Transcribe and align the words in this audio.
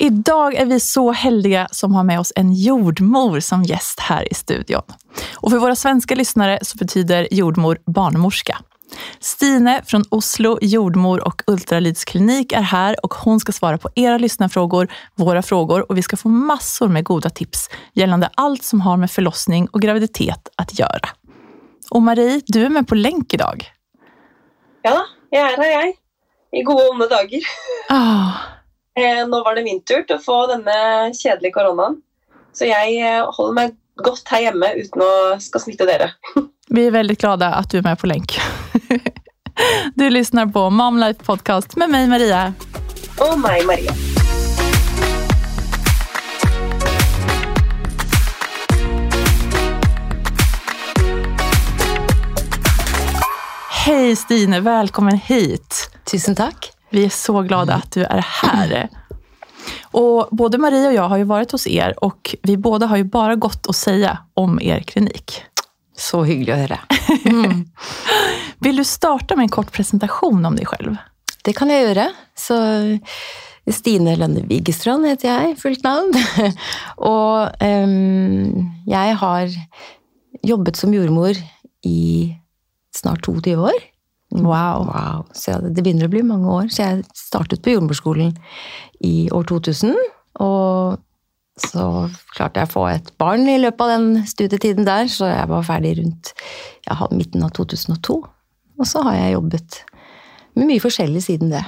Idag 0.00 0.54
är 0.54 0.66
vi 0.66 0.80
så 0.80 1.12
heldiga 1.12 1.68
som 1.70 1.94
har 1.94 2.04
med 2.04 2.20
oss 2.20 2.32
en 2.36 2.52
jordmor 2.52 3.40
som 3.40 3.62
gäst 3.62 4.00
här 4.00 4.32
i 4.32 4.34
studion. 4.34 4.82
Och 5.34 5.50
för 5.50 5.58
våra 5.58 5.76
svenska 5.76 6.14
lyssnare 6.14 6.58
så 6.62 6.78
betyder 6.78 7.28
jordmor 7.30 7.78
barnmorska. 7.86 8.58
Stine 9.20 9.82
från 9.86 10.04
Oslo 10.08 10.58
jordmor 10.62 11.26
och 11.26 11.42
ultralydsklinik 11.46 12.52
är 12.52 12.62
här 12.62 13.04
och 13.04 13.14
hon 13.14 13.40
ska 13.40 13.52
svara 13.52 13.78
på 13.78 13.90
era 13.94 14.18
lyssnarfrågor, 14.18 14.88
våra 15.14 15.42
frågor 15.42 15.90
och 15.90 15.96
vi 15.98 16.02
ska 16.02 16.16
få 16.16 16.28
massor 16.28 16.88
med 16.88 17.04
goda 17.04 17.30
tips 17.30 17.70
gällande 17.92 18.30
allt 18.34 18.64
som 18.64 18.80
har 18.80 18.96
med 18.96 19.10
förlossning 19.10 19.68
och 19.72 19.82
graviditet 19.82 20.48
att 20.56 20.78
göra. 20.78 21.08
Och 21.90 22.02
Marie, 22.02 22.40
du 22.46 22.64
är 22.64 22.68
med 22.68 22.88
på 22.88 22.94
länk 22.94 23.34
idag. 23.34 23.72
Ja, 24.82 25.04
jeg 25.30 25.52
er 25.52 25.56
her, 25.56 25.70
jeg. 25.70 25.96
I 26.52 26.62
gode 26.62 26.88
onda 26.88 27.08
dagar. 27.08 27.42
dager. 27.88 28.57
Eh, 28.98 29.28
nå 29.28 29.44
var 29.44 29.54
det 29.54 29.62
min 29.62 29.78
tur 29.86 30.00
til 30.02 30.16
å 30.16 30.22
få 30.22 30.36
denne 30.50 30.74
kjedelige 31.14 31.54
koronaen. 31.54 32.00
Så 32.56 32.66
jeg 32.66 32.96
eh, 32.98 33.22
holder 33.36 33.54
meg 33.54 33.76
godt 34.02 34.26
her 34.32 34.48
hjemme 34.48 34.72
uten 34.74 35.04
å 35.04 35.10
skal 35.42 35.62
smitte 35.62 35.86
dere. 35.86 36.08
vi 36.74 36.88
er 36.88 36.96
veldig 36.96 37.14
glade 37.20 37.46
at 37.46 37.70
du 37.70 37.78
er 37.78 37.86
med 37.86 38.00
på 38.00 38.10
lenk. 38.10 38.38
Du 39.98 40.04
lyssnar 40.06 40.46
på 40.54 40.60
Momlife 40.70 41.24
Podcast 41.26 41.72
med 41.82 41.90
meg, 41.90 42.04
Maria. 42.06 42.52
Og 43.26 43.32
meg, 43.42 43.64
Maria. 43.66 43.90
Hej 53.82 54.14
Stine, 54.22 54.62
välkommen 54.62 55.18
hit. 55.26 55.88
Tusen 56.06 56.38
takk. 56.38 56.77
Vi 56.90 57.04
är 57.04 57.08
så 57.08 57.42
glada 57.42 57.74
att 57.74 57.92
du 57.92 58.04
är 58.04 58.24
här. 58.42 58.88
Och 59.82 60.28
både 60.30 60.58
Marie 60.58 60.86
och 60.86 60.94
jag 60.94 61.08
har 61.08 61.16
ju 61.16 61.24
varit 61.24 61.52
hos 61.52 61.66
er 61.66 62.04
och 62.04 62.36
vi 62.42 62.56
båda 62.56 62.86
har 62.86 62.96
ju 62.96 63.04
bara 63.04 63.36
gått 63.36 63.66
att 63.66 63.76
säga 63.76 64.18
om 64.34 64.60
er 64.60 64.80
klinik. 64.80 65.42
Så 65.96 66.22
hyggelig 66.24 66.54
å 66.54 66.58
høre. 66.60 66.78
Vil 68.64 68.78
du 68.78 68.84
starte 68.86 69.36
med 69.36 69.48
en 69.48 69.54
kort 69.56 69.72
presentasjon 69.74 70.46
om 70.46 70.56
deg 70.56 70.68
selv? 70.70 70.96
Det 71.44 71.54
kan 71.58 71.70
jeg 71.72 71.88
gjøre. 71.88 72.06
Så 72.38 72.56
Stine 73.74 74.14
Lønne 74.16 74.44
Wigestrand 74.48 75.06
heter 75.08 75.28
jeg, 75.28 75.56
fullt 75.60 75.82
navn. 75.84 76.14
Og 77.10 77.64
um, 77.64 78.68
jeg 78.88 79.18
har 79.22 79.58
jobbet 80.46 80.78
som 80.78 80.94
jordmor 80.94 81.38
i 81.86 82.00
snart 82.94 83.26
22 83.26 83.58
år. 83.58 83.78
Wow. 84.34 84.84
Wow. 84.88 85.26
Så 85.32 85.54
ja, 85.54 85.58
det 85.62 85.82
begynner 85.82 86.08
å 86.08 86.12
bli 86.12 86.22
mange 86.26 86.48
år. 86.52 86.70
Så 86.72 86.84
jeg 86.84 87.04
startet 87.16 87.62
på 87.64 87.72
jordmorskolen 87.74 88.34
i 89.04 89.28
år 89.34 89.46
2000. 89.48 89.94
Og 90.44 90.98
så 91.58 91.84
klarte 92.36 92.62
jeg 92.62 92.70
å 92.70 92.74
få 92.74 92.84
et 92.92 93.08
barn 93.20 93.48
i 93.50 93.58
løpet 93.60 93.82
av 93.82 93.94
den 93.96 94.26
studietiden 94.28 94.86
der, 94.86 95.08
så 95.10 95.30
jeg 95.30 95.48
var 95.50 95.66
ferdig 95.66 95.96
rundt 95.98 96.32
ja, 96.86 96.98
midten 97.10 97.42
av 97.42 97.54
2002. 97.56 98.18
Og 98.78 98.86
så 98.86 99.02
har 99.08 99.16
jeg 99.18 99.34
jobbet 99.34 99.80
med 100.58 100.70
mye 100.70 100.82
forskjellig 100.82 101.24
siden 101.24 101.50
det. 101.54 101.64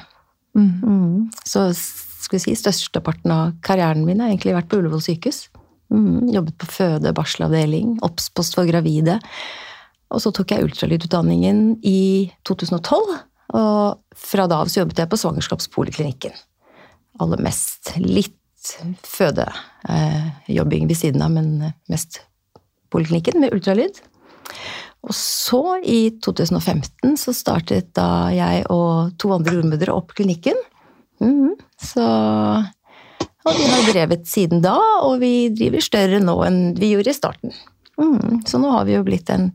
Mm. 0.58 1.30
Så 1.46 1.70
skal 1.74 2.36
vi 2.36 2.42
si, 2.44 2.54
størsteparten 2.58 3.32
av 3.34 3.56
karrieren 3.66 4.04
min 4.06 4.22
har 4.22 4.30
egentlig 4.30 4.54
vært 4.54 4.70
på 4.70 4.78
Ullevål 4.78 5.02
sykehus. 5.02 5.48
Mm, 5.90 6.30
jobbet 6.30 6.54
på 6.60 6.68
føde- 6.70 7.10
og 7.10 7.16
barselavdeling, 7.18 7.96
obs-post 8.06 8.54
for 8.54 8.68
gravide. 8.68 9.18
Og 10.10 10.22
så 10.22 10.32
tok 10.34 10.50
jeg 10.54 10.66
ultralydutdanningen 10.66 11.78
i 11.86 12.30
2012, 12.48 13.12
og 13.54 14.18
fra 14.18 14.46
da 14.50 14.60
av 14.62 14.70
så 14.70 14.82
jobbet 14.82 15.02
jeg 15.02 15.10
på 15.10 15.18
svangerskapspoliklinikken. 15.20 16.34
Aller 17.22 17.42
mest 17.42 17.92
litt 18.02 18.36
fødejobbing 19.06 20.88
ved 20.90 20.98
siden 20.98 21.22
av, 21.24 21.32
men 21.34 21.72
mest 21.90 22.20
poliklinikken 22.92 23.40
med 23.40 23.54
ultralyd. 23.54 24.00
Og 25.06 25.14
så, 25.16 25.78
i 25.80 26.10
2015, 26.20 27.14
så 27.16 27.32
startet 27.32 27.94
da 27.96 28.28
jeg 28.34 28.66
og 28.68 29.14
to 29.20 29.30
andre 29.32 29.56
jordmødre 29.56 29.94
opp 29.96 30.12
klinikken. 30.18 30.58
Mhm, 31.22 31.56
Så 31.80 32.04
Og 33.40 33.56
vi 33.56 33.64
har 33.64 33.86
drevet 33.88 34.26
siden 34.28 34.60
da, 34.60 34.74
og 35.00 35.20
vi 35.22 35.48
driver 35.48 35.80
større 35.80 36.18
nå 36.20 36.34
enn 36.44 36.74
vi 36.76 36.90
gjorde 36.92 37.08
i 37.08 37.16
starten. 37.16 37.54
Mhm, 37.96 38.42
Så 38.44 38.60
nå 38.60 38.70
har 38.70 38.84
vi 38.84 38.92
jo 38.98 39.02
blitt 39.02 39.30
en 39.30 39.54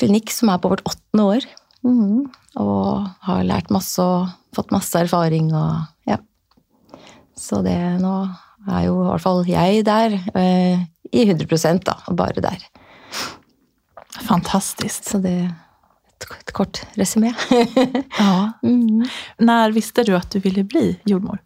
klinikk 0.00 0.32
som 0.34 0.52
er 0.52 0.60
på 0.60 0.72
vårt 0.72 0.84
åttende 0.88 1.26
år. 1.36 1.48
Mm. 1.86 2.28
Og 2.60 3.08
har 3.26 3.46
lært 3.46 3.72
masse 3.72 4.02
og 4.02 4.28
fått 4.56 4.72
masse 4.74 4.98
erfaring 4.98 5.52
og 5.54 6.10
ja. 6.10 6.18
Så 7.38 7.62
det 7.64 7.78
nå 8.02 8.14
er 8.68 8.86
jo 8.88 8.98
i 9.00 9.08
hvert 9.08 9.24
fall 9.24 9.46
jeg 9.48 9.84
der, 9.86 10.18
eh, 10.36 10.82
i 11.10 11.24
100 11.24 11.80
da, 11.86 11.96
og 12.08 12.16
bare 12.18 12.44
der. 12.44 12.64
Fantastisk. 14.26 15.06
Så 15.08 15.20
det 15.22 15.32
er 15.46 15.48
et, 15.48 16.26
et 16.40 16.52
kort 16.56 16.82
resymé. 17.00 17.32
Ja. 18.20 18.52
Mm. 18.62 19.06
Når 19.40 19.72
visste 19.76 20.04
du 20.04 20.12
at 20.18 20.28
du 20.32 20.40
ville 20.44 20.66
bli 20.68 20.92
jordmor? 21.08 21.40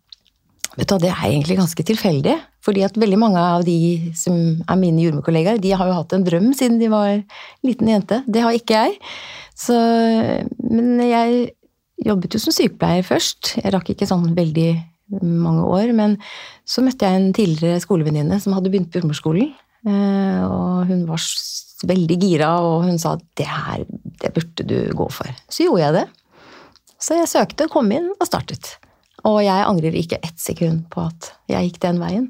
Vet 0.76 0.90
du, 0.90 0.96
Det 0.98 1.10
er 1.10 1.28
egentlig 1.30 1.56
ganske 1.60 1.84
tilfeldig. 1.86 2.34
fordi 2.64 2.82
at 2.82 2.94
veldig 2.96 3.18
mange 3.20 3.36
av 3.38 3.62
de 3.64 4.10
som 4.16 4.34
er 4.66 4.76
mine 4.80 5.02
jordmorkollegaer, 5.04 5.60
de 5.60 5.70
har 5.76 5.86
jo 5.86 5.92
hatt 5.98 6.12
en 6.16 6.24
drøm 6.24 6.52
siden 6.56 6.78
de 6.80 6.88
var 6.88 7.22
liten 7.62 7.86
jente. 7.88 8.22
Det 8.26 8.40
har 8.42 8.52
ikke 8.56 8.78
jeg. 8.86 8.96
Så, 9.54 9.76
men 10.70 10.96
jeg 11.04 11.52
jobbet 12.04 12.34
jo 12.34 12.40
som 12.40 12.54
sykepleier 12.56 13.04
først. 13.06 13.58
Jeg 13.62 13.72
rakk 13.74 13.90
ikke 13.92 14.08
sånn 14.08 14.32
veldig 14.34 14.70
mange 15.22 15.66
år. 15.68 15.92
Men 15.94 16.16
så 16.66 16.82
møtte 16.82 17.04
jeg 17.06 17.20
en 17.20 17.32
tidligere 17.36 17.82
skolevenninne 17.84 18.40
som 18.40 18.56
hadde 18.56 18.72
begynt 18.72 18.90
på 18.90 19.02
jordmorskolen. 19.02 19.52
Eh, 19.86 20.40
Og 20.48 20.88
hun 20.88 21.04
var 21.06 21.20
veldig 21.84 22.16
gira, 22.22 22.48
og 22.64 22.86
hun 22.88 22.98
sa 22.98 23.18
det 23.36 23.46
her, 23.46 23.84
det 24.22 24.32
burde 24.32 24.64
du 24.64 24.78
gå 24.96 25.06
for. 25.12 25.28
Så 25.52 25.66
gjorde 25.68 25.84
jeg 25.84 25.92
det. 26.00 26.06
Så 27.04 27.18
jeg 27.20 27.28
søkte, 27.28 27.68
kom 27.68 27.92
inn 27.92 28.08
og 28.16 28.24
startet. 28.26 28.78
Og 29.24 29.40
jeg 29.44 29.66
angrer 29.66 29.96
ikke 29.96 30.20
ett 30.22 30.40
sekund 30.40 30.84
på 30.92 31.06
at 31.08 31.30
jeg 31.50 31.70
gikk 31.70 31.80
den 31.84 32.02
veien. 32.02 32.26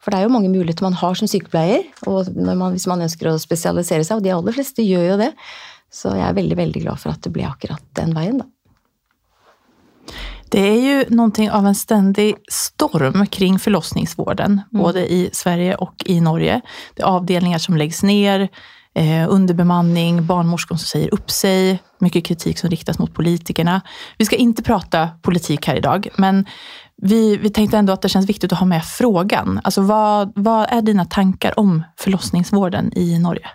For 0.00 0.12
det 0.12 0.20
er 0.20 0.28
jo 0.28 0.32
mange 0.32 0.52
muligheter 0.52 0.86
man 0.86 0.96
har 0.96 1.18
som 1.18 1.28
sykepleier, 1.28 1.84
og 2.08 2.30
når 2.32 2.56
man, 2.56 2.76
hvis 2.76 2.88
man 2.88 3.02
ønsker 3.04 3.28
å 3.28 3.40
spesialisere 3.40 4.06
seg, 4.06 4.20
og 4.20 4.24
de 4.24 4.32
aller 4.32 4.56
fleste 4.56 4.84
gjør 4.86 5.10
jo 5.10 5.18
det. 5.20 5.34
Så 5.92 6.14
jeg 6.14 6.24
er 6.24 6.38
veldig, 6.38 6.56
veldig 6.56 6.82
glad 6.86 7.02
for 7.02 7.12
at 7.12 7.20
det 7.26 7.34
ble 7.34 7.44
akkurat 7.48 7.84
den 7.98 8.14
veien, 8.16 8.40
da. 8.40 8.48
Det 10.50 10.62
er 10.66 10.80
jo 10.82 10.94
noe 11.14 11.44
av 11.54 11.66
en 11.68 11.76
stendig 11.78 12.32
storm 12.50 13.20
kring 13.30 13.58
forlossningsvården, 13.62 14.56
både 14.74 15.04
i 15.06 15.20
Sverige 15.36 15.76
og 15.84 16.02
i 16.10 16.16
Norge. 16.24 16.56
Det 16.96 17.04
er 17.04 17.10
avdelinger 17.10 17.62
som 17.62 17.78
legges 17.78 18.02
ner, 18.02 18.48
eh, 19.00 19.26
underbemanning, 19.28 20.26
barnmorskor 20.26 20.76
som 20.76 20.86
säger 20.86 21.14
upp 21.14 21.30
sig, 21.30 21.82
mycket 21.98 22.24
kritik 22.24 22.58
som 22.58 22.70
riktas 22.70 22.98
mot 22.98 23.14
politikerna. 23.14 23.80
Vi 24.18 24.24
ska 24.24 24.36
inte 24.36 24.62
prata 24.62 25.08
politik 25.22 25.66
här 25.66 25.76
idag, 25.76 26.08
men 26.16 26.46
vi, 27.02 27.36
vi 27.36 27.50
tänkte 27.50 27.78
ändå 27.78 27.92
att 27.92 28.02
det 28.02 28.08
känns 28.08 28.28
viktigt 28.28 28.52
att 28.52 28.58
ha 28.58 28.66
med 28.66 28.84
frågan. 28.84 29.60
Alltså 29.64 29.80
vad, 29.80 30.32
vad 30.34 30.66
är 30.70 30.82
dina 30.82 31.04
tankar 31.04 31.58
om 31.58 31.82
förlossningsvården 31.96 32.92
i 32.98 33.18
Norge? 33.18 33.48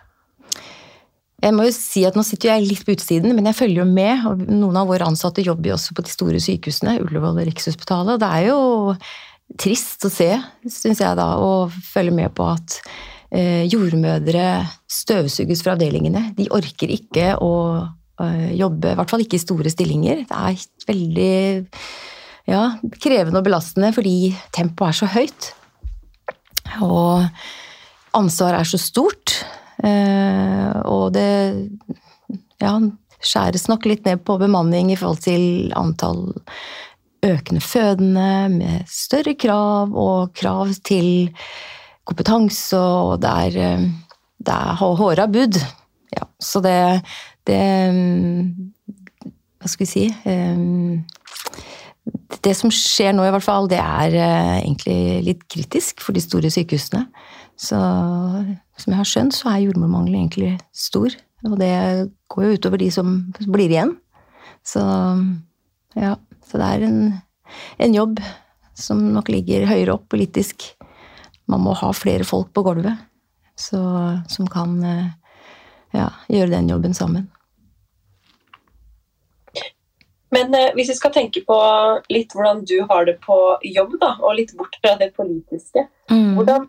Jeg 1.44 1.54
må 1.54 1.66
jo 1.68 1.74
si 1.76 2.02
at 2.08 2.16
Nå 2.18 2.24
sitter 2.26 2.56
jeg 2.56 2.66
litt 2.66 2.86
på 2.88 2.96
utsiden, 2.96 3.36
men 3.36 3.46
jeg 3.46 3.58
følger 3.60 3.84
jo 3.84 3.86
med. 3.86 4.24
og 4.26 4.40
Noen 4.50 4.80
av 4.82 4.88
våre 4.90 5.06
ansatte 5.06 5.44
jobber 5.46 5.70
jo 5.70 5.76
også 5.76 5.94
på 5.94 6.06
de 6.08 6.14
store 6.14 6.42
sykehusene, 6.42 6.98
Ullevål 7.04 7.42
og 7.42 7.50
Rikshospitalet. 7.52 8.16
og 8.16 8.24
Det 8.24 8.30
er 8.32 8.48
jo 8.48 8.62
trist 9.62 10.08
å 10.08 10.10
se, 10.10 10.32
syns 10.66 11.04
jeg, 11.04 11.18
da, 11.20 11.28
å 11.38 11.68
følge 11.70 12.16
med 12.16 12.34
på 12.34 12.48
at 12.56 12.80
jordmødre 13.68 14.48
støvsuges 14.92 15.64
fra 15.66 15.76
avdelingene. 15.76 16.30
De 16.38 16.48
orker 16.54 16.92
ikke 16.94 17.34
å 17.44 17.54
eh, 18.24 18.54
jobbe, 18.56 18.94
i 18.94 19.00
hvert 19.00 19.12
fall 19.12 19.26
ikke 19.26 19.40
i 19.40 19.44
store 19.44 19.72
stillinger. 19.74 20.24
Det 20.30 20.40
er 20.40 20.66
veldig 20.90 21.36
ja, 22.50 22.64
krevende 23.02 23.42
og 23.42 23.48
belastende 23.48 23.92
fordi 23.96 24.34
tempoet 24.56 24.94
er 24.94 25.00
så 25.02 25.12
høyt. 25.16 25.52
Og 26.86 27.26
ansvaret 28.16 28.62
er 28.62 28.70
så 28.70 28.80
stort. 28.82 29.40
Eh, 29.84 30.72
og 30.88 31.12
det 31.16 31.30
ja, 32.64 32.78
skjæres 33.20 33.68
nok 33.72 33.88
litt 33.90 34.06
ned 34.08 34.24
på 34.26 34.40
bemanning 34.42 34.94
i 34.94 35.00
forhold 35.00 35.24
til 35.26 35.74
antall 35.76 36.30
økende 37.26 37.62
fødende, 37.64 38.50
med 38.54 38.90
større 38.92 39.34
krav 39.40 39.96
og 39.98 40.36
krav 40.38 40.76
til 40.86 41.32
kompetanse, 42.06 42.78
og 42.78 43.20
det 43.24 43.32
er, 43.48 43.58
eh, 43.66 43.86
det 44.46 44.56
er 44.56 44.80
håra 44.80 45.28
bud. 45.32 45.60
Ja, 46.16 46.28
så 46.40 46.62
det, 46.64 47.02
det 47.50 47.62
Hva 49.60 49.72
skal 49.72 49.82
vi 49.82 49.88
si 49.90 50.04
eh, 50.30 50.60
Det 52.46 52.54
som 52.56 52.70
skjer 52.72 53.16
nå, 53.16 53.26
i 53.26 53.34
hvert 53.34 53.44
fall, 53.44 53.68
det 53.72 53.82
er 53.82 54.14
eh, 54.14 54.54
egentlig 54.62 55.26
litt 55.26 55.44
kritisk 55.50 56.04
for 56.06 56.16
de 56.16 56.24
store 56.24 56.52
sykehusene. 56.54 57.08
Så 57.56 57.80
som 58.76 58.92
jeg 58.92 59.00
har 59.00 59.08
skjønt, 59.08 59.36
så 59.36 59.50
er 59.54 59.64
jordmormangelen 59.66 60.26
egentlig 60.26 60.56
stor. 60.76 61.14
Og 61.48 61.58
det 61.60 61.72
går 62.32 62.46
jo 62.46 62.56
utover 62.58 62.82
de 62.82 62.90
som 62.92 63.18
blir 63.48 63.72
igjen. 63.72 63.96
Så 64.66 64.82
ja, 65.96 66.16
så 66.46 66.60
det 66.60 66.68
er 66.68 66.88
en, 66.88 67.00
en 67.80 67.96
jobb 67.96 68.20
som 68.76 69.00
nok 69.16 69.32
ligger 69.32 69.68
høyere 69.70 69.96
opp 69.96 70.10
politisk. 70.12 70.68
Man 71.52 71.62
må 71.62 71.76
ha 71.78 71.92
flere 71.94 72.26
folk 72.28 72.52
på 72.54 72.64
gulvet 72.66 73.04
så, 73.56 73.80
som 74.28 74.48
kan 74.48 74.84
eh, 74.84 75.08
ja, 75.96 76.10
gjøre 76.28 76.52
den 76.58 76.70
jobben 76.70 76.94
sammen. 76.94 77.30
Men 80.36 80.56
eh, 80.56 80.72
hvis 80.76 80.90
vi 80.92 80.98
skal 80.98 81.14
tenke 81.16 81.46
på 81.48 81.58
litt 82.12 82.36
hvordan 82.36 82.64
du 82.68 82.78
har 82.90 83.08
det 83.08 83.18
på 83.24 83.38
jobb, 83.64 83.98
da, 84.02 84.16
og 84.20 84.36
litt 84.40 84.56
bort 84.58 84.76
fra 84.84 84.96
det 85.00 85.14
politiske. 85.16 85.88
Mm. 86.12 86.36
Hvordan, 86.36 86.68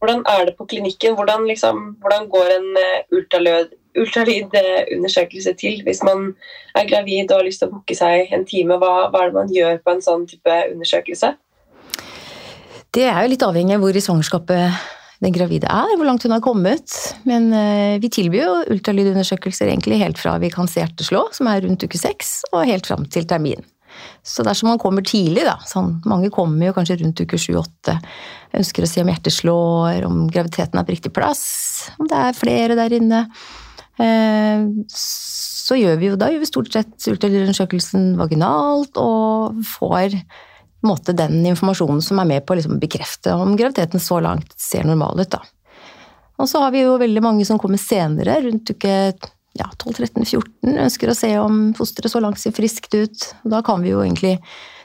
hvordan, 0.00 0.24
er 0.32 0.46
det 0.48 0.56
på 0.56 0.66
klinikken? 0.70 1.16
Hvordan, 1.18 1.44
liksom, 1.50 1.82
hvordan 2.00 2.28
går 2.32 2.52
en 2.56 2.68
uh, 2.78 3.16
ultralyd, 3.18 3.74
ultralydundersøkelse 4.00 5.52
til 5.60 5.82
hvis 5.84 6.00
man 6.06 6.32
er 6.74 6.88
gravid 6.88 7.28
og 7.28 7.42
har 7.42 7.48
lyst 7.50 7.60
til 7.62 7.68
å 7.68 7.76
booke 7.76 7.98
seg 7.98 8.32
en 8.32 8.48
time? 8.48 8.80
Hva, 8.80 9.10
hva, 9.10 9.26
er 9.26 9.32
det 9.34 9.40
man 9.42 9.52
gjør 9.52 9.82
på 9.84 9.94
en 9.94 10.04
sånn 10.08 10.24
type 10.30 10.60
undersøkelse? 10.72 11.34
Det 12.94 13.08
er 13.10 13.24
jo 13.24 13.30
litt 13.32 13.42
avhengig 13.42 13.74
av 13.74 13.82
hvor 13.82 13.96
i 13.96 14.02
svangerskapet 14.02 14.90
den 15.24 15.34
gravide 15.34 15.66
er, 15.66 15.94
hvor 15.98 16.06
langt 16.06 16.22
hun 16.26 16.34
har 16.34 16.42
kommet. 16.44 16.92
Men 17.26 17.48
uh, 17.50 17.96
vi 17.98 18.10
tilbyr 18.12 18.44
jo 18.44 18.52
ultralydundersøkelser 18.74 19.70
egentlig 19.72 19.98
helt 20.02 20.20
fra 20.20 20.36
vi 20.42 20.52
kan 20.54 20.70
se 20.70 20.82
hjerteslå, 20.82 21.24
som 21.34 21.50
er 21.50 21.64
rundt 21.64 21.82
uke 21.82 21.98
seks, 21.98 22.44
og 22.52 22.68
helt 22.68 22.86
fram 22.86 23.08
til 23.10 23.26
termin. 23.30 23.64
Så 24.26 24.46
dersom 24.46 24.70
man 24.70 24.80
kommer 24.82 25.04
tidlig, 25.06 25.44
da 25.46 25.56
sånn, 25.70 26.00
Mange 26.10 26.30
kommer 26.34 26.66
jo 26.66 26.74
kanskje 26.74 26.98
rundt 27.02 27.20
uke 27.22 27.38
sju-åtte. 27.38 27.96
Ønsker 28.58 28.86
å 28.86 28.90
se 28.90 29.02
om 29.02 29.10
hjertet 29.10 29.34
slår, 29.34 30.06
om 30.06 30.24
graviditeten 30.30 30.78
er 30.78 30.86
på 30.86 30.94
riktig 30.94 31.14
plass, 31.14 31.44
om 31.98 32.10
det 32.10 32.24
er 32.28 32.38
flere 32.38 32.78
der 32.78 32.94
inne. 32.94 33.26
Uh, 33.98 34.70
så 34.94 35.78
gjør 35.78 35.98
vi 35.98 36.10
jo 36.12 36.16
da 36.20 36.30
gjør 36.30 36.42
vi 36.42 36.50
stort 36.50 36.74
sett 36.74 37.10
ultralydundersøkelsen 37.10 38.12
vaginalt 38.22 38.98
og 39.02 39.62
får 39.78 40.20
måte 40.86 41.14
den 41.16 41.40
informasjonen 41.46 42.02
som 42.04 42.20
er 42.20 42.28
med 42.28 42.44
på 42.46 42.54
å 42.54 42.58
liksom 42.58 42.80
bekrefte 42.82 43.34
om 43.36 43.56
graviditeten 43.56 44.02
så 44.02 44.20
langt 44.24 44.52
ser 44.60 44.86
normal 44.88 45.20
ut. 45.20 45.32
Da. 45.34 45.42
Og 46.42 46.50
så 46.50 46.60
har 46.64 46.74
vi 46.74 46.84
jo 46.84 46.98
veldig 47.00 47.22
mange 47.24 47.46
som 47.48 47.60
kommer 47.62 47.80
senere, 47.80 48.40
rundt 48.44 48.74
uke 48.74 48.94
ja, 49.54 49.68
12-13-14, 49.78 50.78
ønsker 50.82 51.10
å 51.10 51.16
se 51.16 51.30
om 51.38 51.58
fosteret 51.78 52.12
så 52.12 52.22
langt 52.22 52.40
ser 52.42 52.54
friskt 52.56 52.94
ut. 52.94 53.28
Da 53.46 53.62
kan 53.66 53.84
vi 53.84 53.92
jo 53.92 54.02
egentlig 54.02 54.38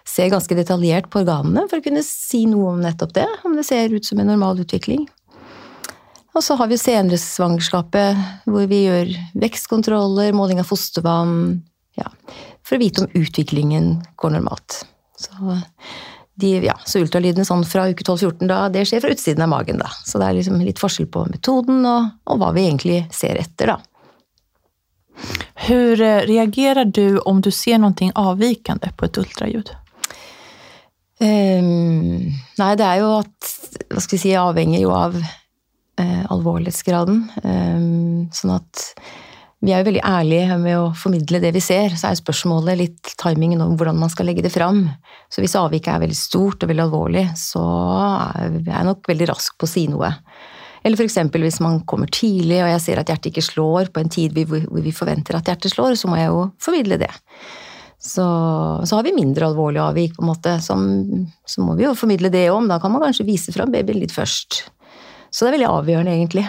se 0.09 0.27
ganske 0.29 0.57
detaljert 0.57 1.09
på 1.09 1.23
organene 1.23 1.65
for 1.69 1.81
å 1.81 1.85
kunne 1.85 2.03
si 2.05 2.45
noe 2.49 2.73
om 2.73 2.83
nettopp 2.83 3.15
det, 3.17 3.27
om 3.45 3.57
det 3.57 3.65
ser 3.67 3.93
ut 3.93 4.05
som 4.05 4.21
en 4.21 4.29
normal 4.29 4.61
utvikling. 4.61 5.07
Og 6.37 6.45
så 6.45 6.55
har 6.59 6.69
vi 6.69 6.77
senere 6.77 7.17
svangerskapet, 7.19 8.19
hvor 8.45 8.69
vi 8.69 8.83
gjør 8.85 9.09
vekstkontroller, 9.41 10.31
måling 10.37 10.61
av 10.61 10.69
fostervann, 10.69 11.33
ja, 11.97 12.07
for 12.63 12.77
å 12.77 12.83
vite 12.83 13.03
om 13.03 13.17
utviklingen 13.17 13.95
går 14.21 14.37
normalt. 14.37 14.83
Så, 15.19 15.59
de, 16.39 16.53
ja, 16.63 16.77
så 16.87 17.01
ultralydene 17.03 17.43
sånn 17.47 17.65
fra 17.67 17.89
uke 17.91 18.05
12-14, 18.05 18.47
da, 18.47 18.61
det 18.71 18.85
skjer 18.87 19.03
fra 19.03 19.11
utsiden 19.11 19.43
av 19.43 19.51
magen. 19.51 19.81
Da. 19.83 19.91
Så 20.07 20.21
det 20.21 20.29
er 20.29 20.37
liksom 20.39 20.61
litt 20.63 20.79
forskjell 20.79 21.09
på 21.11 21.25
metoden 21.27 21.83
og, 21.83 22.13
og 22.31 22.39
hva 22.39 22.53
vi 22.55 22.65
egentlig 22.69 23.01
ser 23.15 23.41
etter. 23.41 23.73
da. 23.73 23.79
Hur 25.67 26.01
eh, 26.01 26.23
reagerer 26.29 26.87
du 26.87 27.19
om 27.27 27.41
du 27.43 27.51
ser 27.51 27.81
noe 27.83 28.11
avvikende 28.15 28.93
på 28.95 29.09
et 29.09 29.19
ultralyd? 29.19 29.73
Um, 31.19 32.29
nei, 32.55 32.73
det 32.79 32.85
er 32.87 33.01
jo 33.01 33.09
at 33.17 33.47
Hva 33.89 33.99
skal 33.99 34.15
vi 34.15 34.21
si, 34.21 34.29
avhenger 34.39 34.79
jo 34.79 34.93
av 34.95 35.17
uh, 35.19 36.21
alvorlighetsgraden. 36.31 37.17
Um, 37.43 38.29
sånn 38.35 38.53
at 38.55 38.85
vi 39.59 39.73
er 39.73 39.81
jo 39.81 39.89
veldig 39.89 40.03
ærlige 40.07 40.57
med 40.61 40.77
å 40.79 40.91
formidle 40.95 41.41
det 41.43 41.51
vi 41.51 41.61
ser. 41.63 41.91
Så 41.99 42.07
er 42.07 42.19
spørsmålet 42.19 42.79
litt 42.79 43.11
timingen 43.19 43.59
om 43.63 43.73
hvordan 43.75 43.97
man 43.99 44.11
skal 44.11 44.29
legge 44.29 44.45
det 44.45 44.53
fram. 44.53 44.85
Så 45.27 45.43
hvis 45.43 45.57
avviket 45.59 45.91
er 45.91 46.05
veldig 46.05 46.15
stort 46.15 46.63
og 46.63 46.71
veldig 46.71 46.85
alvorlig, 46.85 47.25
så 47.39 47.63
er 48.39 48.55
jeg 48.55 48.87
nok 48.87 49.09
veldig 49.11 49.27
rask 49.33 49.57
på 49.59 49.67
å 49.67 49.71
si 49.71 49.83
noe. 49.91 50.13
Eller 50.87 50.95
f.eks. 50.95 51.17
hvis 51.35 51.59
man 51.59 51.81
kommer 51.83 52.07
tidlig 52.07 52.61
og 52.63 52.71
jeg 52.71 52.83
ser 52.85 53.01
at 53.01 53.11
hjertet 53.11 53.33
ikke 53.33 53.43
slår 53.43 53.91
på 53.91 53.99
en 53.99 54.13
tid 54.13 54.37
hvor 54.47 54.63
vi 54.79 54.95
forventer 54.95 55.35
at 55.35 55.51
hjertet 55.51 55.73
slår, 55.73 55.97
så 55.99 56.07
må 56.07 56.15
jeg 56.21 56.31
jo 56.31 56.45
formidle 56.63 57.01
det. 57.01 57.11
Så, 57.99 58.23
så 58.87 58.95
har 58.95 59.03
vi 59.03 59.11
mindre 59.11 59.49
alvorlige 59.49 59.83
avvik, 59.83 60.15
på 60.15 60.23
en 60.23 60.29
måte, 60.29 60.55
som, 60.63 60.85
så 61.43 61.67
må 61.67 61.75
vi 61.75 61.83
jo 61.83 61.97
formidle 61.99 62.31
det 62.31 62.45
om. 62.53 62.71
Da 62.71 62.79
kan 62.79 62.95
man 62.95 63.03
kanskje 63.03 63.27
vise 63.27 63.51
fram 63.51 63.75
babyen 63.75 63.99
litt 63.99 64.15
først. 64.15 64.63
Så 65.29 65.43
det 65.43 65.49
er 65.49 65.57
veldig 65.57 65.71
avgjørende, 65.73 66.15
egentlig. 66.15 66.45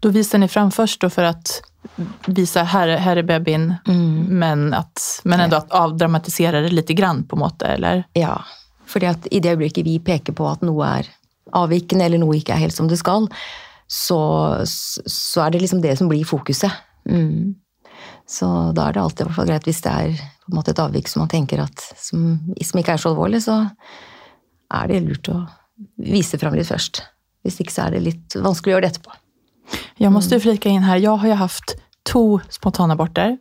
Da 0.00 0.10
viser 0.14 0.38
ni 0.38 0.48
fram 0.50 0.70
først 0.74 1.04
for 1.10 1.26
å 1.26 1.32
visa 2.30 2.64
her, 2.68 2.94
her 3.02 3.20
er 3.20 3.26
babyen, 3.26 3.72
mm. 3.86 4.26
men, 4.28 4.68
at, 4.74 5.02
men 5.24 5.40
ändå 5.40 5.56
att 5.56 5.72
avdramatisera 5.72 6.60
det 6.60 6.70
litt 6.70 6.88
grann 6.88 7.24
på 7.24 7.36
en 7.36 7.42
måte, 7.42 7.66
eller? 7.66 8.04
Ja, 8.18 8.36
fordi 8.86 9.08
at 9.10 9.26
i 9.30 9.40
det 9.40 9.54
øyeblikket 9.54 9.86
vi 9.86 9.98
peker 9.98 10.36
på 10.36 10.46
at 10.48 10.62
noe 10.66 10.86
er 11.00 11.10
avvikende, 11.58 12.06
eller 12.06 12.22
noe 12.22 12.38
ikke 12.38 12.54
er 12.54 12.62
helt 12.64 12.76
som 12.76 12.88
det 12.90 13.00
skal, 13.00 13.26
så, 13.92 14.20
så 14.66 15.44
er 15.44 15.52
det 15.52 15.64
liksom 15.64 15.82
det 15.82 15.96
som 15.98 16.08
blir 16.08 16.24
fokuset. 16.28 16.72
Mm. 17.08 17.54
Så 18.28 18.46
da 18.76 18.86
er 18.86 18.96
det 18.96 19.02
alltid 19.02 19.26
hvert 19.26 19.36
fall 19.36 19.50
greit 19.50 19.66
hvis 19.68 19.82
det 19.84 19.92
er 19.92 20.14
på 20.16 20.52
en 20.52 20.58
måte 20.58 20.72
et 20.72 20.82
avvik 20.82 21.10
som 21.10 21.22
man 21.22 21.30
tenker 21.32 21.62
at 21.62 21.82
som, 22.00 22.38
som 22.56 22.80
ikke 22.80 22.96
er 22.96 23.02
så 23.02 23.12
alvorlig, 23.12 23.42
så 23.44 23.58
er 24.72 24.88
det 24.90 25.02
lurt 25.04 25.30
å 25.32 25.40
vise 26.02 26.38
fram 26.40 26.56
litt 26.56 26.70
først. 26.70 27.02
Hvis 27.42 27.58
ikke 27.62 27.74
så 27.74 27.86
er 27.86 27.96
det 27.96 28.06
litt 28.06 28.36
vanskelig 28.38 28.72
å 28.72 28.76
gjøre 28.76 28.86
det 28.86 28.92
etterpå. 28.94 29.18
Jag 29.96 30.12
måste 30.12 30.40
flika 30.40 30.68
in 30.68 30.82
här, 30.82 30.96
jag 30.96 31.16
har 31.16 31.28
ju 31.28 31.34
haft 31.34 31.76
två 32.12 32.40
spontanaborter. 32.48 33.38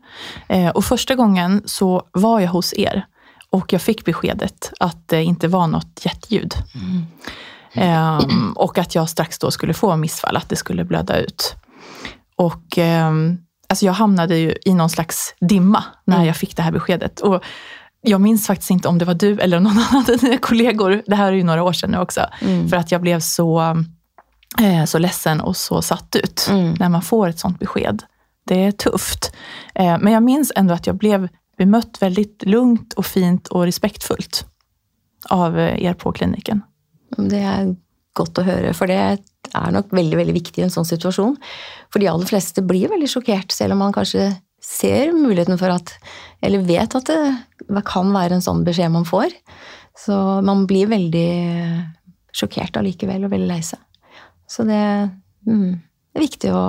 Eh, 0.48 0.70
och 0.70 0.86
första 0.86 1.16
gången 1.16 1.62
så 1.66 2.04
var 2.12 2.40
jag 2.40 2.50
hos 2.50 2.74
er 2.74 3.06
och 3.50 3.74
jag 3.74 3.82
fick 3.82 4.06
beskedet 4.06 4.74
att 4.80 5.08
det 5.08 5.24
inte 5.24 5.48
var 5.48 5.68
något 5.68 6.02
hjärtljud. 6.06 6.54
Mm. 6.76 7.06
Eh, 7.74 8.20
och 8.56 8.78
att 8.78 8.96
jag 8.96 9.10
strax 9.10 9.40
då 9.40 9.52
skulle 9.52 9.74
få 9.74 9.96
missfall, 9.96 10.38
att 10.38 10.50
det 10.50 10.56
skulle 10.56 10.86
blöda 10.86 11.18
ut. 11.18 11.56
Och 12.36 12.78
eh, 12.78 13.12
alltså 13.70 13.86
jag 13.86 13.94
hamnade 13.94 14.38
ju 14.38 14.56
i 14.66 14.74
någon 14.74 14.90
slags 14.90 15.36
dimma 15.40 15.84
när 16.06 16.16
mm. 16.16 16.28
jag 16.28 16.38
fick 16.38 16.56
det 16.56 16.62
här 16.62 16.72
beskedet. 16.72 17.20
Och 17.20 17.44
jag 18.02 18.22
minns 18.22 18.48
faktiskt 18.48 18.72
inte 18.72 18.88
om 18.88 18.98
det 18.98 19.06
var 19.06 19.14
du 19.14 19.40
eller 19.40 19.60
någon 19.60 19.78
annan 19.90 20.06
av 20.10 20.18
dina 20.18 20.38
kollegor, 20.38 21.04
det 21.06 21.16
här 21.16 21.28
är 21.28 21.36
ju 21.36 21.44
några 21.44 21.64
år 21.64 21.74
sedan 21.74 21.92
nu 21.92 21.98
också, 21.98 22.26
mm. 22.42 22.70
för 22.70 22.78
att 22.78 22.92
jag 22.92 23.02
blev 23.02 23.20
så 23.20 23.76
så 24.86 24.98
ledsen 24.98 25.42
och 25.42 25.58
så 25.58 25.82
satt 25.82 26.16
ut 26.16 26.48
mm. 26.50 26.76
när 26.80 26.90
man 26.90 27.02
får 27.02 27.30
ett 27.30 27.40
sånt 27.40 27.60
besked. 27.60 28.04
Det 28.48 28.66
är 28.66 28.72
tufft. 28.72 29.32
Eh, 29.76 29.98
men 30.00 30.14
jag 30.14 30.24
minns 30.24 30.52
ändå 30.56 30.74
att 30.74 30.88
jag 30.88 30.96
blev 30.96 31.30
bemött 31.58 32.02
väldigt 32.02 32.44
lugnt 32.46 32.94
och 32.94 33.06
fint 33.06 33.48
och 33.48 33.64
respektfullt 33.64 34.46
av 35.30 35.60
eh, 35.60 35.84
er 35.84 35.94
på 35.94 36.12
klinikken. 36.12 36.62
Det 37.18 37.42
er 37.44 37.76
godt 38.18 38.40
å 38.42 38.46
høre, 38.48 38.74
for 38.76 38.92
det 38.92 38.98
er 38.98 39.74
nok 39.76 39.92
veldig 39.96 40.18
veldig 40.20 40.36
viktig 40.36 40.62
i 40.62 40.66
en 40.66 40.74
sånn 40.74 40.88
situasjon. 40.88 41.36
For 41.92 42.04
de 42.04 42.10
aller 42.12 42.28
fleste 42.28 42.64
blir 42.66 42.92
veldig 42.92 43.10
sjokkert, 43.12 43.54
selv 43.56 43.76
om 43.76 43.84
man 43.86 43.96
kanskje 43.96 44.34
ser 44.62 45.14
muligheten 45.16 45.58
for 45.58 45.74
at 45.74 45.96
Eller 46.42 46.62
vet 46.66 46.96
at 46.96 47.06
det 47.06 47.82
kan 47.86 48.12
være 48.14 48.38
en 48.38 48.42
sånn 48.42 48.64
beskjed 48.66 48.92
man 48.94 49.06
får. 49.06 49.30
Så 49.98 50.16
man 50.42 50.66
blir 50.66 50.90
veldig 50.90 51.30
sjokkert 52.34 52.78
allikevel 52.80 53.28
og 53.28 53.34
veldig 53.34 53.50
lei 53.50 53.62
seg. 53.62 53.80
Så 54.52 54.66
det, 54.68 55.10
mm, 55.48 55.72
det, 55.80 56.20
er 56.20 56.26
viktig 56.26 56.50
å 56.52 56.64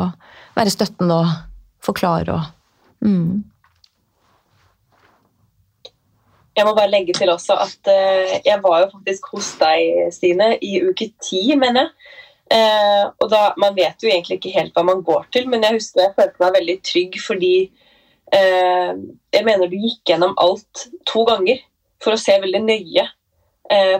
være 0.55 0.73
støttende 0.75 1.23
og 1.25 1.33
forklare 1.83 2.37
og 2.37 3.07
mm. 3.07 3.49
Jeg 6.53 6.69
må 6.69 6.75
bare 6.77 6.93
legge 6.93 7.15
til 7.17 7.31
også 7.33 7.57
at 7.65 7.89
uh, 7.89 8.33
jeg 8.45 8.59
var 8.61 8.83
jo 8.83 8.91
faktisk 8.93 9.31
hos 9.33 9.55
deg, 9.57 10.11
Stine, 10.13 10.51
i 10.61 10.83
uke 10.85 11.09
ti, 11.25 11.47
mener 11.57 11.87
jeg. 11.87 12.11
Uh, 12.53 13.05
og 13.25 13.31
da, 13.33 13.41
Man 13.57 13.73
vet 13.73 14.05
jo 14.05 14.11
egentlig 14.11 14.37
ikke 14.37 14.53
helt 14.59 14.77
hva 14.77 14.85
man 14.85 15.01
går 15.07 15.25
til, 15.33 15.47
men 15.49 15.65
jeg 15.65 15.79
husker 15.79 16.05
jeg 16.05 16.15
følte 16.19 16.43
meg 16.45 16.59
veldig 16.59 16.75
trygg 16.85 17.17
fordi 17.25 17.55
uh, 18.37 18.93
jeg 19.33 19.47
mener 19.49 19.73
du 19.73 19.79
gikk 19.81 20.13
gjennom 20.13 20.37
alt 20.45 20.85
to 21.09 21.25
ganger 21.31 21.65
for 22.05 22.13
å 22.13 22.21
se 22.21 22.37
veldig 22.45 22.63
nøye 22.67 23.09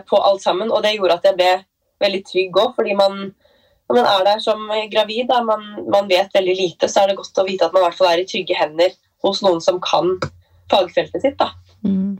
på 0.05 0.17
alt 0.21 0.43
sammen. 0.43 0.69
Og 0.69 0.83
det 0.85 0.91
gjorde 0.93 1.15
at 1.17 1.23
jeg 1.25 1.37
ble 1.39 1.51
veldig 2.03 2.19
trygg 2.27 2.57
òg, 2.61 2.75
fordi 2.77 2.93
man, 2.99 3.31
når 3.89 3.97
man 3.99 4.09
er 4.09 4.27
der 4.27 4.43
som 4.43 4.61
gravid, 4.91 5.27
da, 5.29 5.41
man, 5.45 5.65
man, 5.91 6.07
vet 6.09 6.33
veldig 6.33 6.55
lite, 6.57 6.89
så 6.89 7.03
er 7.03 7.11
det 7.11 7.17
godt 7.19 7.41
å 7.41 7.47
vite 7.47 7.67
at 7.67 7.75
man 7.75 7.83
i 7.83 7.87
hvert 7.87 7.99
fall 7.99 8.11
er 8.13 8.23
i 8.23 8.27
trygge 8.29 8.57
hender 8.57 8.95
hos 9.23 9.41
noen 9.43 9.59
som 9.63 9.79
kan 9.83 10.15
fagfeltet 10.71 11.23
sitt. 11.23 11.37
da. 11.39 11.51
Mm. 11.85 12.15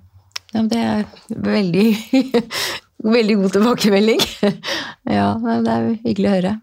Ja, 0.54 0.66
det 0.70 0.82
er 0.82 1.06
veldig, 1.30 1.88
veldig 3.16 3.40
god 3.40 3.56
tilbakemelding. 3.58 4.22
ja, 5.18 5.30
det 5.40 5.78
er 5.78 5.90
hyggelig 6.04 6.30
å 6.30 6.36
høre. 6.36 6.54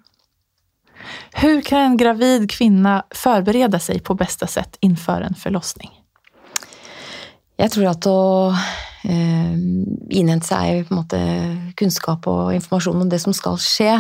Hur 1.40 1.62
kan 1.66 1.88
en 1.92 1.97
gravid 1.99 2.47
kvinne 2.50 3.00
forberede 3.16 3.80
seg 3.83 4.02
på 4.07 4.16
beste 4.19 4.47
sett 4.50 4.78
innenfor 4.85 5.25
en 5.26 5.38
forlossning? 5.38 5.90
Jeg 7.61 7.75
tror 7.75 7.90
at 7.90 8.07
å 8.09 8.21
eh, 9.04 9.57
innhente 10.16 10.49
seg 10.49 10.87
på 10.87 10.95
en 10.95 11.00
måte, 11.02 11.21
kunnskap 11.76 12.26
og 12.30 12.54
informasjon 12.57 13.04
om 13.04 13.11
det 13.11 13.21
som 13.23 13.35
skal 13.37 13.59
skje, 13.61 13.92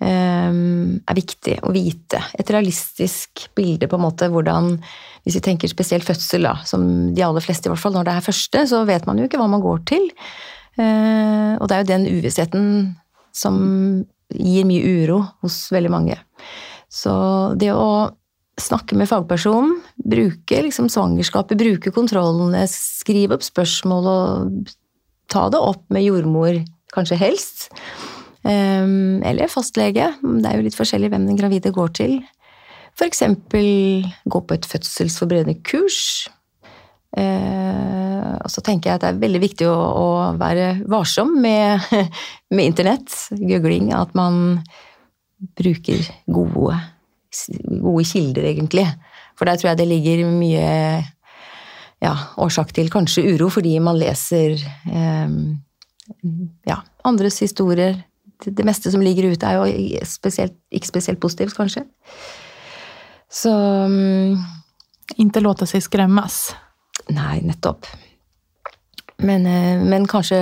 er 0.00 1.16
viktig 1.16 1.58
å 1.60 1.72
vite. 1.74 2.22
Et 2.40 2.50
realistisk 2.54 3.42
bilde 3.56 3.84
på 3.84 3.98
en 3.98 4.06
måte 4.06 4.30
hvordan 4.32 4.78
Hvis 5.20 5.36
vi 5.36 5.42
tenker 5.44 5.68
spesielt 5.68 6.06
fødsel, 6.08 6.46
da, 6.48 6.54
som 6.64 6.82
de 7.12 7.20
aller 7.20 7.44
fleste, 7.44 7.68
i 7.68 7.70
hvert 7.70 7.82
fall 7.82 7.92
når 7.92 8.06
det 8.08 8.14
er 8.14 8.24
første, 8.24 8.62
så 8.70 8.78
vet 8.88 9.04
man 9.04 9.20
jo 9.20 9.26
ikke 9.28 9.36
hva 9.36 9.50
man 9.52 9.60
går 9.60 9.82
til. 9.90 10.06
Eh, 10.80 11.52
og 11.60 11.68
det 11.68 11.76
er 11.76 11.82
jo 11.82 11.90
den 11.90 12.06
uvissheten 12.08 12.64
som 13.36 13.58
gir 14.32 14.64
mye 14.64 14.94
uro 15.02 15.20
hos 15.44 15.66
veldig 15.74 15.92
mange. 15.92 16.16
Så 16.88 17.12
det 17.60 17.68
å 17.74 18.10
snakke 18.60 18.96
med 18.98 19.08
fagpersonen, 19.10 19.78
bruke 20.00 20.62
liksom 20.66 20.90
svangerskapet, 20.92 21.58
bruke 21.60 21.92
kontrollene, 21.94 22.66
skrive 22.70 23.38
opp 23.38 23.46
spørsmål 23.46 24.08
og 24.10 24.72
ta 25.30 25.46
det 25.52 25.60
opp 25.60 25.84
med 25.94 26.04
jordmor, 26.04 26.58
kanskje 26.94 27.20
helst. 27.20 27.68
Um, 28.40 29.20
eller 29.26 29.50
fastlege. 29.52 30.06
Det 30.22 30.48
er 30.48 30.56
jo 30.56 30.64
litt 30.64 30.78
forskjellig 30.78 31.10
hvem 31.12 31.26
den 31.28 31.38
gravide 31.38 31.72
går 31.76 31.92
til. 31.98 32.20
F.eks. 32.96 33.22
gå 34.24 34.40
på 34.40 34.56
et 34.56 34.68
fødselsforberedende 34.68 35.60
kurs. 35.66 36.28
Uh, 37.16 38.38
og 38.40 38.50
så 38.52 38.62
tenker 38.64 38.90
jeg 38.90 38.98
at 38.98 39.04
det 39.04 39.10
er 39.10 39.22
veldig 39.22 39.42
viktig 39.42 39.66
å, 39.68 39.74
å 39.76 40.08
være 40.40 40.72
varsom 40.90 41.34
med, 41.42 41.84
med 42.54 42.70
internett, 42.72 43.12
googling, 43.34 43.90
at 43.96 44.14
man 44.18 44.60
bruker 45.58 46.04
gode, 46.30 46.76
gode 47.80 48.04
kilder, 48.08 48.50
egentlig. 48.52 48.86
For 49.38 49.48
der 49.48 49.60
tror 49.60 49.72
jeg 49.72 49.80
det 49.80 49.88
ligger 49.88 50.26
mye 50.28 50.68
ja, 52.00 52.12
årsak 52.40 52.72
til 52.76 52.90
kanskje 52.92 53.24
uro, 53.34 53.48
fordi 53.52 53.74
man 53.82 53.98
leser 54.00 54.56
eh, 54.60 55.34
ja, 56.68 56.80
andres 57.08 57.40
historier. 57.44 57.98
Det 58.44 58.64
meste 58.64 58.92
som 58.92 59.02
ligger 59.04 59.30
ute, 59.32 59.46
er 59.46 59.58
jo 59.58 60.04
spesielt, 60.08 60.56
ikke 60.72 60.88
spesielt 60.88 61.20
positivt, 61.20 61.56
kanskje. 61.56 61.84
Så 63.30 63.50
um, 63.50 64.38
Ikke 65.18 65.42
låte 65.42 65.66
seg 65.68 65.84
skremmes. 65.84 66.50
Nei, 67.10 67.40
nettopp. 67.46 67.86
Men, 69.20 69.46
eh, 69.46 69.80
men, 69.84 70.06
kanskje 70.08 70.38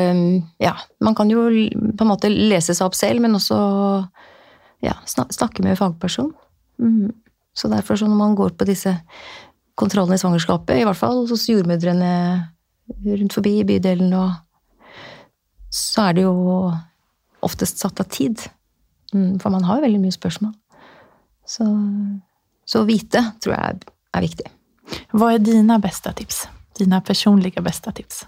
Ja, 0.62 0.76
man 1.00 1.14
kan 1.14 1.30
jo 1.30 1.48
på 1.48 2.04
en 2.04 2.10
måte 2.10 2.30
lese 2.30 2.74
seg 2.76 2.86
opp 2.86 2.94
selv, 2.94 3.20
men 3.24 3.34
også 3.34 3.58
ja, 4.84 4.94
snakke 5.04 5.64
med 5.66 5.78
fagperson. 5.78 6.30
Mm. 6.78 7.10
Så 7.56 7.68
derfor, 7.68 7.98
så 7.98 8.06
når 8.06 8.20
man 8.20 8.36
går 8.38 8.54
på 8.54 8.68
disse 8.68 8.92
kontrollene 9.78 10.14
i 10.14 10.22
svangerskapet, 10.22 10.78
i 10.78 10.84
hvert 10.86 10.98
fall 10.98 11.24
hos 11.26 11.48
jordmødrene 11.50 12.12
rundt 12.88 13.34
forbi 13.34 13.58
i 13.60 13.66
bydelen, 13.66 14.14
og 14.14 14.30
så 15.74 16.08
er 16.08 16.18
det 16.18 16.24
jo 16.28 16.70
oftest 17.44 17.78
satt 17.78 18.00
av 18.00 18.08
tid. 18.12 18.40
Mm, 19.14 19.38
for 19.40 19.54
man 19.54 19.64
har 19.64 19.78
jo 19.78 19.86
veldig 19.86 20.00
mye 20.02 20.14
spørsmål. 20.14 20.54
Så, 21.48 21.64
så 22.68 22.84
vite 22.88 23.22
tror 23.40 23.54
jeg 23.54 23.84
er 24.16 24.24
viktig. 24.24 24.48
Hva 25.16 25.32
er 25.34 25.44
dine 25.44 25.78
beste 25.82 26.12
tips? 26.16 26.42
Dine 26.78 27.00
personlige 27.04 27.62
beste 27.64 27.92
tips? 27.96 28.24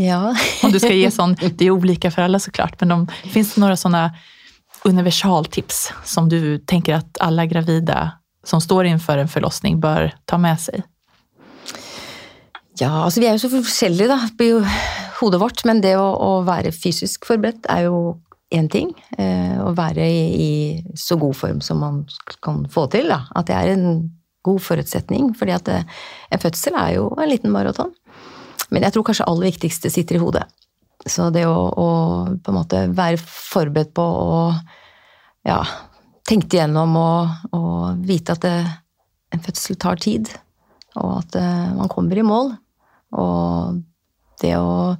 Ja. 0.00 0.34
Om 0.64 0.72
du 0.72 0.80
skal 0.80 0.96
gi 0.96 1.08
sånn, 1.12 1.36
Det 1.40 1.66
er 1.66 1.76
ulike 1.76 2.12
for 2.12 2.24
alle, 2.24 2.40
så 2.40 2.52
klart, 2.54 2.78
men 2.80 2.94
de, 2.94 3.18
finnes 3.32 3.54
det 3.54 3.62
noen 3.62 3.80
sånne 3.80 4.04
universaltips 4.88 5.90
som 6.08 6.30
du 6.30 6.56
tenker 6.70 7.00
at 7.02 7.20
alle 7.20 7.44
gravide 7.50 7.98
som 8.46 8.62
står 8.64 8.88
innenfor 8.88 9.20
en 9.20 9.28
forlossning, 9.28 9.76
bør 9.80 10.08
ta 10.30 10.38
med 10.40 10.56
seg? 10.62 10.86
Ja, 12.80 13.02
altså 13.04 13.20
vi 13.20 13.28
er 13.28 13.36
jo 13.36 13.42
så 13.42 13.50
forskjellige 13.52 14.08
da, 14.08 14.16
hodet 15.20 15.40
vårt, 15.42 15.64
men 15.68 15.82
det 15.84 15.94
å, 16.00 16.08
å 16.16 16.30
være 16.46 16.72
fysisk 16.74 17.28
forberedt 17.28 17.68
er 17.72 17.86
jo 17.88 18.18
én 18.54 18.68
ting. 18.70 18.90
Eh, 19.18 19.58
å 19.62 19.72
være 19.76 20.06
i, 20.06 20.22
i, 20.44 20.50
så 20.98 21.18
god 21.20 21.36
form 21.38 21.60
som 21.64 21.82
man 21.82 22.02
kan 22.44 22.64
få 22.70 22.86
til. 22.92 23.10
Da. 23.12 23.22
At 23.38 23.50
det 23.50 23.56
er 23.58 23.74
en 23.74 23.86
god 24.46 24.62
forutsetning, 24.64 25.32
fordi 25.38 25.54
at 25.54 25.68
eh, 25.70 26.00
en 26.32 26.42
fødsel 26.42 26.78
er 26.78 26.96
jo 26.96 27.10
en 27.16 27.30
liten 27.30 27.52
maraton. 27.54 27.92
Men 28.70 28.86
jeg 28.86 28.94
tror 28.94 29.06
kanskje 29.08 29.28
aller 29.30 29.50
viktigste 29.50 29.90
sitter 29.92 30.18
i 30.18 30.22
hodet. 30.22 30.46
Så 31.08 31.30
det 31.32 31.46
å, 31.48 31.56
å 31.56 31.88
på 32.36 32.52
en 32.52 32.58
måte 32.58 32.84
være 32.92 33.20
forberedt 33.20 33.94
på 33.96 34.04
å 34.04 34.42
ja, 35.48 35.62
tenke 36.28 36.58
igjennom 36.58 36.96
og, 37.00 37.46
og 37.56 38.02
vite 38.06 38.36
at 38.36 38.44
det, 38.44 38.56
en 39.30 39.42
fødsel 39.44 39.78
tar 39.80 40.00
tid, 40.02 40.28
og 40.98 41.20
at 41.20 41.38
eh, 41.38 41.70
man 41.76 41.90
kommer 41.92 42.18
i 42.18 42.26
mål. 42.26 42.52
Og 43.20 43.80
det 44.42 44.54
å 44.58 44.96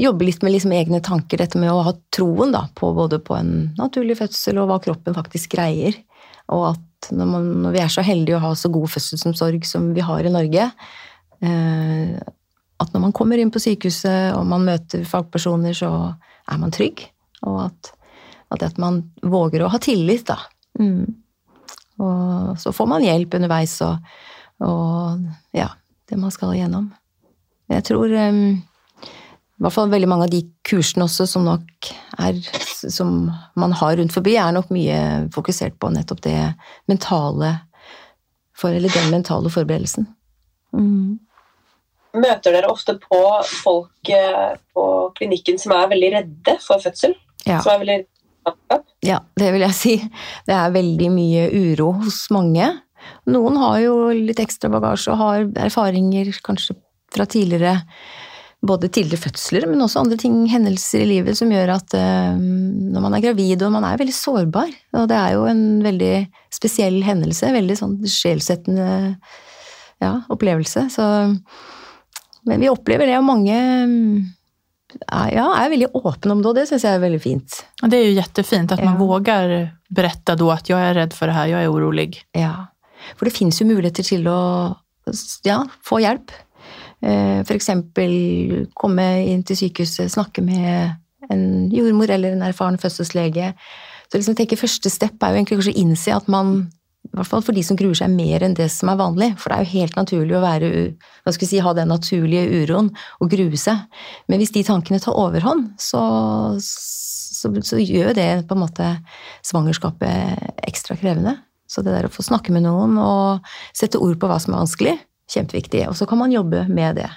jobbe 0.00 0.24
litt 0.24 0.44
med 0.44 0.54
liksom 0.54 0.72
egne 0.72 1.00
tanker, 1.04 1.40
dette 1.40 1.60
med 1.60 1.72
å 1.72 1.82
ha 1.84 1.94
troen 2.14 2.54
da, 2.54 2.64
på 2.74 2.92
både 2.96 3.20
på 3.22 3.36
en 3.36 3.52
naturlig 3.78 4.16
fødsel 4.20 4.60
og 4.62 4.70
hva 4.70 4.78
kroppen 4.82 5.16
faktisk 5.16 5.56
greier. 5.56 5.98
Og 6.50 6.70
at 6.72 7.10
når, 7.14 7.28
man, 7.28 7.48
når 7.64 7.76
vi 7.76 7.82
er 7.82 7.92
så 7.92 8.04
heldige 8.04 8.38
å 8.38 8.44
ha 8.44 8.52
så 8.58 8.70
god 8.72 8.90
fødselsomsorg 8.94 9.64
som 9.68 9.90
vi 9.96 10.04
har 10.04 10.24
i 10.24 10.32
Norge, 10.32 10.68
eh, 11.44 12.20
at 12.80 12.94
når 12.94 13.04
man 13.04 13.14
kommer 13.16 13.40
inn 13.40 13.52
på 13.52 13.60
sykehuset 13.60 14.32
og 14.36 14.46
man 14.48 14.64
møter 14.64 15.04
fagpersoner, 15.08 15.76
så 15.76 15.90
er 16.48 16.60
man 16.60 16.72
trygg. 16.74 17.04
Og 17.48 17.66
at, 17.66 17.92
at 18.56 18.80
man 18.80 19.02
våger 19.20 19.64
å 19.64 19.72
ha 19.72 19.80
tillit, 19.82 20.26
da. 20.30 20.38
Mm. 20.80 21.04
Og 22.00 22.56
så 22.60 22.72
får 22.72 22.88
man 22.88 23.04
hjelp 23.04 23.36
underveis 23.36 23.76
og, 23.84 24.10
og, 24.64 25.20
ja, 25.56 25.68
det 26.08 26.18
man 26.20 26.32
skal 26.32 26.54
igjennom. 26.56 26.88
Jeg 27.70 27.84
tror 27.86 28.12
um, 28.16 28.56
i 29.60 29.64
hvert 29.66 29.74
fall 29.74 29.90
veldig 29.92 30.08
mange 30.08 30.24
av 30.24 30.32
de 30.32 30.40
kursene 30.64 31.04
også 31.04 31.26
som 31.28 31.44
nok 31.44 31.88
er 32.24 32.38
som 32.80 33.26
man 33.60 33.74
har 33.76 33.98
rundt 34.00 34.14
forbi, 34.14 34.38
er 34.40 34.54
nok 34.56 34.70
mye 34.72 35.26
fokusert 35.34 35.76
på 35.76 35.90
nettopp 35.92 36.22
det 36.24 36.38
mentale 36.88 37.58
for, 38.56 38.72
Eller 38.72 38.92
den 38.92 39.10
mentale 39.12 39.48
forberedelsen. 39.52 40.06
Mm. 40.76 41.18
Møter 42.12 42.52
dere 42.52 42.68
ofte 42.72 42.96
på 43.00 43.20
folk 43.62 44.10
eh, 44.12 44.56
på 44.74 44.84
klinikken 45.16 45.60
som 45.60 45.72
er 45.76 45.88
veldig 45.92 46.10
redde 46.16 46.56
for 46.64 46.80
fødsel? 46.82 47.14
Ja. 47.46 47.60
Som 47.60 47.74
er 47.74 47.84
veldig 47.84 48.00
ja, 49.04 49.18
det 49.36 49.50
vil 49.52 49.62
jeg 49.66 49.76
si. 49.76 49.94
Det 50.48 50.54
er 50.56 50.72
veldig 50.72 51.10
mye 51.12 51.44
uro 51.52 51.90
hos 52.00 52.22
mange. 52.32 52.66
Noen 53.28 53.58
har 53.60 53.78
jo 53.84 53.94
litt 54.16 54.40
ekstra 54.40 54.70
bagasje 54.72 55.12
og 55.12 55.20
har 55.20 55.44
erfaringer 55.68 56.32
kanskje 56.44 56.76
fra 57.12 57.26
tidligere 57.28 57.76
både 58.60 58.90
tidligere 58.92 59.22
fødsler, 59.22 59.64
men 59.70 59.80
også 59.80 60.02
andre 60.02 60.18
ting, 60.20 60.42
hendelser 60.52 61.04
i 61.04 61.08
livet 61.08 61.38
som 61.38 61.52
gjør 61.52 61.72
at 61.78 61.94
uh, 61.96 62.36
når 62.36 63.04
man 63.06 63.16
er 63.16 63.24
gravid 63.24 63.62
og 63.64 63.72
man 63.72 63.86
er 63.88 64.00
veldig 64.00 64.12
sårbar 64.12 64.68
Og 64.98 65.06
det 65.08 65.16
er 65.16 65.36
jo 65.36 65.46
en 65.48 65.62
veldig 65.84 66.14
spesiell 66.52 67.00
hendelse, 67.06 67.54
veldig 67.54 67.78
sånn 67.78 67.96
sjelsettende 68.04 68.90
ja, 70.00 70.12
opplevelse. 70.32 70.86
Så 70.92 71.06
Men 72.48 72.60
vi 72.60 72.68
opplever 72.72 73.08
det, 73.08 73.16
og 73.20 73.26
mange 73.28 73.56
ja, 75.30 75.46
er 75.54 75.70
veldig 75.70 75.90
åpne 75.94 76.34
om 76.34 76.42
det, 76.42 76.50
og 76.50 76.56
det 76.58 76.66
syns 76.68 76.84
jeg 76.86 76.98
er 76.98 77.02
veldig 77.04 77.20
fint. 77.22 77.60
Det 77.84 77.96
er 77.96 78.08
jo 78.08 78.18
kjempefint 78.18 78.74
at 78.74 78.82
man 78.82 78.96
ja. 78.96 79.00
våger 79.00 79.56
berette 79.90 80.36
da 80.36 80.52
at 80.54 80.68
'jeg 80.68 80.80
er 80.88 80.96
redd 80.98 81.16
for 81.16 81.30
det 81.30 81.36
her, 81.36 81.46
jeg 81.52 81.64
er 81.64 81.70
urolig'. 81.70 82.20
Ja, 82.36 82.54
for 83.16 83.24
det 83.28 83.36
fins 83.36 83.60
jo 83.60 83.68
muligheter 83.68 84.04
til 84.04 84.26
å 84.28 84.40
ja, 85.46 85.62
få 85.86 86.00
hjelp. 86.02 86.32
Eh, 87.00 87.40
eksempel 87.54 88.66
komme 88.76 89.06
inn 89.24 89.44
til 89.46 89.56
sykehuset, 89.56 90.12
snakke 90.12 90.44
med 90.44 91.30
en 91.30 91.70
jordmor 91.72 92.10
eller 92.12 92.34
en 92.34 92.44
erfaren 92.44 92.78
fødselslege. 92.80 93.54
Så 94.10 94.18
liksom 94.18 94.36
tenker 94.36 94.60
Første 94.60 94.90
step 94.90 95.22
er 95.22 95.32
jo 95.32 95.40
egentlig 95.40 95.60
kanskje 95.60 95.74
å 95.76 95.82
innse 95.84 96.14
at 96.16 96.28
man 96.28 96.68
i 97.10 97.16
hvert 97.16 97.26
fall 97.26 97.42
for 97.42 97.56
de 97.56 97.62
som 97.64 97.78
gruer 97.78 97.96
seg 97.96 98.12
mer 98.12 98.44
enn 98.44 98.54
det 98.54 98.68
som 98.70 98.90
er 98.92 98.98
vanlig. 99.00 99.30
For 99.40 99.50
det 99.50 99.56
er 99.56 99.66
jo 99.66 99.78
helt 99.80 99.96
naturlig 99.98 100.36
å 100.36 100.42
være, 100.44 100.70
hva 101.24 101.32
skal 101.34 101.48
si, 101.48 101.60
ha 101.64 101.72
den 101.74 101.90
naturlige 101.90 102.60
uroen 102.60 102.90
og 103.18 103.32
grue 103.32 103.58
seg. 103.58 103.80
Men 104.30 104.42
hvis 104.42 104.52
de 104.54 104.62
tankene 104.66 105.00
tar 105.02 105.18
overhånd, 105.18 105.72
så, 105.80 106.02
så, 106.62 107.50
så 107.66 107.80
gjør 107.80 108.14
det 108.18 108.28
på 108.46 108.54
en 108.54 108.62
måte 108.62 108.92
svangerskapet 109.48 110.68
ekstra 110.68 110.98
krevende. 111.00 111.38
Så 111.70 111.82
det 111.86 111.96
der 111.96 112.06
å 112.06 112.12
få 112.12 112.22
snakke 112.26 112.54
med 112.54 112.66
noen 112.66 112.98
og 113.00 113.50
sette 113.74 113.98
ord 114.02 114.18
på 114.20 114.30
hva 114.30 114.38
som 114.42 114.54
er 114.54 114.62
vanskelig, 114.62 114.96
kjempeviktig. 115.30 115.86
Og 115.88 115.96
så 115.98 116.06
kan 116.06 116.20
man 116.20 116.34
jobbe 116.34 116.66
med 116.68 117.00
det. 117.00 117.10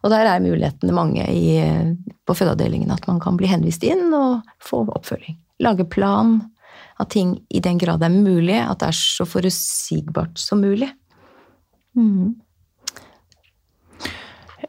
Og 0.00 0.12
der 0.12 0.26
er 0.26 0.42
mulighetene 0.42 0.94
mange 0.96 1.26
i, 1.28 1.60
på 2.26 2.36
fødeavdelingen. 2.36 2.92
At 2.94 3.06
man 3.08 3.20
kan 3.20 3.36
bli 3.40 3.50
henvist 3.50 3.84
inn 3.84 4.08
og 4.16 4.46
få 4.64 4.82
oppfølging. 4.88 5.38
Lage 5.60 5.84
plan 5.84 6.38
av 7.00 7.08
ting 7.12 7.34
i 7.48 7.60
den 7.64 7.78
grad 7.80 8.00
det 8.00 8.08
er 8.08 8.16
mulig, 8.16 8.56
at 8.60 8.80
det 8.80 8.90
er 8.90 8.96
så 8.96 9.26
forutsigbart 9.28 10.40
som 10.40 10.62
mulig. 10.64 10.88
Mm. 11.96 12.36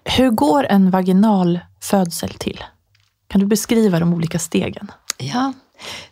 Hvordan 0.02 0.36
går 0.36 0.68
en 0.72 0.90
vaginal 0.92 1.60
fødsel 1.84 2.34
til? 2.42 2.64
Kan 3.32 3.44
du 3.44 3.48
beskrive 3.48 4.00
de 4.00 4.08
ulike 4.08 4.40
stegene? 4.40 4.96
Ja, 5.22 5.52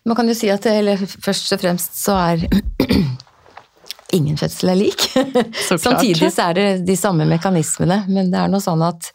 man 0.05 0.15
kan 0.15 0.27
jo 0.29 0.35
si 0.37 0.49
at 0.51 0.65
eller 0.69 0.99
først 0.99 1.51
og 1.55 1.61
fremst 1.61 1.97
så 1.99 2.15
er 2.15 2.45
ingen 4.15 4.39
fødsel 4.39 4.73
er 4.73 4.79
lik. 4.79 5.05
Samtidig 5.69 6.31
så 6.33 6.49
er 6.49 6.57
det 6.57 6.67
de 6.87 6.97
samme 6.99 7.27
mekanismene, 7.29 8.03
men 8.09 8.33
det 8.33 8.41
er 8.41 8.51
noe 8.51 8.63
sånn 8.63 8.83
at 8.85 9.11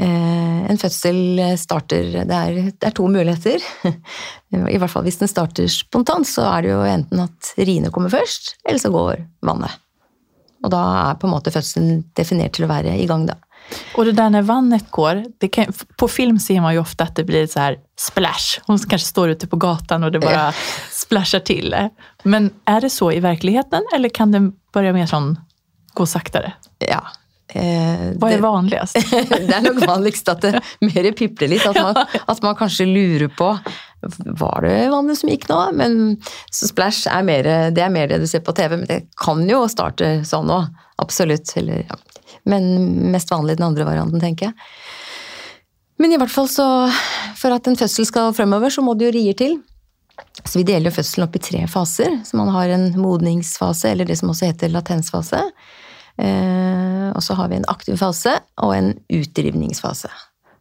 Eh, 0.00 0.70
en 0.70 0.78
fødsel 0.80 1.18
starter 1.60 2.06
det 2.24 2.36
er, 2.36 2.54
det 2.70 2.86
er, 2.88 2.92
to 2.96 3.04
muligheter. 3.10 3.60
I 3.90 4.78
hvert 4.80 4.92
fall 4.92 5.04
hvis 5.04 5.20
den 5.20 5.28
starter 5.28 5.68
spontant, 5.68 6.28
så 6.28 6.46
er 6.54 6.64
det 6.64 6.72
jo 6.72 6.80
enten 6.88 7.20
at 7.26 7.50
riene 7.60 7.92
kommer 7.92 8.12
først, 8.12 8.54
eller 8.64 8.80
så 8.80 8.92
går 8.94 9.20
vannet. 9.44 9.76
Og 10.64 10.72
da 10.72 10.80
er 11.10 11.20
på 11.20 11.28
en 11.28 11.34
måte 11.34 11.52
fødselen 11.52 12.00
definert 12.16 12.56
til 12.56 12.64
å 12.64 12.70
være 12.70 12.96
i 13.00 13.08
gang, 13.10 13.26
da. 13.28 13.36
Och 13.94 14.04
det 14.04 14.12
där 14.12 14.30
när 14.30 14.42
vannet 14.42 14.90
går, 14.90 15.24
det 15.38 15.48
kan, 15.48 15.72
på 15.96 16.08
film 16.08 16.38
ser 16.38 16.60
man 16.60 16.72
ju 16.72 16.78
ofta 16.80 17.04
att 17.04 17.16
det 17.16 17.24
blir 17.24 17.46
så 17.46 17.60
här 17.60 17.76
splash. 17.98 18.60
Hon 18.66 18.78
kanske 18.78 19.08
står 19.08 19.28
ute 19.28 19.46
på 19.46 19.56
gatan 19.56 20.04
och 20.04 20.12
det 20.12 20.20
bara 20.20 20.52
splasher 20.90 20.90
splashar 20.92 21.40
till. 21.40 21.88
Men 22.22 22.50
är 22.64 22.80
det 22.80 22.90
så 22.90 23.12
i 23.12 23.20
verkligheten 23.20 23.82
eller 23.94 24.08
kan 24.08 24.32
den 24.32 24.52
börja 24.72 24.92
mer 24.92 25.06
sånn 25.06 25.38
gå 25.94 26.06
saktare? 26.06 26.52
Ja. 26.78 27.02
Eh, 27.52 28.14
Hva 28.14 28.30
er 28.30 28.36
det- 28.36 28.42
vanligast? 28.42 28.94
det 29.28 29.54
er 29.54 29.62
nok 29.64 29.86
vanligst 29.86 30.28
at 30.28 30.40
det 30.40 30.60
mer 30.80 31.12
pipler 31.12 31.48
litt. 31.50 31.66
At 31.66 31.74
man, 31.82 31.96
at 32.26 32.42
man 32.42 32.56
kanskje 32.56 32.86
lurer 32.86 33.28
på 33.28 33.58
Var 34.26 34.62
det 34.62 34.76
vannet 34.90 35.18
som 35.18 35.28
gikk 35.28 35.48
nå? 35.50 35.58
Men 35.76 36.16
så 36.50 36.68
splash 36.70 37.10
er 37.10 37.22
mer, 37.26 37.48
det 37.74 37.82
er 37.84 37.90
mer 37.92 38.08
det 38.08 38.20
du 38.22 38.26
ser 38.30 38.40
på 38.40 38.54
TV. 38.56 38.76
Men 38.76 38.86
det 38.88 39.00
kan 39.20 39.42
jo 39.48 39.66
starte 39.68 40.22
sånn 40.24 40.48
òg. 40.50 40.70
Absolutt. 41.02 41.52
Eller, 41.60 41.84
ja. 41.88 41.98
Men 42.48 43.10
mest 43.12 43.32
vanlig 43.32 43.58
den 43.58 43.68
andre 43.68 43.86
varianten, 43.88 44.22
tenker 44.22 44.50
jeg. 44.50 44.54
Men 46.00 46.14
i 46.14 46.20
hvert 46.20 46.32
fall 46.32 46.48
så 46.48 46.66
For 47.36 47.52
at 47.52 47.66
en 47.68 47.76
fødsel 47.76 48.06
skal 48.08 48.32
fremover, 48.36 48.72
så 48.72 48.84
må 48.84 48.94
det 48.96 49.08
jo 49.08 49.16
rier 49.16 49.36
til. 49.36 49.58
Så 50.44 50.60
vi 50.60 50.66
deler 50.68 50.90
jo 50.90 50.96
fødselen 50.98 51.26
opp 51.26 51.36
i 51.36 51.42
tre 51.42 51.60
faser. 51.70 52.18
Så 52.26 52.36
man 52.36 52.50
har 52.52 52.72
en 52.72 52.90
modningsfase, 53.00 53.92
eller 53.92 54.08
det 54.08 54.18
som 54.20 54.32
også 54.32 54.50
heter 54.50 54.72
latensfase. 54.72 55.40
Eh, 56.20 57.06
og 57.14 57.22
så 57.24 57.36
har 57.38 57.48
vi 57.48 57.60
en 57.60 57.68
aktiv 57.72 57.96
fase 58.00 58.34
og 58.60 58.74
en 58.76 58.92
utdrivningsfase. 59.08 60.10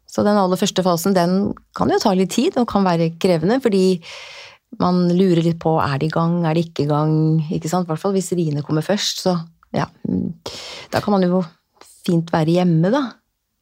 Så 0.10 0.24
den 0.26 0.40
aller 0.40 0.60
første 0.60 0.84
fasen 0.86 1.16
den 1.18 1.52
kan 1.78 1.92
jo 1.92 2.00
ta 2.02 2.16
litt 2.18 2.32
tid 2.34 2.58
og 2.58 2.70
kan 2.72 2.88
være 2.88 3.12
krevende, 3.22 3.60
fordi 3.62 4.00
man 4.82 5.08
lurer 5.12 5.44
litt 5.46 5.60
på 5.62 5.76
er 5.82 5.98
det 6.00 6.10
i 6.10 6.14
gang, 6.14 6.40
er 6.46 6.56
det 6.56 6.68
ikke 6.68 6.86
i 6.86 6.90
gang. 6.90 7.14
ikke 7.52 7.70
sant? 7.72 7.88
I 7.88 7.92
hvert 7.92 8.02
fall 8.02 8.16
hvis 8.16 8.32
riene 8.38 8.64
kommer 8.66 8.86
først. 8.86 9.24
Så 9.26 9.36
ja, 9.76 9.90
da 10.94 11.02
kan 11.04 11.14
man 11.14 11.26
jo 11.26 11.44
fint 12.06 12.34
være 12.34 12.60
hjemme, 12.60 12.92
da. 12.94 13.04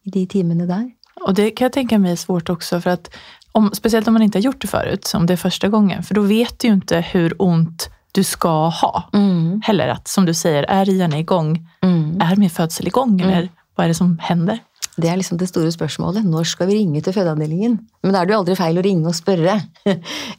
I 0.06 0.14
de 0.14 0.26
timene 0.26 0.66
der. 0.66 0.86
Och 1.22 1.34
det 1.34 1.52
kan 1.52 1.66
jag 1.66 1.74
tänka 1.74 2.00
mig 2.00 2.12
är 2.12 2.16
svårt 2.16 2.50
också 2.50 2.82
för 2.82 2.90
att 2.90 3.10
om, 3.52 3.70
speciellt 3.74 4.08
om 4.08 4.14
man 4.14 4.22
inte 4.22 4.38
har 4.38 4.44
gjort 4.44 4.62
det 4.62 4.68
förut, 4.68 5.12
om 5.16 5.26
det 5.26 5.34
är 5.34 5.38
första 5.38 5.70
gången, 5.70 6.04
för 6.04 6.16
då 6.16 6.22
vet 6.22 6.60
du 6.60 6.68
ju 6.68 6.74
inte 6.74 7.00
hur 7.02 7.42
ont 7.42 7.90
du 8.12 8.24
ska 8.24 8.68
ha. 8.68 9.10
Mm. 9.14 9.62
Heller 9.64 9.88
att, 9.88 10.08
som 10.08 10.26
du 10.26 10.34
säger, 10.34 10.64
är 10.64 10.86
riarna 10.86 11.20
igång? 11.20 11.70
Mm. 11.82 12.22
Är 12.22 12.36
min 12.36 12.50
födsel 12.50 12.88
igång? 12.88 13.22
Eller 13.22 13.50
vad 13.76 13.84
är 13.84 13.88
det 13.88 13.96
som 13.96 14.20
händer? 14.20 14.60
Det 14.98 15.08
er 15.08 15.18
liksom 15.18 15.38
det 15.38 15.48
store 15.48 15.70
spørsmålet. 15.72 16.26
Når 16.26 16.48
skal 16.50 16.68
vi 16.72 16.80
ringe 16.80 17.02
til 17.06 17.14
fødeavdelingen? 17.14 17.76
Men 18.02 18.14
da 18.16 18.22
er 18.22 18.30
det 18.30 18.34
jo 18.34 18.40
aldri 18.42 18.56
feil 18.58 18.80
å 18.82 18.86
ringe 18.86 19.12
og 19.12 19.18
spørre. 19.18 19.60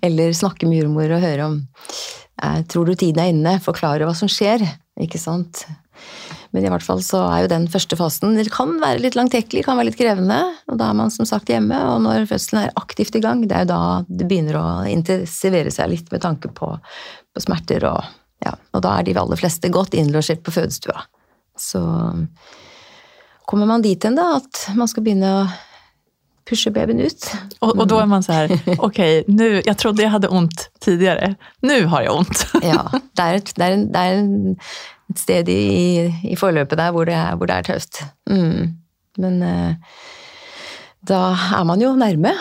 Eller 0.07 0.35
snakke 0.35 0.67
med 0.67 0.81
jordmor 0.81 1.15
og 1.15 1.23
høre 1.23 1.45
om 1.47 1.61
eh, 2.43 2.65
Tror 2.67 2.91
du 2.91 2.97
tiden 2.99 3.23
er 3.23 3.31
inne? 3.31 3.53
Forklare 3.63 4.09
hva 4.09 4.17
som 4.19 4.31
skjer. 4.31 4.65
Ikke 4.99 5.21
sant? 5.23 5.63
Men 6.55 6.65
i 6.65 6.71
hvert 6.73 6.85
fall 6.85 7.03
så 7.05 7.21
er 7.29 7.43
jo 7.45 7.51
den 7.53 7.67
første 7.69 7.97
fasen 7.99 8.37
Det 8.39 8.47
kan 8.55 8.79
være 8.81 9.03
litt 9.05 9.19
langtekkelig, 9.19 9.67
kan 9.67 9.77
være 9.77 9.91
litt 9.91 9.99
krevende. 10.01 10.39
Og 10.73 10.79
da 10.81 10.91
er 10.91 10.97
man 10.97 11.13
som 11.13 11.29
sagt 11.29 11.51
hjemme, 11.53 11.77
og 11.93 12.01
når 12.07 12.29
fødselen 12.31 12.63
er 12.63 12.81
aktivt 12.81 13.19
i 13.19 13.23
gang, 13.25 13.45
det 13.45 13.57
er 13.57 13.67
jo 13.67 13.73
da 13.75 13.83
det 14.09 14.29
begynner 14.31 14.61
å 14.61 14.67
intensivere 14.89 15.73
seg 15.75 15.93
litt 15.93 16.09
med 16.15 16.25
tanke 16.25 16.53
på, 16.55 16.73
på 17.35 17.45
smerter 17.45 17.89
og 17.91 18.01
Ja. 18.39 18.53
Og 18.71 18.85
da 18.85 18.93
er 18.95 19.03
de 19.03 19.17
aller 19.19 19.39
fleste 19.41 19.67
godt 19.75 19.97
innlosjert 19.99 20.45
på 20.47 20.53
fødestua. 20.55 21.01
Så 21.59 21.81
kommer 23.51 23.67
man 23.67 23.83
dit 23.83 24.05
hen 24.07 24.15
da, 24.15 24.37
at 24.39 24.69
man 24.79 24.87
skal 24.87 25.03
begynne 25.03 25.33
å 25.41 25.41
pushe 26.49 26.71
babyen 26.71 27.01
ut. 27.01 27.33
Och, 27.59 27.79
och 27.79 27.87
då 27.87 27.99
är 27.99 28.07
man 28.07 28.23
så 28.23 28.33
här, 28.33 28.61
okej, 28.79 29.25
nu, 29.27 29.63
jag 29.65 29.79
trodde 29.79 30.03
jag 30.03 30.11
hade 30.11 30.29
ont 30.29 30.71
tidigare. 30.81 31.35
Nu 31.61 31.85
har 31.85 32.03
jag 32.03 32.17
ont. 32.17 32.47
Ja, 32.63 33.01
det 33.13 33.23
et, 33.23 33.53
det 33.57 33.65
är, 33.65 33.77
det 33.77 33.99
är 33.99 34.57
et 35.11 35.19
sted 35.19 35.49
i, 35.49 36.15
i 36.25 36.37
forløpet 36.37 36.79
der 36.79 36.93
hvor 36.93 37.09
det 37.09 37.15
er, 37.17 37.37
hvor 37.37 37.47
det 37.47 37.57
er 37.57 37.63
tøft. 37.63 38.03
Mm. 38.31 38.77
Men 39.19 39.43
eh, 39.43 39.75
da 41.09 41.23
er 41.59 41.65
man 41.65 41.81
jo 41.81 41.95
nærme. 41.97 42.35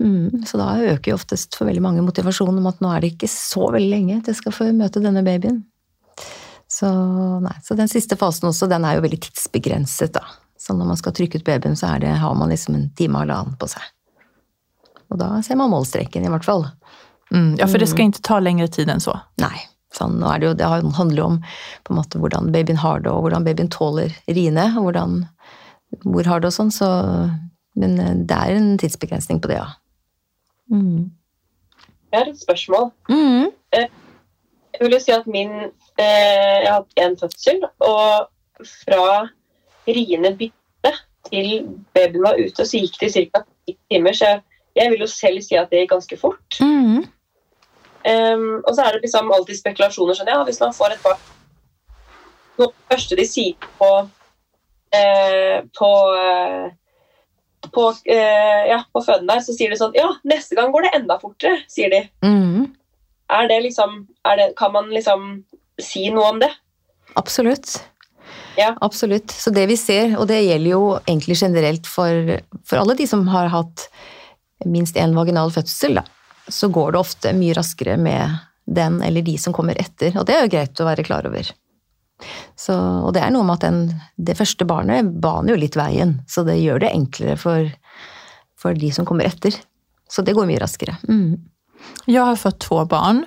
Mm. 0.00 0.44
Så 0.46 0.58
da 0.58 0.72
øker 0.80 1.12
jo 1.12 1.18
oftest 1.18 1.54
for 1.56 1.68
veldig 1.68 1.82
mange 1.82 2.02
motivasjonen 2.02 2.58
om 2.58 2.70
at 2.70 2.80
nå 2.82 2.90
er 2.90 3.04
det 3.04 3.12
ikke 3.14 3.30
så 3.30 3.68
veldig 3.70 3.90
lenge 3.90 4.20
til 4.20 4.34
jeg 4.34 4.40
skal 4.40 4.56
få 4.56 4.70
møte 4.74 5.02
denne 5.04 5.22
babyen. 5.26 5.62
Så, 6.70 6.88
nei, 7.44 7.54
så 7.62 7.76
den 7.78 7.90
siste 7.92 8.16
fasen 8.18 8.48
også, 8.48 8.66
den 8.70 8.86
er 8.86 8.96
jo 8.96 9.04
veldig 9.04 9.20
tidsbegrenset, 9.28 10.16
da. 10.16 10.24
Så 10.64 10.72
når 10.72 10.88
man 10.94 10.96
skal 10.96 11.12
trykke 11.12 11.40
ut 11.40 11.44
babyen, 11.44 11.76
så 11.76 11.92
er 11.92 12.00
det, 12.00 12.14
har 12.22 12.34
man 12.38 12.48
liksom 12.52 12.78
en 12.78 12.88
time 12.96 13.18
og 13.18 13.26
halvannen 13.26 13.58
på 13.60 13.68
seg. 13.68 13.84
Og 15.12 15.20
da 15.20 15.28
ser 15.44 15.58
man 15.60 15.72
målstreken, 15.72 16.24
i 16.24 16.32
hvert 16.32 16.46
fall. 16.46 16.64
Mm, 17.30 17.56
ja, 17.60 17.68
for 17.68 17.82
det 17.82 17.90
skal 17.90 18.08
ikke 18.08 18.24
ta 18.24 18.40
lengre 18.40 18.68
tid 18.72 18.88
enn 18.92 19.02
så. 19.04 19.18
Nei. 19.42 19.56
Sånn, 19.94 20.16
nå 20.18 20.26
er 20.26 20.40
det, 20.40 20.48
jo, 20.48 20.54
det 20.58 20.68
handler 20.96 21.20
jo 21.20 21.26
om 21.28 21.36
på 21.86 21.92
en 21.92 21.98
måte 22.00 22.18
hvordan 22.18 22.48
babyen 22.54 22.80
har 22.82 23.04
det, 23.04 23.12
og 23.12 23.26
hvordan 23.26 23.44
babyen 23.46 23.70
tåler 23.70 24.14
riene, 24.26 24.64
og 24.74 24.88
hvordan 24.88 25.20
mor 26.02 26.30
har 26.30 26.42
det 26.42 26.50
og 26.50 26.56
sånn, 26.56 26.72
så 26.74 26.88
Men 27.74 27.98
eh, 27.98 28.14
det 28.22 28.36
er 28.38 28.54
en 28.54 28.76
tidsbegrensning 28.78 29.40
på 29.42 29.50
det, 29.50 29.56
ja. 29.58 29.66
Mm. 30.70 31.10
Jeg 32.12 32.20
har 32.20 32.28
et 32.30 32.38
spørsmål. 32.38 32.92
Mm. 33.10 33.48
Jeg 33.74 34.80
vil 34.80 34.94
jo 34.94 35.00
si 35.02 35.10
at 35.14 35.26
min 35.26 35.50
eh, 35.58 36.04
Jeg 36.62 36.68
har 36.68 36.76
hatt 36.84 37.02
én 37.02 37.16
fødsel, 37.18 37.66
og 37.82 38.68
fra 38.84 39.24
riene 39.86 40.32
bytte 40.38 40.92
til 41.28 41.50
babyen 41.96 42.24
var 42.24 42.40
ute, 42.40 42.66
så 42.66 42.80
gikk 42.80 42.98
det 43.00 43.12
ca. 43.14 43.44
ti 43.66 43.76
timer. 43.90 44.16
Så 44.16 44.30
jeg, 44.30 44.42
jeg 44.76 44.92
vil 44.92 45.04
jo 45.04 45.10
selv 45.10 45.44
si 45.44 45.58
at 45.60 45.70
det 45.70 45.84
gikk 45.84 45.94
ganske 45.96 46.18
fort. 46.20 46.60
Mm. 46.60 47.04
Um, 48.04 48.60
og 48.66 48.74
så 48.74 48.84
er 48.84 48.96
det 48.96 49.06
liksom 49.06 49.32
alltid 49.32 49.56
spekulasjoner 49.56 50.16
sånn, 50.18 50.28
ja, 50.28 50.42
hvis 50.44 50.60
man 50.60 50.74
får 50.76 50.92
et 50.92 51.04
barn 51.06 51.22
Noe 52.58 52.66
av 52.68 52.74
det 52.74 52.92
første 52.92 53.16
de 53.16 53.24
sier 53.24 53.68
på 53.78 53.88
eh, 54.94 55.64
på 55.74 55.88
eh, 56.20 56.66
på, 57.72 57.86
eh, 58.04 58.66
ja, 58.68 58.82
på 58.92 59.00
føden 59.06 59.26
der, 59.26 59.40
så 59.40 59.54
sier 59.56 59.72
de 59.72 59.78
sånn 59.80 59.96
Ja, 59.96 60.10
neste 60.28 60.58
gang 60.58 60.68
går 60.74 60.84
det 60.86 60.92
enda 60.98 61.16
fortere, 61.18 61.62
sier 61.72 61.88
de. 61.90 62.02
Mm. 62.22 62.68
Er 63.32 63.48
det 63.48 63.60
liksom 63.64 64.04
er 64.28 64.36
det, 64.36 64.50
Kan 64.60 64.74
man 64.76 64.92
liksom 64.92 65.44
si 65.80 66.04
noe 66.12 66.28
om 66.34 66.44
det? 66.44 66.52
Absolutt. 67.16 67.78
Ja. 68.56 68.74
Absolutt. 68.80 69.30
Så 69.30 69.50
det 69.50 69.66
vi 69.70 69.76
ser, 69.76 70.16
og 70.18 70.28
det 70.30 70.42
gjelder 70.44 70.70
jo 70.70 70.82
egentlig 71.04 71.36
generelt 71.40 71.88
for, 71.90 72.36
for 72.66 72.80
alle 72.80 72.96
de 72.98 73.06
som 73.10 73.26
har 73.32 73.50
hatt 73.52 73.88
minst 74.64 74.96
én 74.96 75.14
vaginal 75.16 75.52
fødsel, 75.52 75.98
da, 76.00 76.04
så 76.48 76.70
går 76.72 76.94
det 76.94 77.00
ofte 77.00 77.34
mye 77.36 77.56
raskere 77.56 77.96
med 78.00 78.38
den 78.64 79.02
eller 79.04 79.24
de 79.26 79.36
som 79.38 79.52
kommer 79.52 79.76
etter, 79.80 80.14
og 80.16 80.26
det 80.28 80.36
er 80.36 80.46
jo 80.46 80.52
greit 80.54 80.80
å 80.80 80.88
være 80.88 81.04
klar 81.04 81.26
over. 81.28 81.50
Så, 82.56 82.74
og 82.74 83.10
det 83.16 83.24
er 83.24 83.32
noe 83.34 83.44
med 83.44 83.58
at 83.58 83.66
den, 83.66 83.80
det 84.16 84.36
første 84.38 84.64
barnet 84.68 85.10
baner 85.20 85.54
jo 85.54 85.60
litt 85.60 85.76
veien, 85.76 86.20
så 86.30 86.46
det 86.46 86.60
gjør 86.62 86.84
det 86.84 86.94
enklere 86.94 87.36
for, 87.40 87.68
for 88.60 88.78
de 88.78 88.92
som 88.94 89.08
kommer 89.08 89.28
etter. 89.28 89.56
Så 90.08 90.22
det 90.24 90.36
går 90.36 90.48
mye 90.48 90.62
raskere. 90.62 90.96
Mm. 91.08 91.42
Jeg 92.06 92.22
har 92.22 92.38
født 92.40 92.62
två 92.64 92.84
barn, 92.88 93.24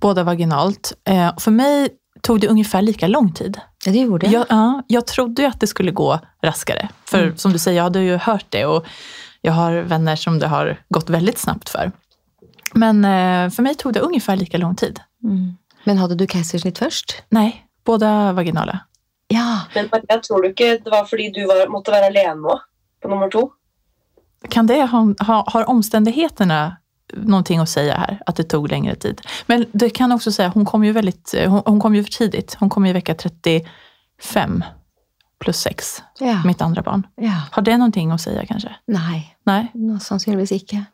både 0.00 0.24
vaginalt. 0.24 0.94
For 1.42 1.52
meg 1.52 1.90
tok 1.90 2.22
tog 2.22 2.40
det 2.40 2.50
omtrent 2.50 2.86
like 2.86 3.08
lang 3.08 3.32
tid. 3.32 3.58
Ja, 3.86 3.92
det 3.92 3.98
gjorde 3.98 4.26
det. 4.26 4.32
Jag, 4.32 4.46
ja, 4.48 4.82
jag 4.86 5.06
trodde 5.06 5.42
ju 5.42 5.48
att 5.48 5.60
det 5.60 5.66
skulle 5.66 5.90
gå 5.90 6.18
raskare. 6.42 6.88
För 7.04 7.22
Mm. 7.22 7.36
som 7.36 7.52
du 7.52 7.58
säger, 7.58 7.76
jag 7.76 7.84
hade 7.84 8.00
ju 8.00 8.16
hört 8.16 8.46
det 8.48 8.66
och 8.66 8.84
jag 9.40 9.52
har 9.52 9.72
vänner 9.72 10.16
som 10.16 10.38
det 10.38 10.46
har 10.46 10.76
gått 10.88 11.10
väldigt 11.10 11.38
snabbt 11.38 11.68
för. 11.68 11.92
Men 12.74 13.04
eh, 13.04 13.50
för 13.50 13.62
mig 13.62 13.74
tog 13.74 13.92
det 13.92 14.00
ungefär 14.00 14.36
lika 14.36 14.58
lång 14.58 14.74
tid. 14.76 15.00
Mm. 15.24 15.56
Men 15.84 15.98
hadde 15.98 16.14
du 16.14 16.26
keisersnitt 16.26 16.78
først? 16.78 17.22
Nej, 17.28 17.66
båda 17.84 18.32
vaginala. 18.32 18.78
Ja. 19.28 19.60
Men 19.74 19.88
Maria, 19.92 20.20
tror 20.22 20.42
du 20.42 20.48
ikke 20.48 20.78
det 20.84 20.90
var 20.90 21.04
fordi 21.04 21.30
du 21.30 21.46
var, 21.46 21.68
måtte 21.68 21.90
være 21.92 22.06
alene 22.06 22.34
nå 22.34 22.60
på 23.02 23.08
nummer 23.08 23.30
to? 23.30 23.50
Kan 24.48 24.66
det 24.66 24.82
ha, 24.86 25.14
ha, 25.20 25.44
har 25.46 25.68
omständigheterna 25.70 26.76
någonting 27.16 27.58
att 27.58 27.68
säga 27.68 27.94
här? 27.94 28.22
Att 28.26 28.36
det 28.36 28.44
tog 28.44 28.70
längre 28.70 28.94
tid? 28.94 29.20
Men 29.46 29.66
det 29.72 29.90
kan 29.90 30.12
också 30.12 30.32
säga, 30.32 30.48
hon 30.48 30.64
kom 30.64 30.84
ju 30.84 30.92
väldigt, 30.92 31.34
hon, 31.46 31.62
hon 31.66 31.80
kom 31.80 31.94
ju 31.94 32.04
för 32.04 32.10
tidigt. 32.10 32.56
Hon 32.60 32.70
kom 32.70 32.86
i 32.86 32.92
vecka 32.92 33.14
35 33.14 34.64
plus 35.40 35.56
6, 35.56 36.02
ja. 36.20 36.42
mitt 36.44 36.60
andra 36.62 36.82
barn. 36.82 37.06
ja. 37.16 37.42
Har 37.50 37.62
det 37.62 37.76
någonting 37.76 38.10
att 38.10 38.20
säga 38.20 38.46
kanske? 38.46 38.76
Nej, 38.86 39.36
Nej? 39.46 39.72
Sannsynligvis 40.00 40.52
ikke. 40.52 40.84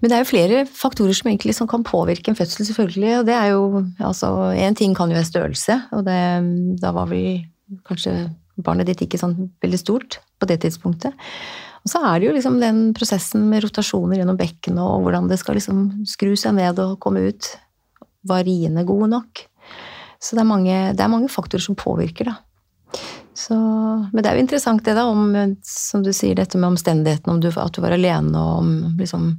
Men 0.00 0.10
det 0.10 0.16
er 0.16 0.22
jo 0.22 0.30
flere 0.30 0.66
faktorer 0.70 1.16
som 1.16 1.28
egentlig 1.28 1.54
som 1.56 1.68
kan 1.68 1.84
påvirke 1.84 2.30
en 2.30 2.36
fødsel, 2.38 2.66
selvfølgelig. 2.66 3.18
Og 3.18 3.26
det 3.26 3.34
er 3.34 3.46
jo 3.46 3.84
altså 3.98 4.30
Én 4.54 4.74
ting 4.78 4.94
kan 4.96 5.10
jo 5.10 5.18
være 5.18 5.26
størrelse, 5.26 5.80
og 5.92 6.04
det, 6.06 6.18
da 6.82 6.92
var 6.94 7.10
vel 7.10 7.46
kanskje 7.88 8.30
barnet 8.64 8.86
ditt 8.86 9.02
ikke 9.02 9.18
sånn 9.18 9.50
veldig 9.62 9.78
stort 9.80 10.20
på 10.38 10.46
det 10.46 10.60
tidspunktet. 10.62 11.12
Og 11.88 11.92
så 11.94 12.02
er 12.04 12.18
det 12.20 12.26
jo 12.26 12.32
liksom 12.36 12.58
den 12.60 12.80
prosessen 12.92 13.46
med 13.48 13.62
rotasjoner 13.64 14.18
gjennom 14.20 14.36
bekkenet, 14.36 14.82
og 14.84 15.06
hvordan 15.06 15.30
det 15.30 15.38
skal 15.40 15.56
liksom 15.56 15.78
skru 16.04 16.34
seg 16.36 16.58
ned 16.58 16.76
og 16.84 16.98
komme 17.00 17.22
ut. 17.30 17.48
Var 18.28 18.44
riene 18.44 18.84
gode 18.84 19.08
nok? 19.08 19.40
Så 20.20 20.36
det 20.36 20.42
er 20.42 20.50
mange, 20.50 20.74
det 20.92 21.00
er 21.00 21.08
mange 21.08 21.30
faktorer 21.32 21.64
som 21.64 21.78
påvirker, 21.80 22.28
da. 22.28 22.36
Så, 23.38 23.56
men 23.56 24.20
det 24.20 24.28
er 24.28 24.36
jo 24.36 24.42
interessant 24.44 24.84
det 24.84 24.98
da, 24.98 25.06
om, 25.08 25.32
som 25.64 26.04
du 26.04 26.10
sier, 26.12 26.36
dette 26.36 26.60
med 26.60 26.74
omstendighetene, 26.74 27.38
om 27.38 27.64
at 27.64 27.72
du 27.72 27.80
var 27.80 27.96
alene, 27.96 28.36
og 28.36 28.66
om 28.66 29.00
liksom, 29.00 29.30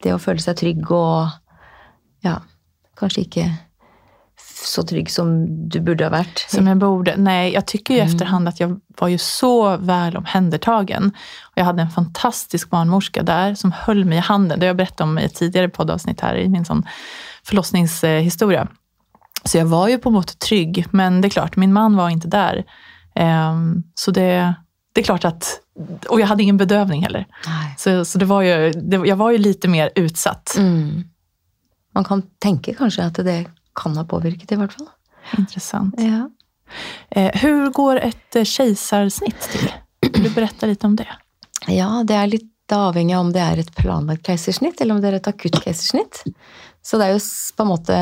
det 0.00 0.16
å 0.16 0.22
føle 0.22 0.40
seg 0.40 0.56
trygg 0.62 0.88
og 0.88 1.28
ja, 2.24 2.38
kanskje 2.96 3.26
ikke 3.26 3.48
så 4.64 4.82
trygg 4.82 5.10
som 5.10 5.46
du 5.68 5.80
burde 5.80 6.04
ha 6.04 6.10
vært? 6.10 6.46
Som 6.48 6.66
jag 6.66 6.78
borde. 6.78 7.14
Nej, 7.16 7.52
jag 7.52 7.66
tycker 7.66 7.94
ju 7.94 8.00
Mm. 8.00 8.14
efterhand 8.14 8.48
att 8.48 8.60
jag 8.60 8.80
var 8.98 9.08
ju 9.08 9.18
så 9.18 9.76
väl 9.76 10.16
omhändertagen. 10.16 11.12
Och 11.44 11.52
jag 11.54 11.64
hade 11.64 11.82
en 11.82 11.90
fantastisk 11.90 12.70
barnmorska 12.70 13.22
där 13.22 13.54
som 13.54 13.72
höll 13.72 14.04
mig 14.04 14.18
i 14.18 14.20
handen. 14.20 14.60
Det 14.60 14.66
har 14.66 14.68
jag 14.68 14.76
berättat 14.76 15.00
om 15.00 15.18
i 15.18 15.24
et 15.24 15.34
tidigare 15.34 15.68
poddavsnitt 15.68 16.20
här 16.20 16.36
i 16.36 16.48
min 16.48 16.64
sån 16.64 16.86
förlossningshistoria. 17.44 18.68
Så 19.44 19.58
jag 19.58 19.66
var 19.66 19.88
ju 19.88 19.98
på 19.98 20.10
något 20.10 20.18
måte 20.18 20.38
trygg, 20.38 20.86
men 20.90 21.20
det 21.20 21.28
är 21.28 21.30
klart, 21.30 21.56
min 21.56 21.72
man 21.72 21.96
var 21.96 22.10
inte 22.10 22.28
där. 22.28 22.64
Så 23.94 24.10
det, 24.10 24.54
det 24.92 25.00
är 25.00 25.04
klart 25.04 25.24
att, 25.24 25.60
och 26.08 26.20
jag 26.20 26.26
hade 26.26 26.42
ingen 26.42 26.56
bedövning 26.56 27.02
heller. 27.02 27.26
Så, 27.76 28.04
så 28.04 28.18
det 28.18 28.24
var 28.24 28.42
ju, 28.42 28.70
det, 28.70 28.96
jag 28.96 29.16
var 29.16 29.30
ju 29.30 29.38
lite 29.38 29.68
mer 29.68 29.90
utsatt. 29.94 30.54
Mm. 30.58 31.04
Man 31.94 32.04
kan 32.04 32.22
tenke 32.38 32.74
kanskje 32.74 33.06
at 33.06 33.14
det 33.14 33.44
kan 33.78 33.96
ha 33.98 34.04
påvirket, 34.08 34.52
i 34.52 34.58
hvert 34.60 34.74
fall. 34.74 34.90
Intressant. 35.38 35.94
Ja. 36.02 36.26
Eh, 37.10 37.30
hur 37.42 37.70
går 37.70 38.02
et 38.10 38.34
keisersnitt 38.34 38.78
kejsarsnitt 38.78 39.50
till? 39.52 39.72
Vill 40.12 40.24
du 40.28 40.30
berätta 40.30 40.66
litt 40.66 40.84
om 40.84 40.96
det? 40.96 41.08
Ja, 41.66 42.02
det 42.06 42.14
er 42.14 42.30
litt 42.30 42.72
avhengig 42.72 43.14
av 43.16 43.26
om 43.26 43.30
det 43.32 43.40
er 43.40 43.60
et 43.62 43.70
planlagt 43.76 44.26
keisersnitt, 44.28 44.80
eller 44.80 44.96
om 44.96 45.02
det 45.02 45.10
er 45.10 45.18
et 45.18 45.30
akutt 45.30 45.56
keisersnitt. 45.64 46.22
Så 46.84 46.98
det 47.00 47.08
er 47.08 47.16
jo 47.16 47.22
på 47.56 47.64
en 47.64 47.70
måte 47.70 47.96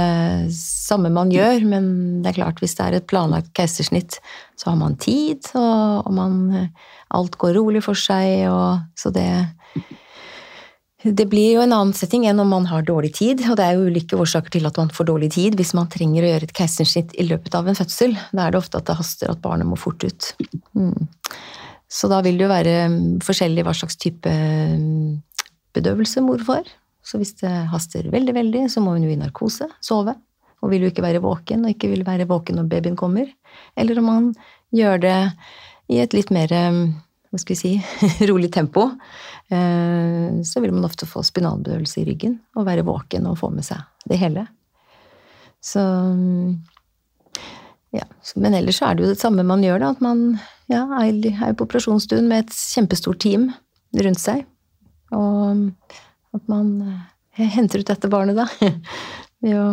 samme 0.54 1.10
man 1.14 1.30
gjør, 1.34 1.64
men 1.66 1.86
det 2.22 2.32
er 2.32 2.38
klart, 2.40 2.60
hvis 2.62 2.76
det 2.78 2.86
er 2.86 2.98
et 2.98 3.08
planlagt 3.10 3.52
keisersnitt, 3.56 4.18
så 4.58 4.70
har 4.70 4.80
man 4.80 4.98
tid, 5.02 5.46
og, 5.58 6.06
og 6.06 6.12
man, 6.14 6.36
alt 7.14 7.38
går 7.40 7.56
rolig 7.58 7.82
for 7.86 7.98
seg, 7.98 8.46
og 8.50 8.82
så 8.98 9.14
det 9.14 9.28
det 11.14 11.26
blir 11.30 11.56
jo 11.56 11.62
en 11.62 11.74
annen 11.74 11.94
setting 11.94 12.24
enn 12.26 12.40
om 12.42 12.48
man 12.50 12.66
har 12.70 12.86
dårlig 12.86 13.12
tid, 13.18 13.42
og 13.50 13.58
det 13.58 13.66
er 13.66 13.76
jo 13.76 13.90
ulike 13.90 14.18
årsaker 14.18 14.56
til 14.56 14.66
at 14.68 14.78
man 14.80 14.90
får 14.94 15.08
dårlig 15.10 15.28
tid 15.36 15.58
hvis 15.58 15.74
man 15.76 15.90
trenger 15.92 16.24
å 16.24 16.32
gjøre 16.32 16.48
et 16.48 16.56
keisersnitt 16.56 17.14
i 17.20 17.26
løpet 17.28 17.54
av 17.58 17.68
en 17.68 17.78
fødsel. 17.78 18.16
Da 18.32 18.46
er 18.46 18.54
det 18.54 18.60
ofte 18.60 18.80
at 18.80 18.88
det 18.88 18.96
haster 18.98 19.30
at 19.30 19.42
barnet 19.44 19.68
må 19.68 19.78
fort 19.78 20.02
ut. 20.02 20.32
Mm. 20.74 21.06
Så 21.86 22.10
da 22.10 22.18
vil 22.26 22.40
det 22.40 22.46
jo 22.46 22.50
være 22.50 22.74
mm, 22.90 22.98
forskjellig 23.26 23.64
hva 23.66 23.74
slags 23.76 24.00
type 24.02 24.30
mm, 24.30 25.14
bedøvelse 25.76 26.24
mor 26.26 26.42
får. 26.46 26.66
Så 27.06 27.20
hvis 27.20 27.36
det 27.38 27.52
haster 27.70 28.08
veldig, 28.10 28.34
veldig, 28.34 28.66
så 28.72 28.82
må 28.82 28.96
hun 28.96 29.06
jo 29.06 29.12
i 29.14 29.20
narkose, 29.20 29.68
sove, 29.84 30.16
og 30.58 30.72
vil 30.72 30.86
jo 30.86 30.90
ikke 30.90 31.04
være 31.04 31.22
våken, 31.22 31.62
og 31.62 31.76
ikke 31.76 31.92
vil 31.92 32.02
være 32.06 32.26
våken 32.26 32.58
når 32.58 32.70
babyen 32.72 32.98
kommer. 32.98 33.30
Eller 33.78 34.02
om 34.02 34.10
man 34.10 34.30
gjør 34.74 35.04
det 35.04 35.18
i 35.92 36.00
et 36.02 36.16
litt 36.16 36.32
mer 36.34 36.50
mm, 36.50 36.86
hva 37.36 37.42
skal 37.42 37.56
vi 37.56 37.60
si, 37.60 37.72
rolig 38.30 38.50
tempo, 38.54 38.88
eh, 39.52 40.42
så 40.44 40.62
vil 40.64 40.72
man 40.74 40.88
ofte 40.88 41.08
få 41.08 41.22
spinalbedøvelse 41.26 42.02
i 42.02 42.06
ryggen 42.08 42.38
og 42.56 42.66
være 42.68 42.86
våken 42.86 43.28
og 43.30 43.38
få 43.42 43.52
med 43.54 43.66
seg 43.66 43.84
det 44.08 44.20
hele. 44.20 44.46
Så 45.64 45.80
mm, 45.80 46.56
ja, 47.96 48.04
Men 48.34 48.54
ellers 48.54 48.80
så 48.80 48.90
er 48.90 48.96
det 48.96 49.06
jo 49.06 49.12
det 49.14 49.20
samme 49.20 49.44
man 49.46 49.64
gjør, 49.64 49.80
da. 49.82 49.92
At 49.94 50.02
man 50.04 50.38
ja, 50.70 50.84
er 51.00 51.54
på 51.56 51.66
operasjonsstuen 51.66 52.28
med 52.28 52.44
et 52.44 52.56
kjempestort 52.56 53.20
team 53.22 53.50
rundt 53.96 54.20
seg. 54.20 54.44
Og 55.16 55.68
at 56.36 56.48
man 56.50 56.72
eh, 57.36 57.46
henter 57.56 57.82
ut 57.82 57.92
dette 57.92 58.10
barnet, 58.12 58.38
da. 58.38 58.48
Ved 59.44 59.60
å 59.60 59.68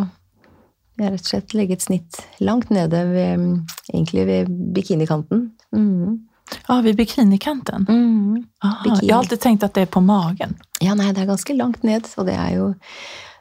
rett 1.00 1.24
og 1.24 1.30
slett 1.32 1.56
legge 1.58 1.78
et 1.78 1.86
snitt 1.86 2.20
langt 2.44 2.70
nede 2.74 3.00
ved 3.10 3.40
mm, 3.42 3.54
Egentlig 3.94 4.28
ved 4.30 4.54
bikinikanten. 4.76 5.50
Mhm. 5.76 6.22
Ja, 6.68 6.80
vid 6.86 6.96
bikinikanten. 7.00 7.86
Mm. 7.90 8.46
Bikini. 8.84 9.08
Jeg 9.08 9.14
har 9.16 9.22
alltid 9.24 9.42
tenkt 9.44 9.64
at 9.68 9.74
det 9.76 9.88
er 9.88 9.92
på 9.94 10.02
magen. 10.04 10.56
Ja, 10.84 10.94
nei, 11.00 11.12
det 11.14 11.24
er 11.24 11.30
ganske 11.32 11.56
langt 11.58 11.84
ned, 11.84 12.08
og 12.18 12.26
det 12.30 12.36
er 12.40 12.56
jo 12.58 12.74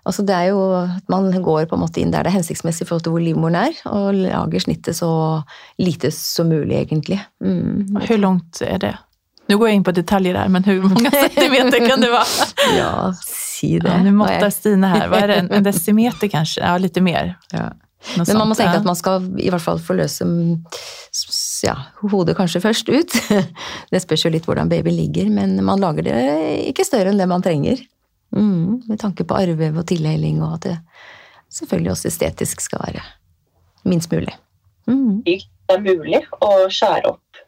Altså, 0.03 0.25
det 0.27 0.35
er 0.35 0.49
jo 0.51 0.59
at 0.81 1.05
man 1.13 1.29
går 1.31 1.69
på 1.71 1.77
en 1.77 1.81
måte 1.85 2.01
inn 2.03 2.11
der 2.11 2.25
det 2.27 2.33
er 2.33 2.35
hensiktsmessig 2.41 2.83
i 2.83 2.87
forhold 2.89 3.05
til 3.07 3.13
hvor 3.15 3.23
livmoren 3.23 3.55
er, 3.55 3.77
og 3.87 4.09
lager 4.19 4.65
snittet 4.65 4.97
så 4.99 5.11
lite 5.79 6.11
som 6.11 6.49
mulig, 6.51 6.75
egentlig. 6.81 7.21
Mm. 7.39 8.01
Hvor 8.01 8.19
langt 8.19 8.59
er 8.67 8.81
det? 8.83 8.91
Nå 9.47 9.61
går 9.61 9.69
jeg 9.71 9.79
inn 9.79 9.85
på 9.87 9.95
detaljer 9.95 10.35
der, 10.35 10.51
men 10.51 10.67
hvor 10.67 10.89
mange 10.91 11.13
centimeter 11.23 11.87
kan 11.87 12.03
det 12.03 12.11
være? 12.11 12.49
Ja, 12.81 12.91
si 13.23 13.77
det. 13.79 13.95
Ja, 13.95 14.03
Nå 14.03 14.27
Hva 14.27 14.51
Stine 14.51 14.91
her. 14.91 15.07
Hva 15.13 15.23
er 15.23 15.33
det? 15.37 15.39
En 15.61 15.69
decimeter 15.71 16.33
kanskje? 16.35 16.65
Ja, 16.67 16.75
litt 16.83 16.99
mer. 16.99 17.37
Ja. 17.55 17.69
Men 18.19 18.27
man 18.43 18.51
må 18.51 18.59
tenke 18.59 18.81
at 18.83 18.89
man 18.89 18.99
skal 18.99 19.29
i 19.39 19.51
hvert 19.55 19.63
fall 19.63 19.79
få 19.79 19.95
løse 19.95 20.27
s- 21.15 21.27
ja, 21.67 21.77
hodet 22.11 22.37
kanskje 22.39 22.63
først 22.65 22.89
ut. 22.93 23.17
Det 23.93 24.03
spørs 24.03 24.27
jo 24.27 24.33
litt 24.35 24.47
hvordan 24.49 24.71
baby 24.71 24.95
ligger, 24.95 25.31
men 25.33 25.57
man 25.65 25.83
lager 25.83 26.07
det 26.09 26.19
ikke 26.71 26.87
større 26.87 27.13
enn 27.13 27.21
det 27.21 27.29
man 27.31 27.45
trenger. 27.45 27.81
Mm, 28.33 28.83
med 28.89 29.01
tanke 29.01 29.27
på 29.29 29.37
arrvev 29.37 29.77
og 29.83 29.87
tilheling, 29.91 30.41
og 30.43 30.57
at 30.57 30.69
det 30.69 30.77
selvfølgelig 31.53 31.93
også 31.93 32.09
estetisk 32.09 32.65
skal 32.65 32.85
være 32.87 33.03
minst 33.85 34.13
mulig. 34.13 34.35
Mm. 34.89 35.23
det 35.69 35.77
er 35.77 35.83
mulig 35.85 36.23
å 36.43 36.53
skjære 36.73 37.13
opp. 37.13 37.43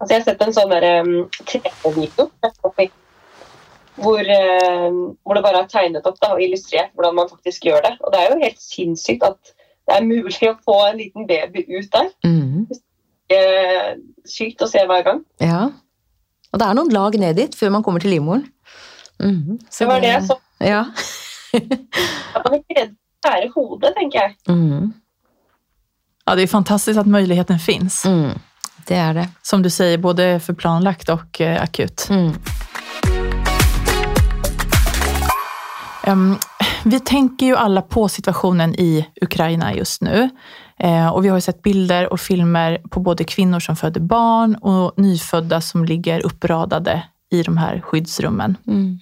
Altså, 0.00 0.12
jeg 0.12 0.20
har 0.20 0.26
sett 0.28 0.42
en 0.44 0.56
sånn 0.56 0.72
um, 0.76 1.12
3D-video 1.48 2.30
hvor, 3.96 4.20
eh, 4.20 4.96
hvor 5.24 5.38
det 5.38 5.44
bare 5.44 5.62
er 5.62 5.68
tegnet 5.72 6.06
opp 6.08 6.18
da, 6.20 6.34
og 6.34 6.42
illustrert 6.44 6.92
hvordan 6.92 7.16
man 7.16 7.30
faktisk 7.30 7.64
gjør 7.64 7.80
det. 7.86 7.94
Og 8.04 8.12
det 8.12 8.20
er 8.20 8.32
jo 8.32 8.42
helt 8.42 8.60
sinnssykt 8.60 9.24
at 9.24 9.54
det 9.86 9.94
er 9.96 10.04
mulig 10.04 10.50
å 10.50 10.56
få 10.66 10.76
en 10.88 10.98
liten 11.00 11.28
baby 11.28 11.64
ut 11.70 11.88
der. 11.94 12.10
Mm. 12.26 12.45
Eh, 13.32 13.96
sykt 14.28 14.62
å 14.62 14.68
se 14.70 14.82
hver 14.86 15.02
gang. 15.06 15.22
Ja. 15.42 15.70
Og 16.52 16.60
det 16.60 16.66
er 16.66 16.76
noen 16.78 16.92
lag 16.94 17.16
ned 17.18 17.36
dit 17.40 17.56
før 17.58 17.72
man 17.74 17.82
kommer 17.86 18.02
til 18.02 18.14
livmoren. 18.14 18.46
Mm. 19.22 19.58
Så 19.70 19.84
Det 19.84 19.88
var 19.90 20.00
det 20.04 20.12
jeg 20.12 20.26
så. 20.28 20.36
Ja. 20.60 20.84
At 22.36 22.44
man 22.44 22.58
ikke 22.60 22.80
redd 22.80 22.94
for 23.26 23.48
hodet, 23.54 23.94
tenker 23.96 24.20
jeg. 24.22 24.36
Mm. 24.48 24.92
Ja, 26.26 26.34
det 26.34 26.42
er 26.42 26.50
fantastisk 26.50 27.00
at 27.00 27.06
muligheten 27.06 27.58
finns. 27.58 28.04
Mm. 28.04 28.38
Det 28.86 28.96
er 28.96 29.12
det. 29.12 29.28
Som 29.42 29.62
du 29.62 29.70
sier, 29.70 29.98
både 29.98 30.40
for 30.40 30.54
planlagt 30.54 31.10
akutt 31.10 31.40
eh, 31.40 31.58
akut. 31.62 32.06
Vi 36.88 37.00
tänker 37.00 37.46
ju 37.46 37.56
alla 37.56 37.82
på 37.82 38.08
situationen 38.08 38.74
i 38.74 39.06
Ukraina 39.20 39.74
just 39.74 40.02
nu. 40.02 40.30
Eh, 40.78 41.08
och 41.08 41.24
vi 41.24 41.28
har 41.28 41.40
sett 41.40 41.62
bilder 41.62 42.12
och 42.12 42.20
filmer 42.20 42.78
på 42.90 43.00
både 43.00 43.24
kvinnor 43.24 43.60
som 43.60 43.76
föder 43.76 44.00
barn 44.00 44.54
och 44.54 44.92
nyfödda 44.96 45.60
som 45.60 45.84
ligger 45.84 46.26
uppradade 46.26 47.02
i 47.30 47.42
de 47.42 47.56
här 47.56 47.80
skyddsrummen. 47.80 48.56
Mm. 48.66 48.98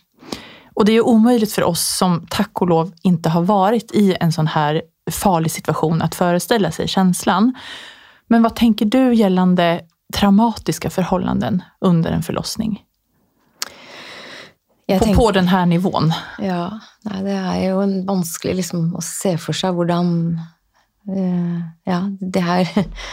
Och 0.75 0.85
det 0.85 0.93
är 0.93 0.97
jo 0.97 1.05
omöjligt 1.05 1.53
för 1.53 1.63
oss 1.63 1.97
som 1.99 2.27
tack 2.31 2.61
och 2.63 2.69
lov 2.69 2.93
inte 3.03 3.29
har 3.29 3.43
varit 3.43 3.93
i 3.93 4.17
en 4.21 4.33
sån 4.33 4.47
här 4.47 4.83
farlig 5.11 5.51
situation 5.51 6.03
att 6.03 6.15
föreställa 6.15 6.71
sig 6.71 6.89
känslan. 6.89 7.55
Men 8.27 8.43
vad 8.43 8.57
tänker 8.57 8.87
du 8.87 9.15
gällande 9.15 9.81
traumatiska 10.15 10.91
förhållanden 10.91 11.63
under 11.81 12.13
en 12.13 12.23
förlossning? 12.23 12.83
På, 14.85 14.99
tenker- 15.01 15.17
på 15.17 15.31
denne 15.33 15.61
nivåen. 15.71 16.11
Ja, 16.45 16.79
nei, 17.09 17.21
det 17.25 17.37
er 17.39 17.61
jo 17.71 17.81
en 17.81 17.95
vanskelig 18.05 18.59
liksom, 18.61 18.91
å 18.99 19.03
se 19.05 19.33
for 19.41 19.57
seg 19.57 19.77
hvordan 19.79 20.11
uh, 21.09 21.59
ja, 21.89 22.03
det 22.21 22.43
her 22.45 22.69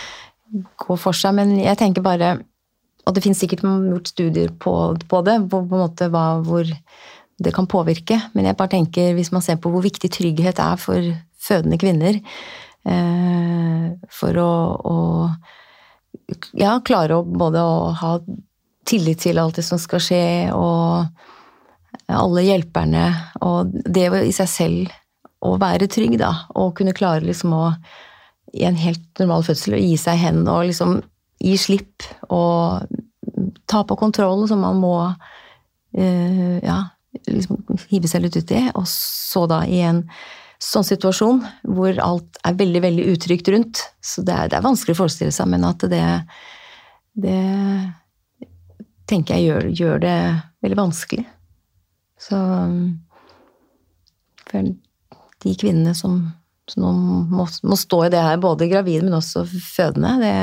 går 0.84 1.00
for 1.00 1.16
seg. 1.16 1.38
Men 1.40 1.56
jeg 1.62 1.80
tenker 1.80 2.04
bare 2.04 2.40
Og 3.08 3.16
det 3.16 3.24
finnes 3.24 3.40
sikkert 3.42 3.64
gjort 3.64 4.12
studier 4.12 4.52
på, 4.62 4.74
på 5.10 5.22
det, 5.26 5.40
på, 5.50 5.64
på 5.66 5.78
en 5.78 5.82
måte 5.88 6.10
hva, 6.14 6.26
hvor 6.46 6.68
det 7.42 7.54
kan 7.56 7.66
påvirke. 7.66 8.20
Men 8.36 8.46
jeg 8.46 8.58
bare 8.60 8.76
tenker, 8.76 9.16
hvis 9.18 9.32
man 9.34 9.42
ser 9.42 9.58
på 9.58 9.72
hvor 9.74 9.82
viktig 9.82 10.12
trygghet 10.14 10.60
er 10.62 10.78
for 10.78 11.08
fødende 11.42 11.80
kvinner 11.82 12.20
uh, 12.86 13.88
For 14.14 14.38
å, 14.38 14.52
å 14.92 14.96
ja, 16.60 16.76
klare 16.86 17.18
å 17.18 17.26
både 17.26 17.64
å 17.64 17.92
ha 17.98 18.16
tillit 18.88 19.24
til 19.24 19.40
alt 19.40 19.58
det 19.60 19.66
som 19.66 19.80
skal 19.82 20.02
skje, 20.04 20.24
og 20.54 21.08
alle 22.18 22.46
hjelperne, 22.46 23.06
og 23.46 23.72
det 23.72 24.08
i 24.22 24.34
seg 24.36 24.50
selv 24.50 24.96
å 25.42 25.56
være 25.62 25.90
trygg, 25.90 26.18
da, 26.22 26.32
og 26.58 26.76
kunne 26.78 26.96
klare 26.98 27.26
liksom 27.26 27.54
å 27.58 27.66
i 28.52 28.66
en 28.68 28.76
helt 28.76 29.20
normal 29.22 29.46
fødsel 29.48 29.78
å 29.78 29.80
gi 29.80 29.96
seg 30.00 30.20
hen 30.20 30.42
og 30.44 30.66
liksom 30.68 30.98
gi 31.42 31.56
slipp 31.58 32.06
og 32.28 32.84
ta 33.72 33.84
på 33.88 33.98
kontroll 34.00 34.44
som 34.50 34.60
man 34.66 34.82
må 34.82 34.96
eh, 35.96 36.60
ja, 36.60 36.82
liksom 37.30 37.62
hive 37.90 38.12
seg 38.12 38.26
litt 38.26 38.38
ut 38.38 38.54
i, 38.54 38.66
og 38.76 38.86
så 38.90 39.46
da 39.50 39.64
i 39.66 39.82
en 39.88 40.04
sånn 40.62 40.86
situasjon 40.86 41.42
hvor 41.74 41.98
alt 42.04 42.42
er 42.46 42.58
veldig, 42.60 42.84
veldig 42.84 43.08
utrygt 43.16 43.50
rundt. 43.50 43.82
Så 44.04 44.22
det 44.26 44.36
er, 44.36 44.52
det 44.52 44.60
er 44.60 44.68
vanskelig 44.68 44.94
å 44.94 45.02
forestille 45.02 45.34
seg, 45.34 45.50
men 45.50 45.66
at 45.66 45.88
det, 45.90 46.04
det 47.18 47.40
tenker 49.10 49.40
jeg 49.40 49.50
gjør, 49.50 49.70
gjør 49.80 50.04
det 50.04 50.18
veldig 50.62 50.80
vanskelig. 50.84 51.26
Så 52.22 52.38
for 54.52 54.72
de 55.42 55.56
kvinnene 55.58 55.96
som, 55.98 56.20
som 56.70 56.86
må, 57.32 57.48
må 57.64 57.78
stå 57.80 58.04
i 58.06 58.14
det 58.14 58.22
her, 58.22 58.42
både 58.42 58.70
gravide, 58.70 59.06
men 59.08 59.18
også 59.18 59.46
fødende, 59.48 60.18
det, 60.22 60.36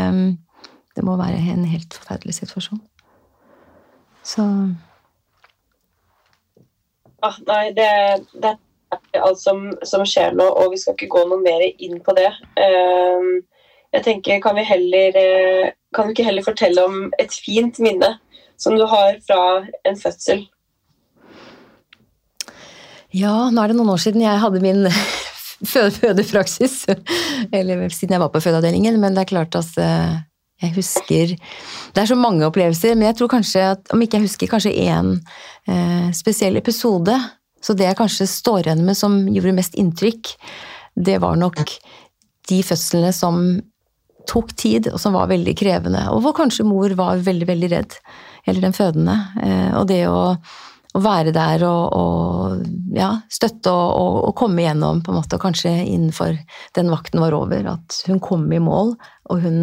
det 0.97 1.07
må 1.07 1.17
være 1.21 1.39
en 1.55 1.65
helt 1.69 1.95
forferdelig 1.95 2.41
situasjon. 2.41 2.83
Så 4.27 4.45
Ah, 7.19 7.35
nei, 7.49 7.73
det, 7.75 7.87
det 8.39 8.53
er 8.95 9.23
alt 9.27 9.41
som, 9.43 9.65
som, 9.83 10.05
skjer 10.07 10.37
nå, 10.39 10.45
og 10.61 10.71
vi 10.71 10.79
skal 10.79 10.95
ikke 10.95 11.11
gå 11.17 11.25
noe 11.27 11.43
mer 11.43 11.65
inn 11.67 11.99
på 12.05 12.15
det. 12.15 12.29
Uh, 12.55 13.41
jeg 13.97 14.05
tenker, 14.07 14.39
kan 14.45 14.55
vi, 14.55 14.63
heller, 14.69 15.19
uh, 15.19 15.73
kan 15.97 16.07
vi 16.07 16.15
ikke 16.15 16.29
heller 16.29 16.47
fortelle 16.47 16.85
om 16.87 17.09
et 17.19 17.35
fint 17.35 17.81
minne 17.83 18.13
som 18.55 18.79
du 18.79 18.87
har 18.87 19.19
fra 19.27 19.41
en 19.89 19.99
fødsel? 19.99 20.45
Ja, 23.17 23.49
nå 23.49 23.63
er 23.63 23.71
det 23.71 23.79
noen 23.79 23.95
år 23.95 24.01
siden 24.03 24.25
jeg 24.25 24.41
hadde 24.43 24.61
min 24.61 24.89
fødepraksis. 25.75 26.83
Eller 27.53 27.89
siden 27.95 28.17
jeg 28.17 28.23
var 28.23 28.33
på 28.35 28.43
fødeavdelingen. 28.45 28.99
Men 29.01 29.17
det 29.17 29.25
er 29.25 29.31
klart 29.33 29.57
at 29.59 29.79
uh, 29.81 30.19
jeg 30.63 30.75
husker 30.75 31.35
Det 31.37 32.03
er 32.03 32.11
så 32.11 32.19
mange 32.19 32.45
opplevelser, 32.47 32.97
men 32.97 33.09
jeg 33.09 33.21
tror 33.21 33.33
kanskje 33.39 33.65
at 33.73 33.95
om 33.95 34.03
ikke 34.03 34.19
jeg 34.19 34.29
husker 34.29 34.51
kanskje 34.51 34.75
én 34.75 35.15
uh, 35.17 36.09
spesiell 36.17 36.59
episode, 36.61 37.15
så 37.63 37.75
det 37.75 37.89
jeg 37.89 37.99
kanskje 37.99 38.29
står 38.31 38.67
igjen 38.67 38.85
med 38.87 38.99
som 38.99 39.17
gjorde 39.31 39.57
mest 39.57 39.79
inntrykk, 39.79 40.35
det 40.99 41.19
var 41.23 41.39
nok 41.39 41.63
de 42.49 42.63
fødslene 42.65 43.11
som 43.15 43.43
tok 44.29 44.53
tid, 44.61 44.91
og 44.93 45.01
som 45.01 45.17
var 45.17 45.31
veldig 45.31 45.55
krevende. 45.57 46.05
Og 46.13 46.23
hvor 46.25 46.37
kanskje 46.37 46.67
mor 46.69 46.93
var 46.99 47.23
veldig, 47.25 47.49
veldig 47.49 47.71
redd. 47.73 47.97
Eller 48.49 48.65
den 48.65 48.77
fødende. 48.77 49.15
Eh, 49.43 49.71
og 49.79 49.87
det 49.89 50.03
å, 50.09 50.35
å 50.99 51.03
være 51.05 51.33
der 51.35 51.65
og, 51.67 51.97
og 51.97 52.95
ja, 52.97 53.11
støtte 53.33 53.73
og, 53.73 54.21
og, 54.29 54.33
komme 54.39 54.63
igjennom, 54.65 55.03
på 55.05 55.13
en 55.13 55.21
måte, 55.21 55.41
kanskje 55.41 55.73
innenfor 55.85 56.37
den 56.79 56.93
vakten 56.93 57.23
var 57.23 57.37
over, 57.37 57.73
at 57.75 58.01
hun 58.09 58.23
kom 58.23 58.47
i 58.53 58.63
mål, 58.63 58.95
og 59.33 59.45
hun 59.45 59.59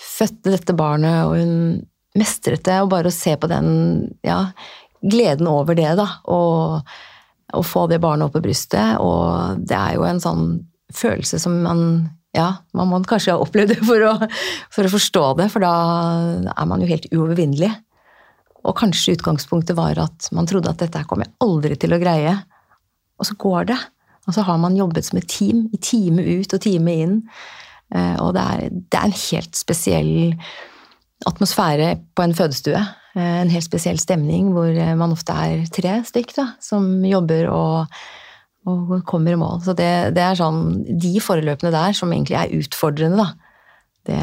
fødte 0.00 0.52
dette 0.54 0.76
barnet, 0.76 1.24
og 1.26 1.36
hun 1.40 1.84
mestret 2.16 2.64
det, 2.68 2.80
og 2.82 2.92
bare 2.92 3.12
å 3.12 3.14
se 3.14 3.34
på 3.36 3.50
den 3.50 3.68
ja, 4.26 4.46
gleden 5.04 5.48
over 5.52 5.76
det, 5.78 5.92
da. 5.98 6.10
Og 6.32 6.82
og 7.54 7.66
få 7.66 7.86
det 7.90 8.00
barnet 8.02 8.26
opp 8.26 8.36
på 8.36 8.44
brystet. 8.44 8.98
Og 9.02 9.62
det 9.66 9.76
er 9.78 9.96
jo 9.96 10.06
en 10.08 10.22
sånn 10.22 10.46
følelse 10.94 11.40
som 11.42 11.60
man 11.64 11.82
ja, 12.36 12.50
man 12.76 12.90
må 12.90 12.98
kanskje 13.08 13.32
ha 13.32 13.40
opplevd 13.40 13.72
det 13.72 13.78
for 13.88 14.02
å, 14.04 14.12
for 14.74 14.84
å 14.84 14.92
forstå 14.92 15.26
det, 15.40 15.48
for 15.52 15.64
da 15.64 15.74
er 16.52 16.68
man 16.68 16.82
jo 16.84 16.90
helt 16.90 17.08
uovervinnelig. 17.14 17.70
Og 18.66 18.76
kanskje 18.78 19.14
utgangspunktet 19.16 19.78
var 19.78 19.98
at 20.02 20.28
man 20.34 20.48
trodde 20.48 20.72
at 20.72 20.82
dette 20.82 21.04
kommer 21.06 21.28
jeg 21.28 21.36
aldri 21.46 21.78
til 21.78 21.94
å 21.94 22.00
greie. 22.02 22.34
Og 23.16 23.28
så 23.28 23.36
går 23.38 23.70
det. 23.70 23.78
Og 24.26 24.34
så 24.34 24.42
har 24.46 24.58
man 24.60 24.76
jobbet 24.76 25.06
som 25.06 25.20
et 25.20 25.28
team, 25.30 25.66
i 25.72 25.78
time 25.78 26.22
ut 26.22 26.54
og 26.54 26.62
time 26.62 26.96
inn. 27.04 27.16
Eh, 27.94 28.16
og 28.22 28.34
det 28.34 28.42
er, 28.42 28.78
det 28.90 28.98
er 28.98 29.06
en 29.06 29.20
helt 29.22 29.58
spesiell 29.58 30.14
atmosfære 31.26 31.92
på 32.16 32.26
en 32.26 32.34
fødestue. 32.36 32.82
Eh, 33.16 33.36
en 33.44 33.52
helt 33.52 33.66
spesiell 33.66 34.00
stemning 34.02 34.50
hvor 34.56 34.68
eh, 34.68 34.94
man 34.98 35.14
ofte 35.14 35.36
er 35.46 35.66
tre 35.72 36.00
stykk 36.08 36.34
da, 36.36 36.48
som 36.62 36.88
jobber 37.06 37.48
og, 37.54 38.00
og 38.66 38.96
kommer 39.08 39.36
i 39.36 39.40
mål. 39.40 39.62
Så 39.64 39.76
det, 39.78 39.92
det, 40.18 40.24
er 40.24 40.40
sånn 40.40 40.82
De 40.84 41.14
forløpene 41.22 41.72
der 41.74 41.96
som 41.96 42.12
egentlig 42.12 42.40
er 42.40 42.58
utfordrende, 42.58 43.22
da, 43.22 43.30
det, 44.10 44.20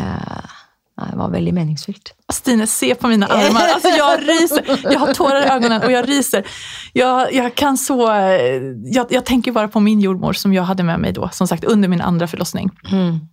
det 0.96 1.18
var 1.18 1.30
veldig 1.34 1.54
meningsfylt. 1.54 2.14
Stine, 2.34 2.68
se 2.70 2.92
på 2.96 3.10
mine 3.10 3.26
armer! 3.26 3.74
Altså, 3.76 3.92
jeg 3.98 4.20
ryser! 4.28 4.68
Jeg 4.92 5.00
har 5.02 5.14
tårer 5.18 5.46
i 5.46 5.50
øynene, 5.56 5.80
og 5.82 5.92
jeg 5.92 6.06
ryser. 6.08 6.56
Jeg, 6.94 7.34
jeg 7.34 7.54
kan 7.58 7.78
så 7.78 7.98
jeg, 8.06 9.06
jeg, 9.10 9.24
tenker 9.26 9.56
bare 9.56 9.72
på 9.74 9.82
min 9.82 10.02
jordmor 10.04 10.38
som 10.38 10.54
jeg 10.54 10.66
hadde 10.70 10.86
med 10.86 11.02
meg 11.02 11.18
da, 11.18 11.32
som 11.34 11.50
sagt, 11.50 11.66
under 11.66 11.90
min 11.90 12.02
andre 12.02 12.30
forlossning. 12.30 12.70
Mm. 12.92 13.24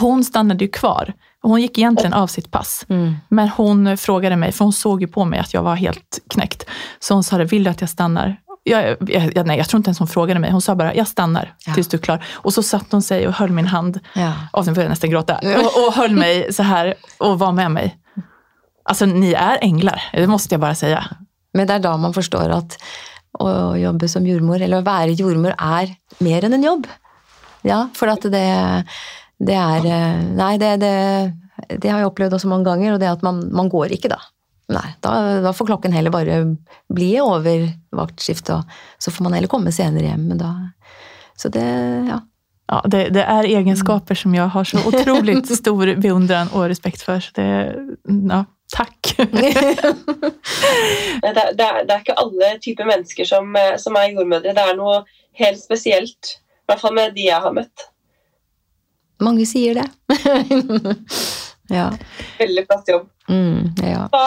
Hun 0.00 0.24
stannade 0.24 0.64
jo 0.64 0.72
kvar 0.72 1.12
hon 1.42 1.60
gick 1.60 1.78
egentligen 1.78 2.12
av 2.12 2.26
sitt 2.26 2.50
pass. 2.50 2.86
Mm. 2.88 3.14
Men 3.28 3.48
hon 3.48 3.96
frågade 3.96 4.36
mig, 4.36 4.52
för 4.52 4.64
hon 4.64 4.72
såg 4.72 5.00
ju 5.00 5.08
på 5.08 5.24
mig 5.24 5.38
att 5.38 5.54
jag 5.54 5.62
var 5.62 5.74
helt 5.74 6.18
knäckt. 6.30 6.64
Så 6.98 7.14
hon 7.14 7.24
sa, 7.24 7.36
vill 7.36 7.64
du 7.64 7.70
att 7.70 7.80
jag 7.80 7.90
stannar? 7.90 8.36
Jag, 8.68 8.96
jag, 9.34 9.46
nej, 9.46 9.58
jag 9.58 9.68
tror 9.68 9.78
inte 9.78 9.88
ens 9.88 9.98
hon 9.98 10.08
frågade 10.08 10.40
mig. 10.40 10.50
Hon 10.50 10.62
sa 10.62 10.74
bara, 10.74 10.94
jag 10.94 11.08
stannar 11.08 11.54
ja. 11.66 11.74
tills 11.74 11.88
du 11.88 11.96
är 11.96 12.02
klar. 12.02 12.24
Och 12.34 12.54
så 12.54 12.62
satt 12.62 12.92
hon 12.92 13.02
sig 13.02 13.28
och 13.28 13.34
höll 13.34 13.50
min 13.50 13.66
hand. 13.66 14.00
Ja. 14.12 14.32
Och 14.52 14.64
sen 14.64 14.74
började 14.74 14.86
jag 14.86 14.90
nästan 14.90 15.10
gråta. 15.10 15.34
Och, 15.36 15.86
och 15.86 15.92
höll 15.94 16.14
mig 16.14 16.52
så 16.52 16.62
här 16.62 16.94
och 17.18 17.38
var 17.38 17.52
med 17.52 17.70
mig. 17.70 17.98
Alltså, 18.84 19.06
ni 19.06 19.32
är 19.32 19.58
änglar. 19.60 20.02
Det 20.12 20.26
måste 20.26 20.54
jag 20.54 20.60
bara 20.60 20.74
säga. 20.74 21.04
Men 21.54 21.66
det 21.66 21.74
er 21.74 21.82
da 21.82 21.96
man 21.96 22.14
forstår 22.14 22.52
at 22.54 22.76
å 23.40 23.76
jobbe 23.78 24.08
som 24.08 24.26
jordmor, 24.26 24.60
eller 24.62 24.80
å 24.82 24.86
være 24.86 25.16
jordmor, 25.16 25.54
er 25.58 25.94
mer 26.24 26.44
enn 26.44 26.56
en 26.58 26.66
jobb. 26.66 26.88
Ja, 27.66 27.86
for 27.96 28.12
at 28.12 28.26
det 28.30 28.44
det 29.38 29.54
er 29.54 29.84
eh, 29.86 30.22
Nei, 30.34 30.56
det, 30.58 30.72
det, 30.82 30.94
det, 31.78 31.90
har 31.90 32.02
jeg 32.02 32.10
opplevd 32.10 32.34
også 32.38 32.50
mange 32.50 32.66
ganger, 32.66 32.94
og 32.94 33.02
det 33.02 33.10
at 33.10 33.22
man, 33.26 33.44
man 33.54 33.70
går 33.70 33.94
ikke, 33.94 34.10
da. 34.10 34.18
Nei, 34.78 34.94
da, 35.02 35.12
da, 35.42 35.52
får 35.56 35.66
klokken 35.72 35.94
heller 35.94 36.14
bare 36.14 36.40
bli 36.94 37.12
over 37.22 37.68
vaktskift, 37.96 38.50
og 38.54 38.78
så 39.02 39.10
får 39.10 39.26
man 39.26 39.34
heller 39.34 39.50
komme 39.50 39.72
senere 39.74 40.12
hjem. 40.12 40.28
Men 40.30 40.42
da 40.42 40.52
Så 41.38 41.50
det, 41.54 41.66
ja. 42.08 42.20
Ja, 42.68 42.82
det, 42.84 42.98
det, 43.16 43.22
er 43.24 43.46
egenskaper 43.48 44.18
som 44.18 44.34
jeg 44.36 44.44
har 44.52 44.64
så 44.68 44.82
utrolig 44.90 45.38
stor 45.62 45.94
beundring 45.96 46.50
og 46.52 46.66
respekt 46.68 47.02
for. 47.04 47.22
Så 47.24 47.32
det, 47.38 47.46
ja, 48.28 48.42
takk. 48.74 48.98
det, 49.16 49.54
det, 51.22 51.46
det, 51.56 51.68
er 51.68 52.02
ikke 52.02 52.18
alle 52.20 52.50
typer 52.60 52.90
mennesker 52.90 53.28
som, 53.28 53.56
som 53.80 53.96
er 53.96 54.12
jordmødre. 54.12 54.52
Det 54.52 54.66
er 54.66 54.76
noe 54.76 55.00
helt 55.40 55.62
spesielt. 55.62 56.36
I 56.36 56.72
hvert 56.72 56.84
fall 56.84 56.98
med 56.98 57.16
de 57.16 57.30
jeg 57.30 57.40
har 57.40 57.54
møtt. 57.56 57.88
Mange 59.24 59.46
sier 59.48 59.80
det. 59.80 59.88
ja. 61.78 61.88
Veldig 62.38 62.66
flott 62.68 62.92
jobb. 62.92 63.08
Mm, 63.32 63.72
ja. 63.82 64.04
da, 64.12 64.26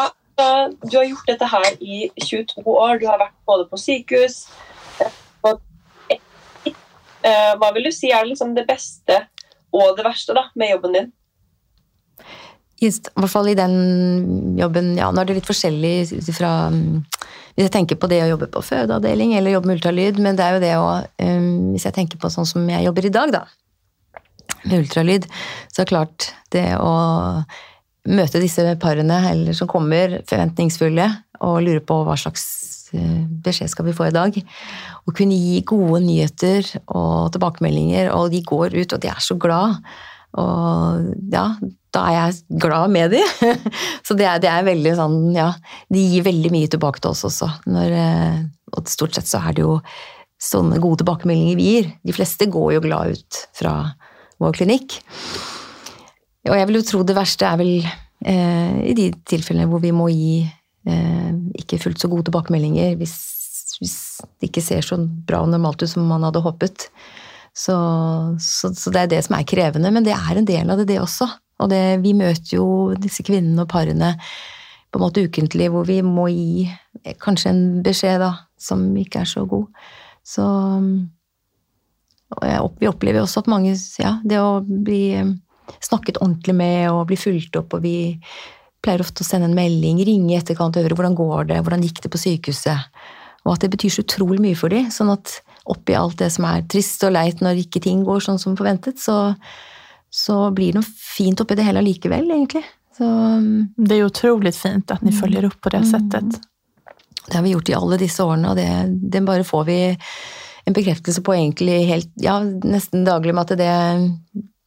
du 0.84 0.98
har 0.98 1.08
gjort 1.08 1.30
dette 1.30 1.50
her 1.52 1.68
i 1.80 2.04
22 2.20 2.64
år. 2.66 3.00
Du 3.02 3.08
har 3.10 3.20
vært 3.22 3.38
både 3.48 3.68
på 3.72 3.80
sykehus 3.80 4.44
på 5.42 5.56
eh, 6.12 7.54
Hva 7.58 7.72
vil 7.76 7.90
du 7.90 7.94
si 7.96 8.12
er 8.14 8.28
liksom 8.28 8.56
det 8.58 8.68
beste 8.70 9.24
og 9.72 9.96
det 9.98 10.06
verste 10.06 10.36
da, 10.36 10.50
med 10.60 10.74
jobben 10.74 10.98
din? 10.98 11.12
Just, 12.82 13.12
I 13.14 13.22
hvert 13.22 13.32
fall 13.32 13.50
i 13.52 13.58
den 13.58 13.76
jobben 14.58 14.96
ja, 14.98 15.12
Nå 15.14 15.22
er 15.22 15.30
det 15.30 15.38
litt 15.38 15.50
forskjellig 15.50 15.94
fra 16.34 16.52
Hvis 16.74 17.68
jeg 17.68 17.74
tenker 17.76 18.00
på 18.02 18.10
det 18.12 18.24
å 18.26 18.32
jobbe 18.34 18.50
på 18.52 18.64
fødeavdeling 18.66 19.36
eller 19.38 19.56
jobbe 19.56 19.70
med 19.70 19.80
ultralyd, 19.80 20.22
men 20.24 20.40
det 20.40 20.48
er 20.48 20.58
jo 20.58 20.64
det 20.64 20.76
å 20.80 20.88
um, 21.00 21.72
Hvis 21.76 21.86
jeg 21.88 21.98
tenker 21.98 22.22
på 22.22 22.32
sånn 22.34 22.50
som 22.50 22.66
jeg 22.70 22.88
jobber 22.88 23.08
i 23.08 23.14
dag, 23.14 23.34
da, 23.36 23.44
med 24.64 24.80
ultralyd, 24.84 25.28
så 25.70 25.82
er 25.82 25.86
det 25.86 25.92
klart 25.92 26.32
det 26.54 26.66
å 26.82 26.92
møte 28.10 28.42
disse 28.42 28.64
parene 28.82 29.20
eller 29.30 29.58
som 29.58 29.70
kommer 29.70 30.22
forventningsfulle 30.30 31.08
og 31.42 31.62
lurer 31.66 31.84
på 31.86 32.00
hva 32.06 32.16
slags 32.20 32.46
eh, 32.98 33.26
beskjed 33.46 33.72
skal 33.72 33.88
vi 33.88 33.96
få 33.98 34.10
i 34.10 34.16
dag. 34.16 34.38
Og 35.06 35.14
kunne 35.18 35.38
gi 35.38 35.62
gode 35.68 36.02
nyheter 36.06 36.66
og 36.86 37.32
tilbakemeldinger, 37.36 38.12
og 38.16 38.32
de 38.34 38.42
går 38.46 38.78
ut, 38.78 38.96
og 38.96 39.02
de 39.02 39.12
er 39.12 39.22
så 39.24 39.38
glad. 39.42 39.80
Og 40.42 41.08
ja, 41.34 41.46
da 41.92 42.06
er 42.08 42.18
jeg 42.18 42.60
glad 42.64 42.94
med 42.94 43.16
de. 43.16 43.22
Så 44.08 44.16
det 44.18 44.28
er, 44.30 44.40
det 44.44 44.48
er, 44.52 44.64
veldig 44.64 44.94
sånn, 44.96 45.18
ja 45.36 45.50
De 45.92 46.00
gir 46.14 46.24
veldig 46.24 46.54
mye 46.54 46.70
tilbake 46.72 47.04
til 47.04 47.12
oss 47.12 47.26
også. 47.28 47.50
Når, 47.68 47.96
eh, 48.00 48.38
og 48.78 48.92
stort 48.92 49.18
sett 49.18 49.28
så 49.28 49.44
er 49.44 49.58
det 49.58 49.66
jo 49.66 49.82
sånne 50.42 50.80
gode 50.82 51.04
tilbakemeldinger 51.04 51.60
vi 51.60 51.72
gir. 51.74 51.90
De 52.08 52.16
fleste 52.16 52.48
går 52.50 52.78
jo 52.78 52.86
glad 52.88 53.18
ut 53.18 53.42
fra 53.58 53.76
vår 54.42 54.56
klinikk. 54.62 55.02
Og 56.50 56.58
jeg 56.58 56.70
vil 56.70 56.80
jo 56.80 56.86
tro 56.88 57.04
det 57.06 57.18
verste 57.18 57.46
er 57.46 57.60
vel 57.60 57.74
eh, 57.84 58.78
i 58.90 58.96
de 58.98 59.12
tilfellene 59.30 59.70
hvor 59.70 59.82
vi 59.84 59.92
må 59.94 60.08
gi 60.10 60.40
eh, 60.42 61.34
ikke 61.62 61.80
fullt 61.84 62.02
så 62.02 62.10
gode 62.10 62.30
tilbakemeldinger 62.30 62.96
hvis, 63.00 63.18
hvis, 63.82 63.98
det 64.40 64.50
ikke 64.50 64.64
ser 64.66 64.86
så 64.86 64.98
bra 65.00 65.44
og 65.44 65.52
normalt 65.52 65.84
ut 65.84 65.92
som 65.92 66.08
man 66.10 66.26
hadde 66.26 66.42
håpet. 66.46 66.88
Så, 67.54 67.76
så, 68.40 68.72
så, 68.72 68.94
det 68.94 69.04
er 69.04 69.12
det 69.12 69.22
som 69.28 69.36
er 69.38 69.48
krevende, 69.48 69.92
men 69.94 70.06
det 70.08 70.16
er 70.16 70.40
en 70.40 70.48
del 70.48 70.72
av 70.72 70.82
det, 70.82 70.88
det 70.90 71.02
også. 71.02 71.28
Og 71.62 71.70
det, 71.70 72.02
vi 72.02 72.16
møter 72.18 72.56
jo 72.56 72.66
disse 72.98 73.26
kvinnene 73.28 73.66
og 73.66 73.70
parene 73.70 74.16
på 74.92 75.00
en 75.00 75.06
måte 75.06 75.24
ukentlig, 75.24 75.70
hvor 75.72 75.86
vi 75.88 76.00
må 76.04 76.26
gi 76.32 76.66
kanskje 77.22 77.52
en 77.52 77.64
beskjed 77.86 78.22
da, 78.24 78.32
som 78.60 78.84
ikke 79.00 79.22
er 79.22 79.30
så 79.30 79.46
god. 79.50 79.68
Så 80.26 80.46
og 82.32 82.76
vi 82.80 82.88
opplever 82.88 83.22
også 83.22 83.44
at 83.44 83.50
mange 83.52 83.76
Ja, 84.00 84.16
det 84.24 84.40
å 84.40 84.62
bli 84.64 85.02
eh, 85.20 85.32
snakket 85.84 86.20
ordentlig 86.22 86.56
med 86.58 86.90
og 86.92 87.06
blir 87.10 87.20
fulgt 87.20 87.58
opp, 87.60 87.76
og 87.78 87.86
vi 87.86 88.16
pleier 88.82 89.04
ofte 89.04 89.24
å 89.24 89.28
sende 89.28 89.50
en 89.50 89.58
melding, 89.58 90.02
ringe 90.06 90.34
i 90.34 90.40
etterkant 90.40 90.78
og 90.78 90.86
høre 90.86 90.98
hvordan 90.98 91.18
går 91.18 91.52
det, 91.52 91.62
hvordan 91.62 91.86
gikk 91.86 92.02
det 92.04 92.12
på 92.14 92.22
sykehuset. 92.22 93.02
Og 93.46 93.56
at 93.56 93.64
det 93.64 93.72
betyr 93.74 93.94
så 93.94 94.06
utrolig 94.06 94.42
mye 94.42 94.58
for 94.58 94.74
dem. 94.74 94.90
Sånn 94.94 95.12
at 95.14 95.40
oppi 95.70 95.96
alt 95.98 96.20
det 96.22 96.32
som 96.34 96.46
er 96.50 96.66
trist 96.70 97.04
og 97.06 97.14
leit 97.14 97.42
når 97.42 97.64
ikke 97.64 97.82
ting 97.84 98.04
går 98.06 98.24
sånn 98.26 98.42
som 98.42 98.58
forventet, 98.58 99.02
så, 99.02 99.34
så 100.10 100.44
blir 100.54 100.74
det 100.74 100.82
noe 100.82 100.90
fint 100.90 101.42
oppi 101.42 101.58
det 101.58 101.66
hele 101.66 101.82
allikevel, 101.82 102.30
egentlig. 102.34 102.64
Så, 102.98 103.08
mm. 103.08 103.74
det 103.78 103.98
er 103.98 104.08
utrolig 104.10 104.54
fint 104.58 104.94
at 104.94 105.02
dere 105.02 105.18
følger 105.18 105.48
opp 105.50 105.60
på 105.62 105.74
det 105.74 105.84
mm. 105.86 105.90
settet. 105.90 106.42
Det 107.28 107.38
har 107.38 107.46
vi 107.46 107.54
gjort 107.54 107.70
i 107.70 107.78
alle 107.78 108.00
disse 108.02 108.26
årene, 108.26 108.52
og 108.52 108.58
det, 108.58 108.70
det 109.14 109.22
bare 109.26 109.46
får 109.48 109.68
vi 109.70 109.82
en 110.66 110.76
bekreftelse 110.78 111.24
på 111.26 111.34
egentlig 111.34 111.78
helt, 111.90 112.10
ja, 112.22 112.40
nesten 112.44 113.06
daglig 113.08 113.34
med 113.34 113.50
at 113.50 113.62
det 113.62 113.72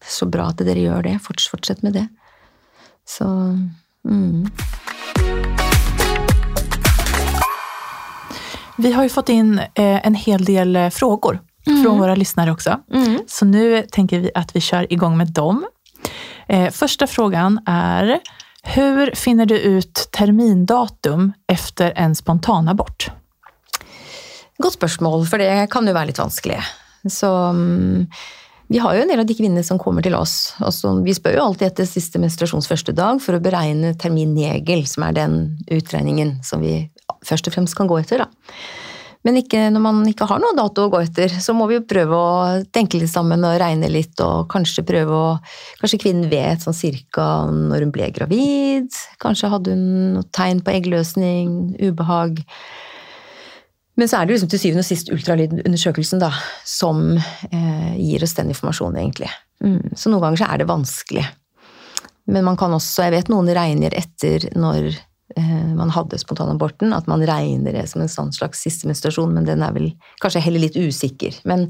så 0.09 0.27
bra 0.27 0.51
at 0.53 0.61
dere 0.63 0.81
gjør 0.81 1.03
det. 1.07 1.19
Fortsett 1.23 1.83
med 1.83 1.93
det. 1.93 2.07
Så 3.09 3.25
mm. 4.09 4.51
Vi 8.77 8.93
har 8.93 9.07
jo 9.07 9.13
fått 9.13 9.29
inn 9.29 9.59
eh, 9.59 10.07
en 10.07 10.15
hel 10.15 10.45
del 10.45 10.77
eh, 10.77 10.91
frågor 10.91 11.41
från 11.65 11.99
våra 11.99 12.15
lyssnare 12.15 12.53
också. 12.53 12.81
Mm. 12.93 13.21
Så 13.27 13.45
nu 13.45 13.83
tänker 13.83 14.21
vi 14.21 14.31
att 14.35 14.57
vi 14.57 14.61
kör 14.61 14.93
igång 14.93 15.17
med 15.17 15.33
dem. 15.33 15.67
Eh, 16.49 16.71
första 16.71 17.07
frågan 17.07 17.61
är, 17.67 18.21
hur 18.63 19.15
finner 19.15 19.47
du 19.47 19.59
ut 19.59 20.09
termindatum 20.11 21.33
efter 21.53 21.93
en 21.97 22.15
spontanabort? 22.15 23.11
Godt 24.59 24.75
spørsmål, 24.75 25.27
for 25.27 25.39
det 25.39 25.71
kan 25.71 25.87
jo 25.87 25.95
være 25.95 26.11
litt 26.13 26.19
vanskelig. 26.19 26.61
Så 27.11 27.31
mm, 27.31 28.07
vi 28.69 28.81
har 28.81 28.97
jo 28.97 29.03
en 29.05 29.11
del 29.13 29.21
av 29.21 29.27
de 29.29 29.37
kvinnene 29.37 29.65
som 29.67 29.79
kommer 29.81 30.05
til 30.05 30.17
oss. 30.17 30.55
Altså, 30.65 30.95
vi 31.05 31.15
spør 31.17 31.37
jo 31.37 31.45
alltid 31.49 31.69
etter 31.69 31.89
siste 31.89 32.21
menstruasjons 32.23 32.69
første 32.71 32.95
dag 32.97 33.21
for 33.23 33.37
å 33.37 33.43
beregne 33.45 33.93
terminnegel, 34.01 34.87
som 34.89 35.05
er 35.09 35.19
den 35.19 35.37
utregningen 35.69 36.39
som 36.47 36.65
vi 36.65 36.79
først 37.25 37.51
og 37.51 37.57
fremst 37.57 37.77
kan 37.77 37.91
gå 37.91 38.01
etter. 38.01 38.25
da. 38.25 38.31
Men 39.25 39.39
ikke, 39.41 39.71
når 39.73 39.81
man 39.81 40.01
ikke 40.09 40.27
har 40.29 40.41
noen 40.41 40.57
dato 40.57 40.85
å 40.85 40.91
gå 40.93 41.01
etter, 41.01 41.33
så 41.41 41.55
må 41.57 41.65
vi 41.71 41.79
jo 41.79 41.87
prøve 41.89 42.17
å 42.17 42.65
tenke 42.77 43.01
litt 43.01 43.13
sammen 43.13 43.45
og 43.49 43.57
regne 43.61 43.89
litt, 43.89 44.21
og 44.21 44.51
kanskje 44.53 44.85
prøve 44.87 45.17
å 45.17 45.31
Kanskje 45.81 46.01
kvinnen 46.01 46.31
vet 46.31 46.63
sånn 46.65 46.77
cirka 46.77 47.25
når 47.53 47.85
hun 47.85 47.93
ble 47.93 48.07
gravid, 48.17 48.89
kanskje 49.21 49.51
hadde 49.53 49.75
hun 49.75 50.15
noe 50.15 50.29
tegn 50.33 50.63
på 50.65 50.73
eggløsning, 50.73 51.75
ubehag. 51.77 52.41
Men 53.95 54.11
så 54.11 54.19
er 54.19 54.27
det 54.27 54.35
liksom 54.35 54.51
til 54.51 54.61
syvende 54.61 54.83
og 54.83 54.89
sist 54.89 55.11
ultralydundersøkelsen 55.15 56.23
da, 56.23 56.33
som 56.67 57.15
eh, 57.17 57.95
gir 58.01 58.25
oss 58.27 58.35
den 58.35 58.51
informasjonen, 58.51 58.99
egentlig. 58.99 59.31
Mm. 59.63 59.95
Så 59.95 60.11
noen 60.11 60.25
ganger 60.25 60.43
så 60.43 60.49
er 60.51 60.61
det 60.61 60.71
vanskelig. 60.71 61.27
Men 62.35 62.47
man 62.47 62.59
kan 62.59 62.75
også, 62.75 63.07
jeg 63.07 63.15
vet 63.15 63.31
noen 63.31 63.51
regner 63.55 63.95
etter 63.95 64.49
når 64.59 64.89
eh, 64.91 65.71
man 65.77 65.93
hadde 65.95 66.19
spontanaborten, 66.19 66.95
at 66.97 67.07
man 67.11 67.23
regner 67.29 67.77
det 67.77 67.87
som 67.91 68.03
en 68.03 68.11
sånn 68.11 68.35
slags 68.35 68.65
siste 68.67 68.91
menstruasjon, 68.91 69.35
men 69.37 69.47
den 69.47 69.63
er 69.63 69.77
vel 69.77 69.93
kanskje 70.25 70.43
heller 70.43 70.65
litt 70.65 70.79
usikker. 70.81 71.39
Men 71.49 71.69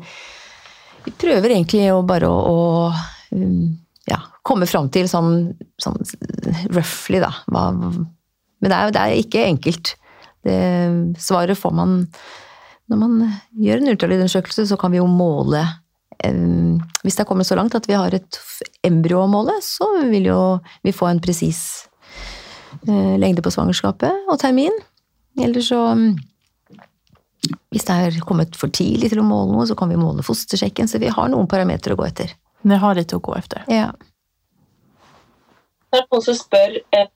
vi 1.04 1.12
prøver 1.20 1.52
egentlig 1.52 1.90
å 1.92 2.00
bare 2.08 2.30
å, 2.30 2.38
å 2.40 3.36
um, 3.36 3.74
ja, 4.08 4.22
komme 4.46 4.68
fram 4.70 4.88
til 4.94 5.10
sånn, 5.10 5.50
sånn 5.82 6.00
roughly, 6.72 7.20
da. 7.20 7.34
Hva, 7.52 7.68
men 7.74 8.72
det 8.72 8.78
er, 8.78 8.94
det 8.94 9.02
er 9.02 9.20
ikke 9.20 9.44
enkelt. 9.50 9.94
Det, 10.44 10.58
svaret 11.20 11.58
får 11.58 11.72
man 11.72 12.02
når 12.90 13.00
man 13.00 13.16
gjør 13.64 13.80
en 13.80 13.92
ultralydundersøkelse, 13.94 14.66
så 14.68 14.76
kan 14.80 14.92
vi 14.92 15.00
jo 15.00 15.08
måle 15.08 15.62
eh, 16.20 16.36
Hvis 17.02 17.16
det 17.16 17.24
er 17.24 17.28
kommet 17.28 17.48
så 17.48 17.56
langt 17.56 17.76
at 17.76 17.88
vi 17.88 17.96
har 17.96 18.14
et 18.16 18.40
embryo 18.84 19.22
å 19.24 19.30
måle, 19.30 19.56
så 19.64 19.88
vil 20.10 20.28
jo 20.28 20.40
vi 20.84 20.92
få 20.92 21.08
en 21.08 21.22
presis 21.24 21.62
eh, 22.84 23.16
lengde 23.20 23.44
på 23.44 23.52
svangerskapet 23.54 24.28
og 24.28 24.40
termin. 24.42 24.76
Eller 25.40 25.64
så 25.64 25.80
Hvis 27.72 27.88
det 27.88 27.94
er 27.94 28.20
kommet 28.24 28.56
for 28.56 28.72
tidlig 28.72 29.10
til 29.12 29.24
å 29.24 29.26
måle 29.26 29.52
noe, 29.52 29.66
så 29.68 29.76
kan 29.76 29.88
vi 29.88 30.00
måle 30.00 30.24
fostersjekken. 30.24 30.88
Så 30.88 31.00
vi 31.00 31.12
har 31.12 31.28
noen 31.32 31.48
parametere 31.48 31.96
å 31.96 32.00
gå 32.00 32.06
etter. 32.06 32.36
Vi 32.64 32.76
har 32.80 32.96
litt 32.96 33.12
å 33.12 33.20
gå 33.20 33.34
etter. 33.36 33.64
Ja. 33.68 33.90
Det 35.92 36.00
er 36.00 36.06
noen 36.10 36.24
som 36.24 36.36
spør 36.36 36.78
eh, 36.92 37.08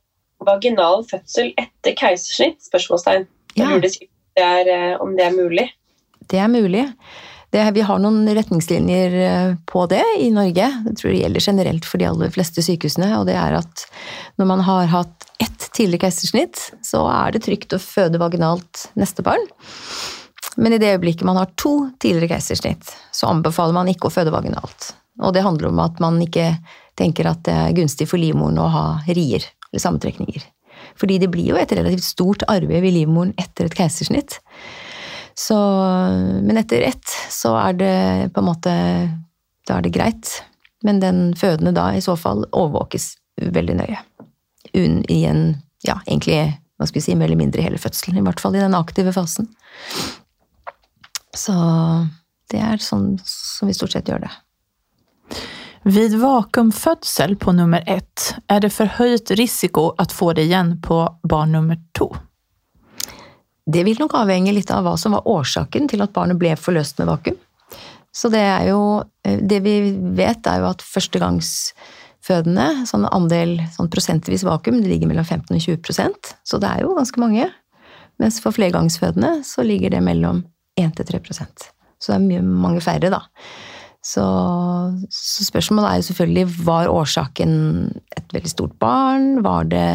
vaginal 0.46 1.02
fødsel 1.08 1.52
etter 1.58 1.96
keisersnitt? 1.98 2.60
Spørsmålstegn. 2.68 3.26
Ja. 3.58 3.72
det 3.82 3.94
er, 4.38 4.68
eh, 4.68 4.94
om 5.02 5.16
det 5.16 5.26
er 5.26 5.34
mulig. 5.34 5.66
Det 6.28 6.38
er 6.38 6.48
mulig. 6.52 6.84
Det, 7.50 7.62
vi 7.72 7.80
har 7.80 8.00
noen 8.02 8.28
retningslinjer 8.36 9.14
eh, 9.24 9.54
på 9.66 9.86
det 9.88 10.04
i 10.20 10.28
Norge. 10.34 10.68
Jeg 10.68 10.98
tror 11.00 11.10
det 11.10 11.22
gjelder 11.22 11.46
generelt 11.46 11.88
for 11.88 12.00
de 12.00 12.08
aller 12.10 12.32
fleste 12.34 12.64
sykehusene. 12.64 13.08
Og 13.16 13.24
det 13.30 13.38
er 13.40 13.56
at 13.56 13.86
når 14.36 14.50
man 14.50 14.62
har 14.66 14.90
hatt 14.92 15.28
ett 15.40 15.70
tidlig 15.72 16.02
keisersnitt, 16.04 16.60
så 16.84 17.06
er 17.08 17.32
det 17.34 17.46
trygt 17.46 17.72
å 17.72 17.80
føde 17.80 18.20
vaginalt 18.20 18.88
neste 19.00 19.24
barn. 19.24 19.46
Men 20.58 20.74
i 20.74 20.80
det 20.82 20.92
øyeblikket 20.96 21.26
man 21.26 21.38
har 21.38 21.50
to 21.56 21.88
tidligere 22.02 22.34
keisersnitt, 22.34 22.90
så 23.14 23.30
anbefaler 23.30 23.76
man 23.76 23.88
ikke 23.88 24.10
å 24.10 24.12
føde 24.12 24.34
vaginalt. 24.34 24.92
Og 25.22 25.32
det 25.34 25.44
handler 25.46 25.70
om 25.70 25.80
at 25.82 26.00
man 26.02 26.18
ikke 26.22 26.50
tenker 26.98 27.30
at 27.30 27.44
det 27.46 27.54
er 27.54 27.76
gunstig 27.76 28.08
for 28.10 28.20
livmoren 28.20 28.58
å 28.60 28.68
ha 28.74 28.86
rier, 29.06 29.44
sammentrekninger. 29.76 30.44
Fordi 30.98 31.18
det 31.18 31.30
blir 31.32 31.50
jo 31.52 31.58
et 31.58 31.72
relativt 31.74 32.06
stort 32.06 32.44
arbeid 32.48 32.86
i 32.86 32.94
livmoren 33.00 33.34
etter 33.40 33.68
et 33.68 33.76
keisersnitt. 33.76 34.38
Så, 35.38 35.56
men 36.42 36.58
etter 36.58 36.86
ett 36.88 37.16
så 37.30 37.54
er 37.60 37.76
det 37.78 37.96
på 38.34 38.42
en 38.42 38.48
måte 38.48 38.72
Da 39.68 39.76
er 39.76 39.84
det 39.84 39.92
greit. 39.94 40.30
Men 40.86 41.02
den 41.02 41.34
fødende 41.36 41.74
da 41.76 41.90
i 41.92 42.00
så 42.00 42.14
fall 42.16 42.46
overvåkes 42.56 43.10
veldig 43.52 43.74
nøye. 43.82 43.98
Un, 44.72 45.02
I 45.10 45.24
en 45.28 45.42
ja, 45.84 45.98
egentlig 46.06 46.56
hva 46.78 46.86
skal 46.86 47.00
vi 47.00 47.04
si, 47.04 47.16
mer 47.18 47.26
eller 47.26 47.40
mindre 47.40 47.62
hele 47.64 47.78
fødselen, 47.80 48.20
i 48.20 48.24
hvert 48.24 48.40
fall 48.40 48.54
i 48.54 48.62
den 48.62 48.76
aktive 48.78 49.12
fasen. 49.14 49.50
Så 51.36 51.54
det 52.52 52.60
er 52.62 52.82
sånn 52.82 53.16
som 53.26 53.68
vi 53.68 53.74
stort 53.76 53.96
sett 53.96 54.08
gjør 54.08 54.22
det. 54.24 54.30
Vid 55.82 56.18
vakuumfødsel 56.18 57.36
på 57.36 57.52
nummer 57.52 57.82
ett, 57.86 58.34
er 58.48 58.60
det 58.60 58.72
forhøyet 58.74 59.30
risiko 59.38 59.92
å 59.94 60.06
få 60.10 60.32
det 60.34 60.48
igjen 60.48 60.74
på 60.82 61.04
barn 61.22 61.52
nummer 61.54 61.78
to? 61.96 62.08
Det 63.68 63.84
vil 63.84 64.00
nok 64.00 64.16
avhenge 64.16 64.52
litt 64.56 64.70
av 64.72 64.86
hva 64.86 64.96
som 64.98 65.14
var 65.14 65.28
årsaken 65.28 65.90
til 65.92 66.02
at 66.02 66.14
barnet 66.16 66.40
ble 66.40 66.54
forløst 66.56 66.98
med 66.98 67.10
vakuum. 67.10 67.36
Så 68.12 68.30
det 68.32 68.40
er 68.40 68.70
jo 68.70 69.04
Det 69.22 69.60
vi 69.60 69.92
vet, 70.16 70.46
er 70.48 70.62
jo 70.62 70.70
at 70.70 70.82
førstegangsfødende, 70.82 72.86
sånn 72.88 73.04
andel 73.12 73.58
sånn 73.74 73.90
prosentvis 73.92 74.42
vakuum, 74.42 74.80
det 74.80 74.88
ligger 74.88 75.10
mellom 75.10 75.24
15 75.24 75.52
og 75.52 75.60
20% 75.60 76.30
så 76.48 76.58
det 76.58 76.70
er 76.70 76.86
jo 76.86 76.94
ganske 76.96 77.20
mange. 77.20 77.50
Mens 78.18 78.40
for 78.40 78.56
flergangsfødende 78.56 79.44
så 79.44 79.62
ligger 79.62 79.92
det 79.92 80.00
mellom 80.02 80.46
1 80.80 80.96
til 80.96 81.20
3% 81.20 81.68
Så 82.00 82.12
det 82.12 82.16
er 82.16 82.24
mye, 82.24 82.42
mange 82.42 82.80
færre, 82.80 83.12
da. 83.12 83.20
Så, 84.08 84.24
så 85.12 85.44
spørsmålet 85.44 85.90
er 85.90 85.98
jo 85.98 86.06
selvfølgelig 86.06 86.44
var 86.64 86.88
årsaken 86.88 87.50
et 88.16 88.30
veldig 88.32 88.52
stort 88.52 88.76
barn? 88.80 89.42
Var 89.44 89.68
det 89.68 89.88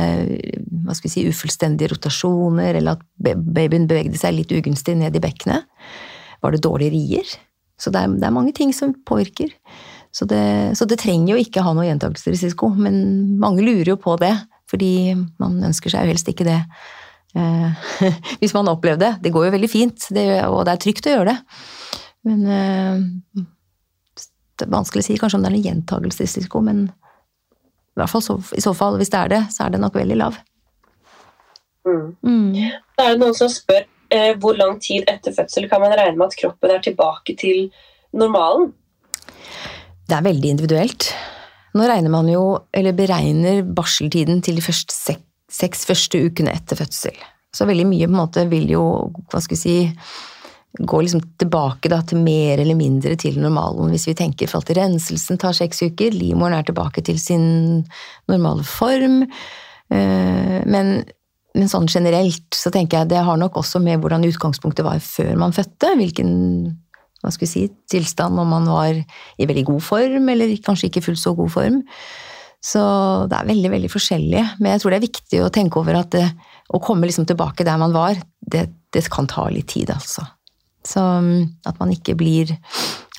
hva 0.83 0.93
skal 0.93 1.07
vi 1.07 1.13
si, 1.15 1.23
ufullstendige 1.31 1.93
rotasjoner, 1.95 2.77
eller 2.77 2.99
at 2.99 3.07
babyen 3.55 3.87
bevegde 3.89 4.19
seg 4.19 4.35
litt 4.37 4.53
ugunstig 4.53 4.95
ned 4.99 5.17
i 5.17 5.23
bekkenet? 5.23 5.65
Var 6.43 6.53
det 6.53 6.61
dårlige 6.65 6.93
rier? 6.93 7.33
Så 7.79 7.89
det 7.93 8.03
er, 8.03 8.13
det 8.19 8.27
er 8.27 8.35
mange 8.35 8.53
ting 8.55 8.73
som 8.75 8.93
påvirker. 9.07 9.49
Så 10.13 10.27
det, 10.29 10.43
så 10.77 10.85
det 10.85 10.99
trenger 11.01 11.33
jo 11.33 11.41
ikke 11.41 11.63
ha 11.65 11.73
noe 11.73 11.87
gjentakelsesrisiko, 11.87 12.69
men 12.77 12.99
mange 13.41 13.65
lurer 13.65 13.95
jo 13.95 13.97
på 14.01 14.13
det. 14.21 14.35
Fordi 14.69 14.91
man 15.41 15.57
ønsker 15.69 15.93
seg 15.93 16.05
jo 16.05 16.13
helst 16.13 16.29
ikke 16.29 16.45
det. 16.47 16.59
Eh, 17.33 17.89
hvis 18.43 18.53
man 18.53 18.69
har 18.69 18.77
opplevd 18.77 19.01
det. 19.01 19.11
Det 19.25 19.33
går 19.33 19.47
jo 19.47 19.55
veldig 19.57 19.71
fint, 19.71 20.05
det, 20.13 20.27
og 20.45 20.63
det 20.67 20.75
er 20.75 20.85
trygt 20.85 21.09
å 21.09 21.15
gjøre 21.15 21.33
det. 21.33 21.65
Men 22.29 22.45
eh, 22.59 23.43
vanskelig 24.71 25.03
å 25.03 25.07
si 25.07 25.17
kanskje 25.19 25.39
om 25.39 25.45
det 25.45 25.51
er 25.51 25.57
en 25.57 25.65
gjentagelsesrisiko, 25.67 26.61
men 26.65 26.85
i 26.87 28.01
hvert 28.01 28.09
fall 28.09 28.23
så, 28.25 28.37
i 28.57 28.63
så 28.63 28.73
fall, 28.77 28.97
hvis 29.01 29.11
det 29.13 29.19
er 29.19 29.33
det, 29.35 29.41
så 29.53 29.65
er 29.65 29.73
det 29.73 29.81
nok 29.83 29.97
veldig 29.97 30.19
lav. 30.19 30.39
Mm. 31.87 32.15
Mm. 32.23 32.53
Da 32.97 33.05
er 33.05 33.15
det 33.15 33.21
noen 33.21 33.35
som 33.37 33.51
spør 33.51 33.83
eh, 34.13 34.31
hvor 34.41 34.57
lang 34.57 34.79
tid 34.81 35.09
etter 35.11 35.35
fødsel 35.35 35.67
kan 35.71 35.83
man 35.83 35.93
regne 35.97 36.17
med 36.17 36.31
at 36.31 36.39
kroppen 36.39 36.73
er 36.73 36.81
tilbake 36.85 37.35
til 37.39 37.67
normalen? 38.15 38.71
Det 40.07 40.17
er 40.17 40.25
veldig 40.25 40.55
individuelt. 40.55 41.11
Nå 41.73 41.85
regner 41.89 42.13
man 42.13 42.29
jo, 42.29 42.43
eller 42.73 42.95
beregner 42.97 43.63
barseltiden 43.65 44.41
til 44.45 44.59
de 44.59 44.65
første 44.65 44.93
seks, 44.93 45.23
seks 45.53 45.85
første 45.89 46.21
ukene 46.25 46.53
etter 46.53 46.77
fødsel. 46.79 47.17
Så 47.53 47.67
veldig 47.69 47.85
mye 47.85 48.07
på 48.07 48.13
en 48.13 48.19
måte 48.19 48.45
vil 48.49 48.69
jo, 48.73 48.83
hva 49.29 49.41
skal 49.41 49.57
vi 49.57 49.61
si, 49.61 49.77
gå 50.79 51.01
liksom 51.03 51.21
tilbake 51.37 51.89
da, 51.91 51.99
til 52.01 52.23
mer 52.23 52.61
eller 52.63 52.77
mindre 52.77 53.13
til 53.19 53.37
normalen. 53.41 53.91
Hvis 53.93 54.07
vi 54.09 54.15
tenker 54.17 54.49
for 54.49 54.65
at 54.65 54.73
renselsen 54.77 55.37
tar 55.41 55.53
seks 55.53 55.83
uker, 55.85 56.15
livmoren 56.15 56.57
er 56.57 56.65
tilbake 56.65 57.03
til 57.05 57.19
sin 57.21 57.83
normale 58.31 58.65
form. 58.65 59.21
Eh, 59.93 60.63
Men, 60.65 61.03
men 61.53 61.69
sånn 61.69 61.85
generelt 61.85 62.57
så 62.57 62.71
tenker 62.73 63.03
jeg 63.03 63.13
det 63.13 63.21
har 63.21 63.37
nok 63.37 63.59
også 63.61 63.79
med 63.83 64.01
hvordan 64.01 64.25
utgangspunktet 64.25 64.85
var 64.85 64.97
før 65.03 65.35
man 65.37 65.53
fødte. 65.53 65.93
Hvilken 65.99 66.31
hva 67.23 67.31
skal 67.31 67.45
vi 67.45 67.51
si, 67.53 67.63
tilstand, 67.87 68.35
om 68.39 68.49
man 68.51 68.65
var 68.67 68.97
i 68.97 69.47
veldig 69.47 69.63
god 69.69 69.83
form, 69.85 70.27
eller 70.33 70.57
kanskje 70.65 70.89
ikke 70.89 71.05
fullt 71.05 71.21
så 71.21 71.31
god 71.37 71.53
form. 71.53 71.77
Så 72.63 72.81
det 73.31 73.37
er 73.37 73.47
veldig, 73.47 73.69
veldig 73.71 73.91
forskjellig. 73.91 74.43
Men 74.59 74.73
jeg 74.73 74.81
tror 74.81 74.91
det 74.91 74.97
er 74.97 75.05
viktig 75.05 75.39
å 75.43 75.51
tenke 75.53 75.79
over 75.79 76.01
at 76.01 76.11
det, 76.15 76.25
å 76.73 76.81
komme 76.83 77.07
liksom 77.07 77.27
tilbake 77.29 77.63
der 77.63 77.79
man 77.79 77.95
var, 77.95 78.19
det, 78.39 78.65
det 78.91 79.05
kan 79.11 79.27
ta 79.27 79.47
litt 79.51 79.69
tid, 79.71 79.93
altså. 79.95 80.25
Så 80.87 80.99
mm, 80.99 81.63
at 81.69 81.79
man 81.79 81.93
ikke 81.93 82.15
blir 82.19 82.55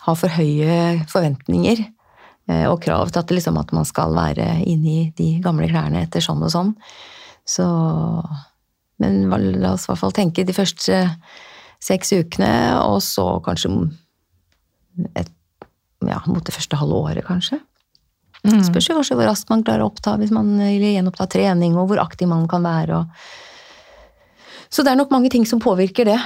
har 0.05 0.17
for 0.21 0.33
høye 0.37 1.05
forventninger 1.09 1.81
eh, 1.81 2.67
og 2.69 2.83
krav 2.85 3.09
til 3.09 3.23
at, 3.23 3.29
det 3.29 3.39
liksom, 3.39 3.59
at 3.61 3.73
man 3.77 3.89
skal 3.89 4.13
være 4.17 4.49
inni 4.69 5.09
de 5.17 5.39
gamle 5.45 5.69
klærne 5.71 6.05
etter 6.05 6.25
sånn 6.25 6.45
og 6.45 6.53
sånn. 6.53 6.75
Så 7.49 7.67
Men 9.03 9.27
la 9.59 9.75
oss 9.75 9.89
i 9.89 9.91
hvert 9.91 10.01
fall 10.01 10.15
tenke 10.15 10.45
de 10.47 10.55
første 10.55 11.01
seks 11.83 12.15
ukene, 12.15 12.79
og 12.87 13.01
så 13.05 13.25
kanskje 13.45 13.69
et, 15.19 15.31
ja, 16.07 16.21
mot 16.31 16.45
det 16.47 16.55
første 16.55 16.79
halve 16.81 17.01
året, 17.11 17.27
kanskje. 17.27 17.59
Mm. 18.45 18.61
Spørs 18.65 18.89
jo 18.89 18.97
kanskje 18.97 19.17
hvor 19.19 19.29
raskt 19.29 19.51
man 19.51 19.65
klarer 19.67 19.85
å 19.85 19.91
oppta 19.91 20.15
hvis 20.21 20.33
man 20.33 20.55
gjenoppta 20.61 21.27
trening, 21.33 21.77
og 21.77 21.91
hvor 21.91 22.01
aktiv 22.01 22.31
man 22.31 22.47
kan 22.49 22.65
være. 22.65 23.03
Og... 23.03 24.65
Så 24.73 24.85
det 24.85 24.95
er 24.95 25.01
nok 25.01 25.13
mange 25.13 25.33
ting 25.33 25.45
som 25.49 25.61
påvirker 25.65 26.09
det. 26.09 26.21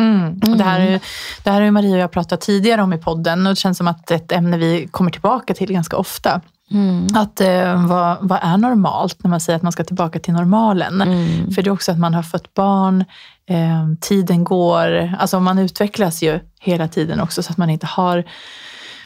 Mm. 0.00 0.58
Det, 0.58 0.64
här 0.64 0.80
är, 0.80 1.00
det 1.44 1.50
här 1.50 1.60
har 1.60 1.70
Maria 1.70 1.94
och 1.94 2.00
jag 2.00 2.10
pratat 2.10 2.40
tidigare 2.40 2.82
om 2.82 2.92
i 2.92 2.98
podden 2.98 3.46
och 3.46 3.52
det 3.52 3.56
känns 3.56 3.78
som 3.78 3.88
att 3.88 4.10
ett 4.10 4.32
ämne 4.32 4.58
vi 4.58 4.88
kommer 4.90 5.10
tillbaka 5.10 5.54
till 5.54 5.72
ganska 5.72 5.96
ofta. 5.96 6.40
Mm. 6.70 7.06
Att 7.14 7.40
eh, 7.40 7.86
vad, 7.86 8.18
vad, 8.20 8.38
är 8.42 8.56
normalt 8.56 9.24
när 9.24 9.30
man 9.30 9.40
säger 9.40 9.56
att 9.56 9.62
man 9.62 9.72
ska 9.72 9.84
tillbaka 9.84 10.18
till 10.18 10.34
normalen? 10.34 11.02
Mm. 11.02 11.50
För 11.50 11.62
det 11.62 11.68
är 11.68 11.72
också 11.72 11.92
att 11.92 11.98
man 11.98 12.14
har 12.14 12.22
fött 12.22 12.54
barn, 12.54 13.04
eh, 13.46 13.88
tiden 14.00 14.44
går, 14.44 15.14
alltså 15.18 15.40
man 15.40 15.58
utvecklas 15.58 16.22
ju 16.22 16.40
hela 16.60 16.88
tiden 16.88 17.20
också 17.20 17.42
så 17.42 17.52
att 17.52 17.58
man 17.58 17.70
inte 17.70 17.86
har 17.86 18.24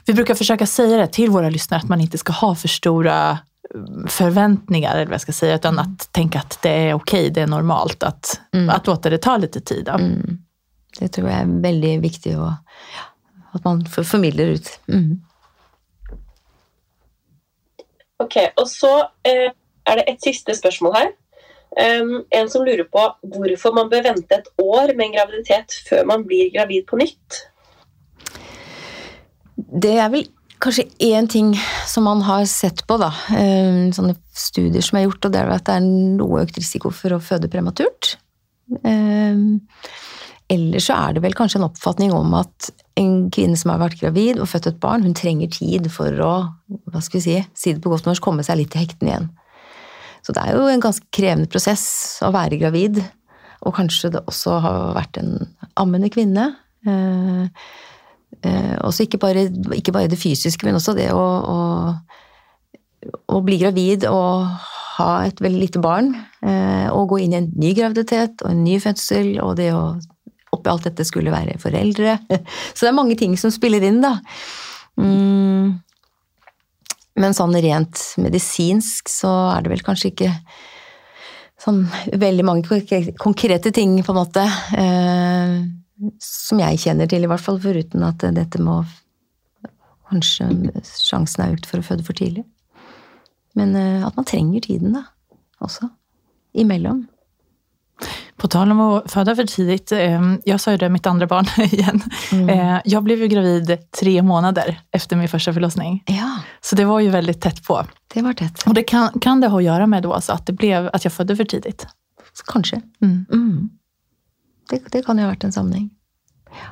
vi 0.07 0.15
brukar 0.15 0.35
försöka 0.35 0.67
säga 0.67 0.97
det 0.97 1.07
till 1.07 1.31
våra 1.31 1.51
lyssnare 1.51 1.81
att 1.81 1.89
man 1.89 2.01
inte 2.01 2.19
ska 2.19 2.33
ha 2.33 2.55
för 2.55 2.69
stora 2.69 3.31
eh, 3.31 4.07
förväntningar, 4.07 4.95
eller 4.95 5.07
vad 5.07 5.15
jag 5.15 5.21
ska 5.21 5.33
säga, 5.33 5.55
utan 5.55 5.79
att 5.79 6.13
tänka 6.13 6.39
att 6.39 6.59
det 6.63 6.89
är 6.89 6.95
okej, 6.95 7.31
det 7.31 7.41
är 7.41 7.47
normalt 7.47 8.03
att, 8.03 8.41
mm. 8.55 8.71
att 8.71 8.87
låta 8.87 9.11
det 9.11 9.19
ta 9.19 9.37
lite 9.37 9.61
tid. 9.61 9.89
Mm. 9.89 10.39
Det 10.99 11.11
tror 11.15 11.29
jeg 11.29 11.43
er 11.43 11.61
veldig 11.63 11.95
viktig 12.03 12.39
och, 12.39 12.53
at 13.55 13.65
man 13.65 13.87
formidler 13.87 14.55
ut. 14.55 14.69
Mm. 14.89 15.21
Ok, 18.19 18.37
og 18.57 18.69
så 18.71 18.93
eh, 19.27 19.51
er 19.87 20.01
det 20.01 20.05
et 20.09 20.23
siste 20.23 20.55
spørsmål 20.55 20.95
her. 20.97 21.13
Um, 21.75 22.23
en 22.31 22.51
som 22.51 22.63
lurer 22.63 22.87
på 22.87 23.03
hvorfor 23.35 23.75
man 23.75 23.91
bør 23.91 24.05
vente 24.07 24.37
et 24.37 24.49
år 24.63 24.93
med 24.95 25.09
en 25.09 25.17
graviditet 25.17 25.75
før 25.89 26.05
man 26.07 26.23
blir 26.23 26.53
gravid 26.55 26.87
på 26.87 27.01
nytt. 27.01 27.41
Det 29.83 29.97
er 29.99 30.13
vel 30.13 30.29
kanskje 30.63 30.87
en 31.11 31.27
ting 31.29 31.51
som 31.91 32.07
man 32.07 32.23
har 32.23 32.47
sett 32.47 32.85
på, 32.87 32.99
da, 33.03 33.11
um, 33.35 33.91
sånne 33.95 34.15
studier 34.39 34.87
som 34.87 35.01
er 35.01 35.09
gjort, 35.09 35.27
og 35.27 35.35
det 35.35 35.43
er 35.43 35.51
at 35.51 35.67
det 35.67 35.75
er 35.81 35.89
noe 36.21 36.45
økt 36.45 36.61
risiko 36.63 36.95
for 36.95 37.17
å 37.17 37.23
føde 37.23 37.51
prematurt. 37.51 38.15
Um, 38.87 39.59
Eller 40.53 40.83
så 40.83 40.97
er 40.97 41.15
det 41.17 41.23
vel 41.25 41.37
kanskje 41.37 41.61
en 41.61 41.69
oppfatning 41.71 42.13
om 42.13 42.35
at 42.37 42.69
en 43.01 43.31
kvinne 43.33 43.57
som 43.59 43.73
har 43.73 43.81
vært 43.81 44.03
gravid 44.03 44.39
og 44.43 44.51
født 44.51 44.69
et 44.71 44.83
barn, 44.83 45.07
hun 45.07 45.17
trenger 45.17 45.51
tid 45.51 45.89
for 45.93 46.21
å 46.21 46.35
hva 46.93 47.01
skal 47.03 47.19
vi 47.19 47.25
si, 47.25 47.39
si 47.57 47.73
det 47.73 47.83
på 47.83 47.93
godt 47.93 48.07
norsk, 48.09 48.23
komme 48.23 48.45
seg 48.47 48.61
litt 48.61 48.77
i 48.77 48.83
hektene 48.85 49.11
igjen. 49.11 49.31
Så 50.25 50.35
det 50.37 50.45
er 50.45 50.57
jo 50.57 50.69
en 50.69 50.83
ganske 50.85 51.05
krevende 51.13 51.51
prosess 51.53 51.87
å 52.25 52.31
være 52.35 52.61
gravid, 52.61 53.01
og 53.65 53.75
kanskje 53.77 54.13
det 54.15 54.23
også 54.29 54.61
har 54.65 54.79
vært 54.97 55.19
en 55.21 55.35
ammende 55.81 56.11
kvinne. 56.13 56.47
Eh, 56.87 57.67
eh, 58.45 58.75
også 58.85 59.09
ikke 59.09 59.21
bare, 59.25 59.49
ikke 59.77 59.93
bare, 59.97 60.13
det 60.13 60.21
fysiske, 60.21 60.65
men 60.69 60.77
også 60.77 60.97
det 60.97 61.11
å, 61.17 61.25
å, 61.55 63.11
å 63.33 63.43
bli 63.45 63.61
gravid 63.65 64.07
og 64.09 64.49
ha 64.95 65.11
et 65.27 65.41
veldig 65.43 65.61
lite 65.61 65.83
barn, 65.83 66.13
eh, 66.45 66.89
og 66.93 67.11
gå 67.13 67.25
inn 67.25 67.35
i 67.35 67.41
en 67.41 67.53
ny 67.61 67.73
graviditet 67.77 68.45
og 68.45 68.53
en 68.53 68.65
ny 68.65 68.79
fødsel, 68.81 69.35
og 69.43 69.57
det 69.61 69.73
å 69.75 69.87
oppi 70.65 70.73
alt 70.73 70.89
dette 70.89 71.05
skulle 71.07 71.35
være 71.35 71.59
foreldre. 71.63 72.19
Så 72.75 72.87
det 72.87 72.91
er 72.91 72.97
mange 72.97 73.19
ting 73.21 73.37
som 73.41 73.53
spiller 73.53 73.85
inn, 73.85 74.01
da. 74.05 74.17
Mm. 74.99 75.77
Men 77.21 77.37
sånn 77.37 77.55
rent 77.63 78.01
medisinsk 78.19 79.11
så 79.13 79.31
er 79.53 79.63
det 79.63 79.71
vel 79.71 79.85
kanskje 79.87 80.11
ikke 80.11 80.33
sånn 81.63 81.85
veldig 82.11 82.45
mange 82.47 82.81
konkrete 83.21 83.71
ting, 83.75 83.95
på 84.03 84.13
en 84.13 84.19
måte, 84.19 84.43
eh, 84.77 85.55
som 86.21 86.61
jeg 86.61 86.81
kjenner 86.83 87.09
til, 87.09 87.25
i 87.25 87.31
hvert 87.31 87.45
fall, 87.45 87.61
foruten 87.63 88.05
at 88.07 88.27
dette 88.35 88.63
må 88.63 88.83
Kanskje 90.05 90.45
sjansen 90.85 91.41
er 91.41 91.55
økt 91.55 91.65
for 91.65 91.81
å 91.81 91.85
føde 91.87 92.05
for 92.05 92.15
tidlig. 92.15 92.43
Men 93.57 93.73
eh, 93.75 94.03
at 94.05 94.15
man 94.19 94.27
trenger 94.29 94.61
tiden, 94.67 94.93
da, 94.93 95.01
også. 95.65 95.89
Imellom. 96.61 97.07
På 98.37 98.49
tal 98.49 98.71
om 98.71 98.81
att 98.81 99.13
föda 99.13 99.37
för 99.37 99.45
tidigt, 99.45 99.91
jeg 99.91 100.41
jag 100.45 100.61
sa 100.61 100.71
ju 100.71 100.77
det, 100.77 100.89
mitt 100.89 101.07
andra 101.07 101.27
barn 101.27 101.47
igen. 101.73 102.03
Mm. 102.33 102.49
Eh, 102.49 102.81
jag 102.85 103.03
blev 103.03 103.19
ju 103.19 103.29
gravid 103.29 103.79
tre 103.91 104.23
månader 104.23 104.81
efter 104.91 105.17
min 105.17 105.29
första 105.29 105.53
förlossning. 105.53 106.03
Ja. 106.07 106.39
Så 106.61 106.77
det 106.77 106.85
var 106.85 107.01
ju 107.01 107.11
väldigt 107.11 107.41
tätt 107.41 107.67
på. 107.67 107.87
Det 108.15 108.23
var 108.23 108.33
tätt. 108.33 108.63
Och 108.67 108.75
det 108.75 108.83
kan, 108.83 109.21
kan 109.21 109.41
det 109.41 109.49
ha 109.49 109.59
att 109.59 109.65
göra 109.65 109.87
med 109.87 110.03
då 110.03 110.13
alltså 110.13 110.33
att, 110.33 110.47
det 110.47 110.53
blev, 110.53 110.91
att 110.93 111.05
jag 111.05 111.13
födde 111.13 111.37
för 111.37 111.45
tidigt? 111.45 111.87
Kanske. 112.47 112.81
Mm. 113.03 113.27
Mm. 113.33 113.71
Det, 114.71 114.83
det, 114.91 115.03
kan 115.03 115.17
ju 115.17 115.23
ha 115.23 115.29
varit 115.29 115.45
en 115.45 115.53
samling. 115.53 115.91
Ja. 116.51 116.69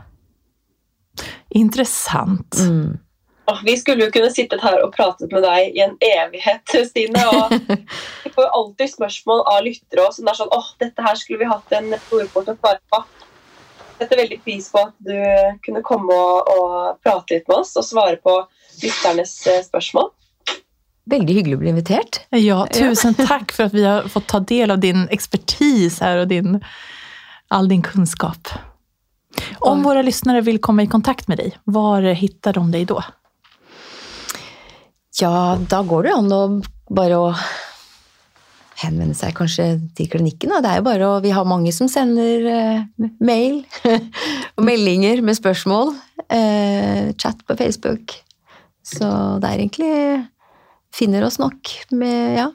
Intressant. 1.49 2.57
Vi 3.65 3.77
skulle 3.77 4.07
jo 4.07 4.13
kunne 4.15 4.31
sittet 4.33 4.63
her 4.63 4.79
og 4.85 4.93
pratet 4.95 5.33
med 5.33 5.45
deg 5.45 5.77
i 5.77 5.83
en 5.85 5.97
evighet, 6.07 6.75
Stine. 6.89 7.25
og 7.29 7.53
Vi 8.25 8.33
får 8.33 8.47
jo 8.47 8.53
alltid 8.61 8.95
spørsmål 8.95 9.45
av 9.53 9.65
lyttere 9.67 10.09
som 10.15 10.31
er 10.31 10.39
sånn 10.39 10.55
åh, 10.55 10.73
dette 10.83 11.05
her 11.05 11.19
skulle 11.19 11.43
vi 11.43 11.51
hatt 11.51 11.77
en 11.79 11.93
ordbort 11.97 12.51
å 12.53 12.57
svare 12.57 12.81
på. 12.93 13.03
Setter 13.99 14.23
veldig 14.23 14.41
pris 14.43 14.67
på 14.73 14.83
at 14.83 14.97
du 15.05 15.15
kunne 15.67 15.85
komme 15.87 16.17
og, 16.17 16.51
og 16.55 17.05
prate 17.05 17.37
litt 17.37 17.47
med 17.51 17.61
oss 17.61 17.77
og 17.79 17.87
svare 17.87 18.19
på 18.23 18.41
lytternes 18.83 19.37
eh, 19.47 19.63
spørsmål. 19.67 20.11
Veldig 21.13 21.35
hyggelig 21.35 21.57
å 21.59 21.61
bli 21.63 21.73
invitert. 21.73 22.21
Ja, 22.39 22.63
tusen 22.71 23.17
takk 23.19 23.51
for 23.55 23.67
at 23.67 23.75
vi 23.75 23.83
har 23.87 24.07
fått 24.11 24.29
ta 24.31 24.39
del 24.47 24.71
av 24.71 24.83
din 24.83 25.09
ekspertise 25.11 26.03
her 26.05 26.23
og 26.23 26.29
din, 26.31 26.61
all 27.51 27.71
din 27.71 27.83
kunnskap. 27.83 28.53
Om 29.67 29.83
våre 29.83 30.03
lyssnare 30.07 30.41
vill 30.47 30.61
komma 30.63 30.83
i 30.83 30.87
kontakt 30.87 31.29
med 31.29 31.39
dig, 31.39 31.57
var 31.65 32.03
hittar 32.03 32.53
de 32.53 32.71
dig 32.71 32.85
då? 32.85 33.03
Ja, 35.21 35.59
da 35.69 35.83
går 35.85 36.07
det 36.07 36.13
jo 36.13 36.21
an 36.23 36.33
å 36.33 36.43
bare 36.93 37.19
å 37.21 37.29
henvende 38.83 39.15
seg 39.17 39.35
kanskje 39.37 39.67
til 39.97 40.09
klinikken. 40.13 40.55
Det 40.65 40.71
er 40.71 40.81
jo 40.81 40.87
bare 40.87 41.11
å 41.11 41.21
Vi 41.23 41.33
har 41.35 41.49
mange 41.49 41.73
som 41.75 41.91
sender 41.91 42.47
uh, 42.49 43.09
mail 43.21 43.63
og 44.57 44.65
meldinger 44.65 45.23
med 45.25 45.39
spørsmål. 45.39 45.95
Uh, 46.33 47.13
chat 47.21 47.45
på 47.47 47.57
Facebook. 47.59 48.17
Så 48.83 49.09
det 49.43 49.49
er 49.49 49.61
egentlig 49.61 49.95
Finner 50.93 51.25
oss 51.25 51.39
nok 51.41 51.71
med 51.97 52.37
Ja. 52.41 52.51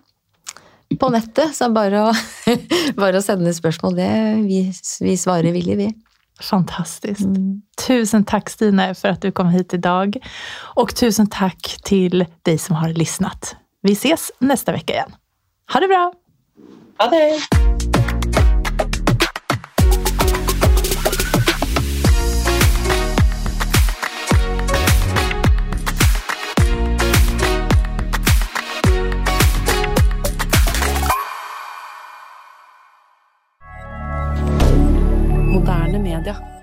På 1.02 1.10
nettet, 1.12 1.52
så 1.52 1.68
bare 1.76 2.00
å, 2.08 2.12
bare 3.02 3.20
å 3.20 3.24
sende 3.24 3.52
spørsmål. 3.52 3.98
Det, 3.98 4.12
vi, 4.48 4.62
vi 5.04 5.16
svarer 5.20 5.52
villig, 5.52 5.76
vi. 5.82 5.88
Fantastiskt. 6.42 7.26
Mm. 7.26 7.62
Tusen 7.88 8.24
tack 8.24 8.50
Stine 8.50 8.96
för 8.96 9.08
att 9.08 9.22
du 9.22 9.32
kom 9.32 9.50
hit 9.50 9.74
idag. 9.74 10.18
Och 10.60 10.96
tusen 10.96 11.28
tack 11.30 11.78
till 11.84 12.26
dig 12.42 12.58
som 12.58 12.76
har 12.76 12.90
lyssnat. 12.90 13.56
Vi 13.82 13.92
ses 13.92 14.32
nästa 14.40 14.72
vecka 14.72 14.94
igen. 14.94 15.16
Ha 15.74 15.80
det 15.80 15.88
bra! 15.88 16.14
Ha 16.98 17.10
det! 17.10 17.87
Twitter. 36.28 36.57